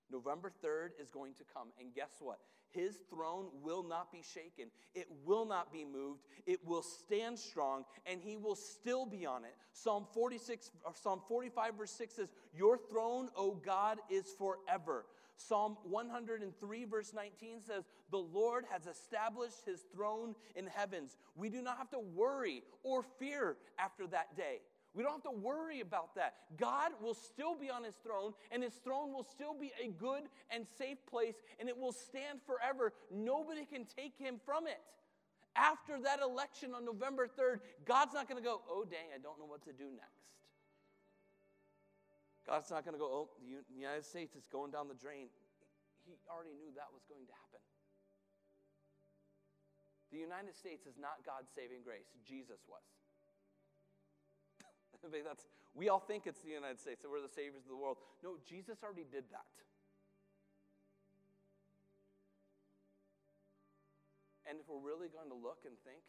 November 0.10 0.52
3rd 0.64 0.92
is 1.02 1.10
going 1.10 1.34
to 1.34 1.44
come, 1.54 1.70
and 1.80 1.94
guess 1.94 2.12
what? 2.20 2.40
His 2.70 3.00
throne 3.10 3.48
will 3.62 3.84
not 3.84 4.12
be 4.12 4.22
shaken. 4.22 4.70
It 4.96 5.08
will 5.26 5.46
not 5.46 5.72
be 5.72 5.86
moved. 5.86 6.22
It 6.46 6.66
will 6.66 6.82
stand 6.82 7.38
strong, 7.38 7.84
and 8.06 8.22
he 8.22 8.38
will 8.38 8.56
still 8.56 9.06
be 9.06 9.26
on 9.26 9.44
it. 9.44 9.56
Psalm 9.74 10.06
46, 10.14 10.72
Psalm 10.94 11.22
45, 11.28 11.76
verse 11.78 11.92
6 11.92 12.16
says, 12.16 12.30
Your 12.56 12.78
throne, 12.78 13.30
O 13.36 13.52
God, 13.52 14.00
is 14.10 14.26
forever. 14.38 15.06
Psalm 15.36 15.78
103, 15.84 16.86
verse 16.86 17.12
19 17.14 17.62
says, 17.62 17.84
The 18.12 18.18
Lord 18.18 18.66
has 18.72 18.88
established 18.88 19.66
his 19.66 19.84
throne 19.94 20.36
in 20.56 20.68
heavens. 20.68 21.18
We 21.36 21.50
do 21.50 21.62
not 21.62 21.78
have 21.78 21.90
to 21.92 22.00
worry 22.00 22.64
or 22.84 23.04
fear 23.20 23.58
after 23.78 24.08
that 24.08 24.38
day. 24.38 24.62
We 24.94 25.02
don't 25.02 25.14
have 25.14 25.24
to 25.24 25.32
worry 25.32 25.82
about 25.82 26.14
that. 26.16 26.36
God 26.58 26.92
will 27.02 27.16
still 27.16 27.56
be 27.56 27.70
on 27.70 27.84
his 27.84 27.96
throne, 27.96 28.34
and 28.52 28.62
his 28.62 28.76
throne 28.76 29.12
will 29.12 29.24
still 29.24 29.56
be 29.60 29.72
a 29.84 29.90
good 29.90 30.24
and 30.52 30.68
safe 30.78 31.00
place, 31.10 31.36
and 31.60 31.68
it 31.68 31.78
will 31.78 31.92
stand 31.92 32.40
forever. 32.46 32.94
Nobody 33.10 33.66
can 33.66 33.86
take 33.86 34.14
him 34.18 34.40
from 34.46 34.68
it. 34.68 34.80
After 35.56 36.02
that 36.02 36.20
election 36.22 36.74
on 36.74 36.86
November 36.86 37.28
3rd, 37.28 37.62
God's 37.86 38.14
not 38.14 38.30
going 38.30 38.42
to 38.42 38.46
go, 38.46 38.62
oh, 38.70 38.86
dang, 38.86 39.10
I 39.14 39.22
don't 39.22 39.38
know 39.38 39.46
what 39.46 39.64
to 39.66 39.74
do 39.74 39.90
next. 39.90 40.30
God's 42.46 42.70
not 42.70 42.86
going 42.86 42.94
to 42.94 43.00
go, 43.00 43.10
oh, 43.10 43.30
the 43.42 43.80
United 43.80 44.06
States 44.06 44.36
is 44.36 44.46
going 44.46 44.70
down 44.70 44.88
the 44.90 44.98
drain. 44.98 45.30
He 46.06 46.14
already 46.30 46.54
knew 46.54 46.70
that 46.76 46.92
was 46.94 47.06
going 47.10 47.26
to 47.26 47.34
happen. 47.34 47.64
The 50.12 50.22
United 50.22 50.54
States 50.54 50.86
is 50.86 51.02
not 51.02 51.26
God's 51.26 51.50
saving 51.50 51.82
grace, 51.82 52.14
Jesus 52.22 52.62
was. 52.70 52.86
That's, 55.28 55.48
we 55.76 55.90
all 55.90 56.00
think 56.00 56.26
it's 56.26 56.40
the 56.40 56.56
United 56.56 56.80
States, 56.80 57.02
that 57.02 57.10
we're 57.10 57.22
the 57.22 57.32
saviors 57.32 57.64
of 57.64 57.72
the 57.72 57.80
world. 57.80 57.98
No, 58.24 58.38
Jesus 58.48 58.80
already 58.84 59.06
did 59.10 59.26
that. 59.32 59.48
And 64.48 64.60
if 64.60 64.68
we're 64.68 64.84
really 64.84 65.10
going 65.10 65.32
to 65.32 65.40
look 65.40 65.64
and 65.66 65.74
think, 65.88 66.04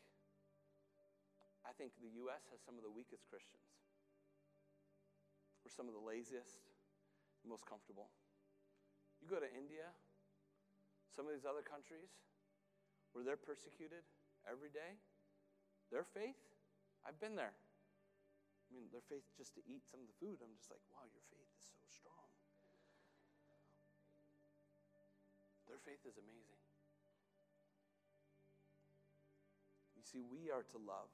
I 1.64 1.72
think 1.72 1.96
the 2.02 2.12
U.S. 2.28 2.44
has 2.52 2.60
some 2.60 2.76
of 2.76 2.84
the 2.84 2.92
weakest 2.92 3.24
Christians. 3.30 3.64
We're 5.64 5.72
some 5.72 5.88
of 5.88 5.96
the 5.96 6.04
laziest, 6.04 6.60
most 7.40 7.64
comfortable. 7.64 8.12
You 9.24 9.32
go 9.32 9.40
to 9.40 9.48
India, 9.48 9.88
some 11.16 11.24
of 11.24 11.32
these 11.32 11.48
other 11.48 11.64
countries 11.64 12.12
where 13.16 13.24
they're 13.24 13.40
persecuted 13.40 14.04
every 14.44 14.68
day, 14.68 15.00
their 15.88 16.04
faith, 16.04 16.36
I've 17.06 17.16
been 17.16 17.32
there. 17.32 17.56
I 18.74 18.82
mean, 18.82 18.90
their 18.90 19.06
faith 19.06 19.22
just 19.38 19.54
to 19.54 19.62
eat 19.70 19.86
some 19.86 20.02
of 20.02 20.10
the 20.10 20.18
food, 20.18 20.42
I'm 20.42 20.50
just 20.58 20.66
like, 20.66 20.82
wow, 20.90 21.06
your 21.06 21.22
faith 21.30 21.46
is 21.54 21.62
so 21.62 21.78
strong. 21.86 22.26
Their 25.70 25.78
faith 25.78 26.02
is 26.02 26.18
amazing. 26.18 26.58
You 29.94 30.02
see, 30.02 30.26
we 30.26 30.50
are 30.50 30.66
to 30.74 30.78
love, 30.82 31.06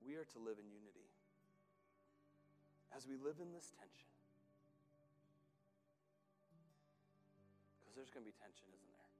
we 0.00 0.16
are 0.16 0.24
to 0.32 0.38
live 0.40 0.56
in 0.56 0.64
unity. 0.72 1.04
As 2.96 3.04
we 3.04 3.20
live 3.20 3.36
in 3.36 3.52
this 3.52 3.76
tension, 3.76 4.08
because 7.76 7.92
there's 7.92 8.08
going 8.08 8.24
to 8.24 8.30
be 8.32 8.36
tension, 8.40 8.72
isn't 8.72 8.92
there? 8.96 9.12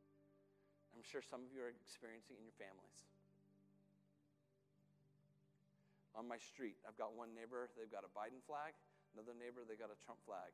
I'm 0.97 1.05
sure 1.05 1.21
some 1.21 1.45
of 1.45 1.53
you 1.53 1.61
are 1.61 1.73
experiencing 1.73 2.41
in 2.41 2.45
your 2.49 2.57
families 2.57 3.05
on 6.15 6.29
my 6.29 6.37
street. 6.37 6.77
I've 6.85 6.97
got 7.01 7.17
one 7.17 7.33
neighbor, 7.33 7.73
they've 7.77 7.91
got 7.91 8.05
a 8.05 8.13
Biden 8.13 8.41
flag, 8.45 8.77
another 9.17 9.33
neighbor, 9.37 9.65
they've 9.65 9.81
got 9.81 9.93
a 9.93 9.99
Trump 10.05 10.21
flag. 10.29 10.53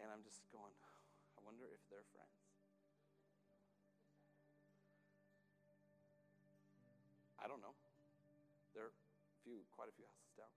And 0.00 0.08
I'm 0.10 0.24
just 0.24 0.40
going, 0.50 0.72
I 1.36 1.38
wonder 1.44 1.68
if 1.68 1.82
they're 1.92 2.06
friends. 2.16 2.44
I 7.44 7.46
don't 7.46 7.60
know. 7.60 7.76
They're 8.72 8.88
a 8.88 8.96
few, 9.44 9.60
quite 9.76 9.92
a 9.92 9.94
few 9.94 10.08
houses 10.08 10.32
down. 10.32 10.54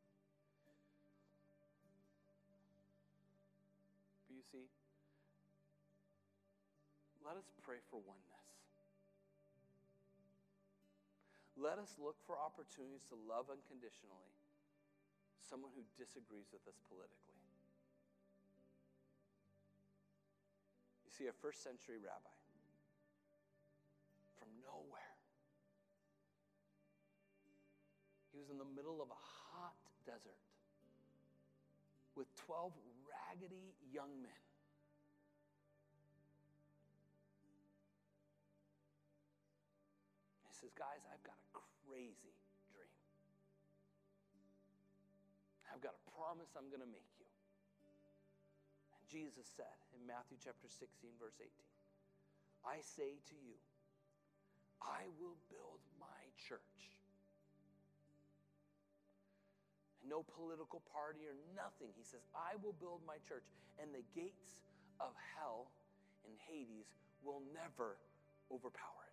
But 4.23 4.39
you 4.39 4.43
see, 4.47 4.71
let 7.27 7.35
us 7.35 7.51
pray 7.59 7.83
for 7.91 7.99
oneness. 8.07 8.36
Let 11.57 11.81
us 11.81 11.97
look 11.97 12.21
for 12.29 12.37
opportunities 12.37 13.01
to 13.09 13.17
love 13.17 13.49
unconditionally 13.49 14.29
someone 15.41 15.73
who 15.73 15.81
disagrees 15.97 16.53
with 16.53 16.61
us 16.69 16.77
politically. 16.85 17.41
You 21.07 21.11
see, 21.11 21.25
a 21.25 21.35
first 21.41 21.65
century 21.65 21.97
rabbi 21.97 22.37
from 24.37 24.53
nowhere, 24.61 25.17
he 28.29 28.37
was 28.37 28.53
in 28.53 28.61
the 28.61 28.69
middle 28.77 29.01
of 29.01 29.09
a 29.09 29.21
hot 29.49 29.81
desert 30.05 30.37
with 32.13 32.29
12 32.45 32.69
raggedy 33.09 33.73
young 33.89 34.13
men. 34.21 34.46
Says, 40.57 40.73
Guys, 40.73 41.05
I've 41.13 41.21
got 41.21 41.37
a 41.37 41.49
crazy 41.85 42.33
dream. 42.73 42.97
I've 45.69 45.81
got 45.81 45.93
a 45.93 46.03
promise 46.17 46.49
I'm 46.57 46.73
going 46.73 46.81
to 46.81 46.89
make 46.89 47.13
you. 47.21 47.29
And 48.97 49.01
Jesus 49.05 49.45
said 49.45 49.77
in 49.93 50.01
Matthew 50.09 50.41
chapter 50.41 50.65
16, 50.65 50.89
verse 51.21 51.37
18, 51.37 51.47
I 52.65 52.81
say 52.81 53.21
to 53.31 53.37
you, 53.37 53.55
I 54.81 55.09
will 55.21 55.37
build 55.49 55.81
my 56.01 56.21
church. 56.37 56.97
And 60.01 60.09
no 60.09 60.25
political 60.25 60.81
party 60.93 61.25
or 61.25 61.37
nothing. 61.53 61.93
He 61.97 62.05
says, 62.05 62.21
I 62.33 62.57
will 62.61 62.77
build 62.77 63.01
my 63.05 63.17
church, 63.25 63.45
and 63.81 63.89
the 63.93 64.05
gates 64.13 64.61
of 64.99 65.13
hell 65.37 65.69
and 66.25 66.33
Hades 66.49 66.89
will 67.23 67.41
never 67.53 67.97
overpower. 68.51 69.06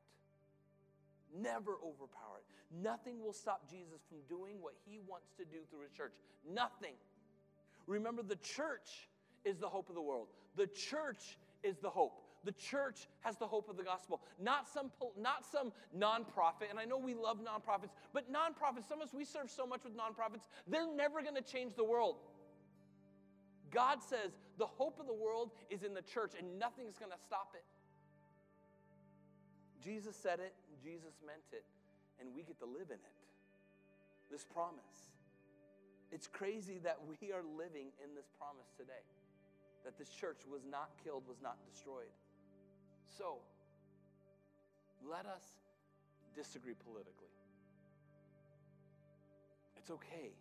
Never 1.34 1.72
overpower 1.82 2.38
it. 2.38 2.82
Nothing 2.82 3.20
will 3.20 3.32
stop 3.32 3.68
Jesus 3.68 4.00
from 4.08 4.18
doing 4.28 4.56
what 4.60 4.74
he 4.86 5.00
wants 5.06 5.32
to 5.38 5.44
do 5.44 5.58
through 5.70 5.82
his 5.82 5.92
church. 5.92 6.12
Nothing. 6.48 6.94
Remember, 7.86 8.22
the 8.22 8.36
church 8.36 9.08
is 9.44 9.58
the 9.58 9.68
hope 9.68 9.88
of 9.88 9.94
the 9.94 10.02
world. 10.02 10.28
The 10.56 10.66
church 10.68 11.38
is 11.62 11.78
the 11.78 11.90
hope. 11.90 12.20
The 12.44 12.52
church 12.52 13.08
has 13.20 13.36
the 13.36 13.46
hope 13.46 13.68
of 13.70 13.76
the 13.76 13.82
gospel, 13.82 14.20
not 14.38 14.68
some, 14.68 14.90
not 15.18 15.46
some 15.50 15.72
nonprofit. 15.96 16.68
And 16.70 16.78
I 16.78 16.84
know 16.84 16.98
we 16.98 17.14
love 17.14 17.38
nonprofits, 17.38 17.90
but 18.12 18.30
nonprofits, 18.30 18.86
some 18.86 19.00
of 19.00 19.08
us, 19.08 19.14
we 19.14 19.24
serve 19.24 19.50
so 19.50 19.66
much 19.66 19.82
with 19.82 19.96
nonprofits, 19.96 20.46
they're 20.68 20.86
never 20.94 21.22
going 21.22 21.34
to 21.34 21.42
change 21.42 21.74
the 21.74 21.84
world. 21.84 22.16
God 23.72 24.02
says 24.02 24.32
the 24.58 24.66
hope 24.66 25.00
of 25.00 25.06
the 25.06 25.14
world 25.14 25.52
is 25.70 25.82
in 25.82 25.94
the 25.94 26.02
church, 26.02 26.32
and 26.38 26.58
nothing's 26.58 26.98
going 26.98 27.10
to 27.10 27.18
stop 27.26 27.54
it. 27.54 27.64
Jesus 29.84 30.16
said 30.16 30.40
it, 30.40 30.56
Jesus 30.80 31.12
meant 31.20 31.44
it, 31.52 31.64
and 32.16 32.32
we 32.32 32.42
get 32.42 32.58
to 32.60 32.64
live 32.64 32.88
in 32.88 32.96
it. 32.96 33.18
This 34.32 34.44
promise. 34.44 35.12
It's 36.10 36.26
crazy 36.26 36.80
that 36.80 36.96
we 37.04 37.32
are 37.32 37.44
living 37.44 37.92
in 38.00 38.16
this 38.16 38.30
promise 38.40 38.72
today 38.80 39.04
that 39.84 40.00
this 40.00 40.08
church 40.08 40.40
was 40.48 40.64
not 40.64 40.88
killed, 41.04 41.28
was 41.28 41.44
not 41.44 41.60
destroyed. 41.68 42.08
So, 43.04 43.44
let 45.04 45.28
us 45.28 45.44
disagree 46.32 46.72
politically. 46.80 47.28
It's 49.76 49.92
okay 49.92 50.32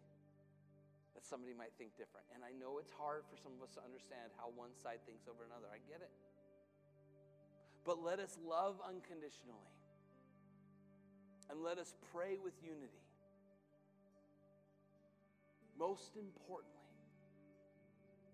that 1.14 1.28
somebody 1.28 1.52
might 1.52 1.76
think 1.76 1.92
different. 2.00 2.24
And 2.32 2.48
I 2.48 2.56
know 2.56 2.80
it's 2.80 2.96
hard 2.96 3.28
for 3.28 3.36
some 3.36 3.52
of 3.60 3.62
us 3.62 3.76
to 3.76 3.84
understand 3.84 4.32
how 4.40 4.56
one 4.56 4.72
side 4.80 5.04
thinks 5.04 5.28
over 5.28 5.44
another. 5.44 5.68
I 5.68 5.84
get 5.92 6.00
it. 6.00 6.10
But 7.86 8.04
let 8.04 8.20
us 8.20 8.38
love 8.48 8.76
unconditionally. 8.88 9.74
And 11.50 11.62
let 11.62 11.78
us 11.78 11.94
pray 12.14 12.38
with 12.42 12.54
unity. 12.64 13.04
Most 15.78 16.16
importantly, 16.16 16.80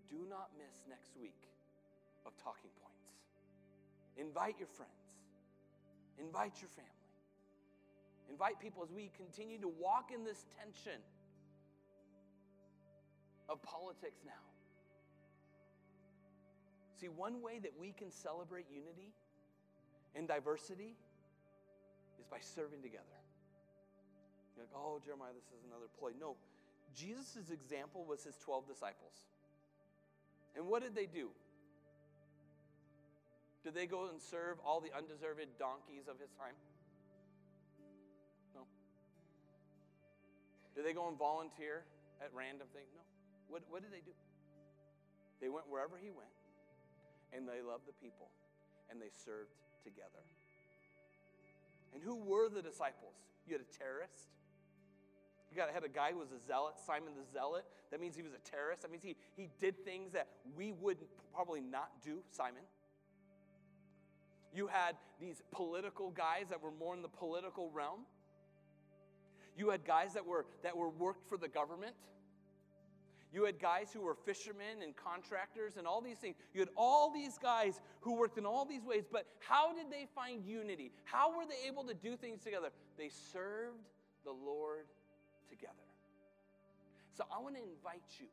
do 0.08 0.26
not 0.28 0.50
miss 0.58 0.82
next 0.88 1.10
week 1.20 1.38
of 2.26 2.32
talking 2.36 2.70
points. 2.82 2.90
Invite 4.16 4.56
your 4.58 4.68
friends, 4.68 4.90
invite 6.18 6.60
your 6.60 6.68
family, 6.68 6.90
invite 8.28 8.60
people 8.60 8.82
as 8.82 8.90
we 8.90 9.10
continue 9.16 9.58
to 9.58 9.68
walk 9.68 10.10
in 10.14 10.24
this 10.24 10.44
tension 10.58 11.00
of 13.48 13.62
politics 13.62 14.20
now. 14.24 14.44
See, 17.00 17.08
one 17.08 17.40
way 17.42 17.58
that 17.60 17.72
we 17.80 17.92
can 17.92 18.10
celebrate 18.10 18.66
unity 18.70 19.14
and 20.14 20.26
diversity 20.26 20.96
is 22.18 22.26
by 22.26 22.38
serving 22.40 22.82
together. 22.82 23.18
You're 24.56 24.64
like, 24.66 24.74
oh, 24.74 25.00
Jeremiah, 25.04 25.32
this 25.34 25.48
is 25.56 25.64
another 25.66 25.86
ploy. 25.98 26.10
No, 26.18 26.36
Jesus' 26.94 27.50
example 27.50 28.04
was 28.04 28.24
his 28.24 28.36
12 28.36 28.66
disciples. 28.66 29.14
And 30.56 30.66
what 30.66 30.82
did 30.82 30.94
they 30.94 31.06
do? 31.06 31.30
Did 33.62 33.74
they 33.74 33.86
go 33.86 34.08
and 34.08 34.20
serve 34.20 34.56
all 34.64 34.80
the 34.80 34.90
undeserved 34.96 35.40
donkeys 35.58 36.08
of 36.08 36.18
his 36.18 36.32
time? 36.34 36.56
No. 38.54 38.64
Did 40.74 40.84
they 40.84 40.92
go 40.92 41.08
and 41.08 41.16
volunteer 41.16 41.84
at 42.20 42.32
random 42.34 42.66
things? 42.72 42.88
No. 42.96 43.04
What, 43.48 43.62
what 43.68 43.82
did 43.82 43.92
they 43.92 44.02
do? 44.02 44.16
They 45.40 45.48
went 45.48 45.68
wherever 45.68 45.96
he 45.96 46.10
went, 46.10 46.32
and 47.32 47.48
they 47.48 47.64
loved 47.64 47.88
the 47.88 47.96
people, 47.96 48.28
and 48.90 49.00
they 49.00 49.12
served 49.12 49.52
together. 49.84 50.24
And 51.94 52.02
who 52.02 52.16
were 52.16 52.48
the 52.48 52.62
disciples? 52.62 53.14
You 53.46 53.54
had 53.54 53.62
a 53.62 53.78
terrorist. 53.78 54.30
You 55.50 55.56
got 55.56 55.70
had 55.70 55.82
a 55.82 55.88
guy 55.88 56.12
who 56.12 56.18
was 56.18 56.30
a 56.30 56.38
zealot, 56.46 56.74
Simon 56.86 57.12
the 57.16 57.26
Zealot. 57.32 57.64
That 57.90 58.00
means 58.00 58.14
he 58.14 58.22
was 58.22 58.32
a 58.32 58.50
terrorist. 58.50 58.82
That 58.82 58.92
means 58.92 59.02
he, 59.02 59.16
he 59.36 59.48
did 59.58 59.84
things 59.84 60.12
that 60.12 60.28
we 60.56 60.72
would 60.72 60.98
probably 61.34 61.60
not 61.60 61.90
do, 62.04 62.22
Simon. 62.30 62.62
You 64.54 64.68
had 64.68 64.96
these 65.20 65.42
political 65.50 66.10
guys 66.10 66.46
that 66.50 66.62
were 66.62 66.70
more 66.70 66.94
in 66.94 67.02
the 67.02 67.08
political 67.08 67.70
realm. 67.70 68.00
You 69.56 69.70
had 69.70 69.84
guys 69.84 70.14
that 70.14 70.24
were 70.24 70.46
that 70.62 70.76
were 70.76 70.88
worked 70.88 71.28
for 71.28 71.36
the 71.36 71.48
government. 71.48 71.94
You 73.32 73.44
had 73.44 73.60
guys 73.60 73.90
who 73.92 74.00
were 74.00 74.14
fishermen 74.14 74.82
and 74.82 74.94
contractors 74.96 75.76
and 75.76 75.86
all 75.86 76.00
these 76.00 76.18
things. 76.18 76.36
You 76.52 76.60
had 76.60 76.70
all 76.76 77.12
these 77.12 77.38
guys 77.38 77.80
who 78.00 78.16
worked 78.16 78.38
in 78.38 78.46
all 78.46 78.64
these 78.64 78.84
ways, 78.84 79.04
but 79.10 79.26
how 79.38 79.72
did 79.72 79.86
they 79.90 80.06
find 80.14 80.44
unity? 80.44 80.90
How 81.04 81.36
were 81.36 81.44
they 81.44 81.68
able 81.68 81.84
to 81.84 81.94
do 81.94 82.16
things 82.16 82.42
together? 82.42 82.70
They 82.98 83.08
served 83.08 83.86
the 84.24 84.32
Lord 84.32 84.86
together. 85.48 85.74
So 87.16 87.24
I 87.30 87.38
want 87.38 87.54
to 87.54 87.62
invite 87.62 88.02
you. 88.18 88.26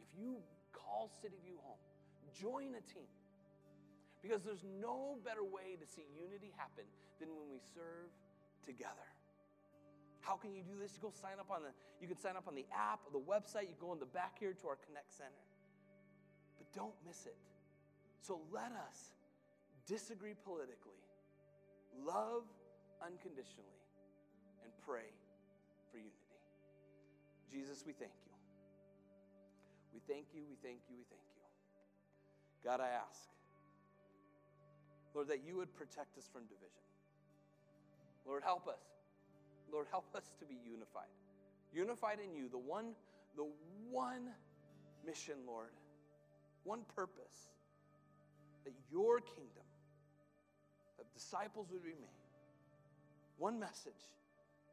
If 0.00 0.18
you 0.18 0.36
call 0.72 1.10
City 1.22 1.36
View 1.44 1.58
home, 1.62 1.78
join 2.38 2.74
a 2.74 2.82
team. 2.92 3.10
Because 4.22 4.42
there's 4.44 4.64
no 4.80 5.16
better 5.24 5.42
way 5.42 5.80
to 5.80 5.86
see 5.86 6.04
unity 6.14 6.52
happen 6.56 6.84
than 7.18 7.30
when 7.30 7.50
we 7.50 7.58
serve 7.74 8.12
together. 8.64 9.08
How 10.30 10.38
can 10.38 10.54
you 10.54 10.62
do 10.62 10.78
this? 10.78 10.94
You 10.94 11.02
go 11.02 11.10
sign 11.10 11.42
up 11.42 11.50
on 11.50 11.66
the 11.66 11.74
you 11.98 12.06
can 12.06 12.14
sign 12.14 12.38
up 12.38 12.46
on 12.46 12.54
the 12.54 12.62
app, 12.70 13.02
the 13.10 13.18
website, 13.18 13.66
you 13.66 13.74
go 13.82 13.90
in 13.90 13.98
the 13.98 14.06
back 14.06 14.38
here 14.38 14.54
to 14.54 14.64
our 14.70 14.78
Connect 14.86 15.10
Center. 15.10 15.42
But 16.54 16.70
don't 16.70 16.94
miss 17.02 17.26
it. 17.26 17.34
So 18.22 18.38
let 18.54 18.70
us 18.70 19.10
disagree 19.90 20.38
politically, 20.38 21.02
love 22.06 22.46
unconditionally, 23.02 23.82
and 24.62 24.70
pray 24.86 25.10
for 25.90 25.98
unity. 25.98 26.38
Jesus, 27.50 27.82
we 27.82 27.92
thank 27.92 28.14
you. 28.22 28.30
We 29.90 29.98
thank 30.06 30.30
you, 30.30 30.46
we 30.46 30.54
thank 30.62 30.78
you, 30.86 30.94
we 30.94 31.10
thank 31.10 31.26
you. 31.34 31.42
God, 32.62 32.78
I 32.78 32.94
ask 32.94 33.26
Lord, 35.12 35.26
that 35.26 35.42
you 35.42 35.56
would 35.56 35.74
protect 35.74 36.16
us 36.18 36.30
from 36.32 36.42
division. 36.46 36.86
Lord, 38.24 38.44
help 38.44 38.68
us. 38.68 38.99
Lord, 39.72 39.86
help 39.90 40.06
us 40.14 40.32
to 40.38 40.44
be 40.44 40.56
unified. 40.64 41.12
Unified 41.72 42.18
in 42.24 42.34
you, 42.34 42.48
the 42.48 42.58
one, 42.58 42.92
the 43.36 43.46
one 43.90 44.28
mission, 45.06 45.34
Lord, 45.46 45.70
one 46.64 46.80
purpose, 46.94 47.50
that 48.64 48.72
your 48.90 49.20
kingdom 49.20 49.64
of 50.98 51.06
disciples 51.14 51.68
would 51.72 51.82
be 51.82 51.94
made. 52.00 52.20
One 53.38 53.58
message, 53.58 54.10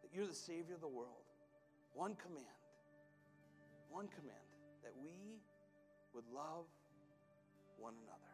that 0.01 0.09
you're 0.13 0.27
the 0.27 0.33
Savior 0.33 0.75
of 0.75 0.81
the 0.81 0.87
world. 0.87 1.23
One 1.93 2.15
command, 2.15 2.45
one 3.89 4.07
command, 4.07 4.37
that 4.83 4.91
we 5.01 5.39
would 6.13 6.25
love 6.33 6.65
one 7.77 7.93
another. 8.03 8.26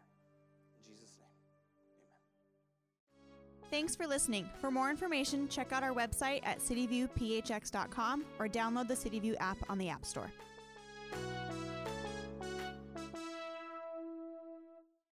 Thanks 3.73 3.95
for 3.95 4.05
listening. 4.05 4.47
For 4.61 4.69
more 4.69 4.91
information, 4.91 5.47
check 5.47 5.71
out 5.73 5.81
our 5.81 5.93
website 5.93 6.41
at 6.45 6.59
cityviewphx.com 6.59 8.23
or 8.37 8.47
download 8.47 8.87
the 8.87 8.93
CityView 8.93 9.35
app 9.39 9.57
on 9.67 9.79
the 9.79 9.89
App 9.89 10.05
Store. 10.05 10.31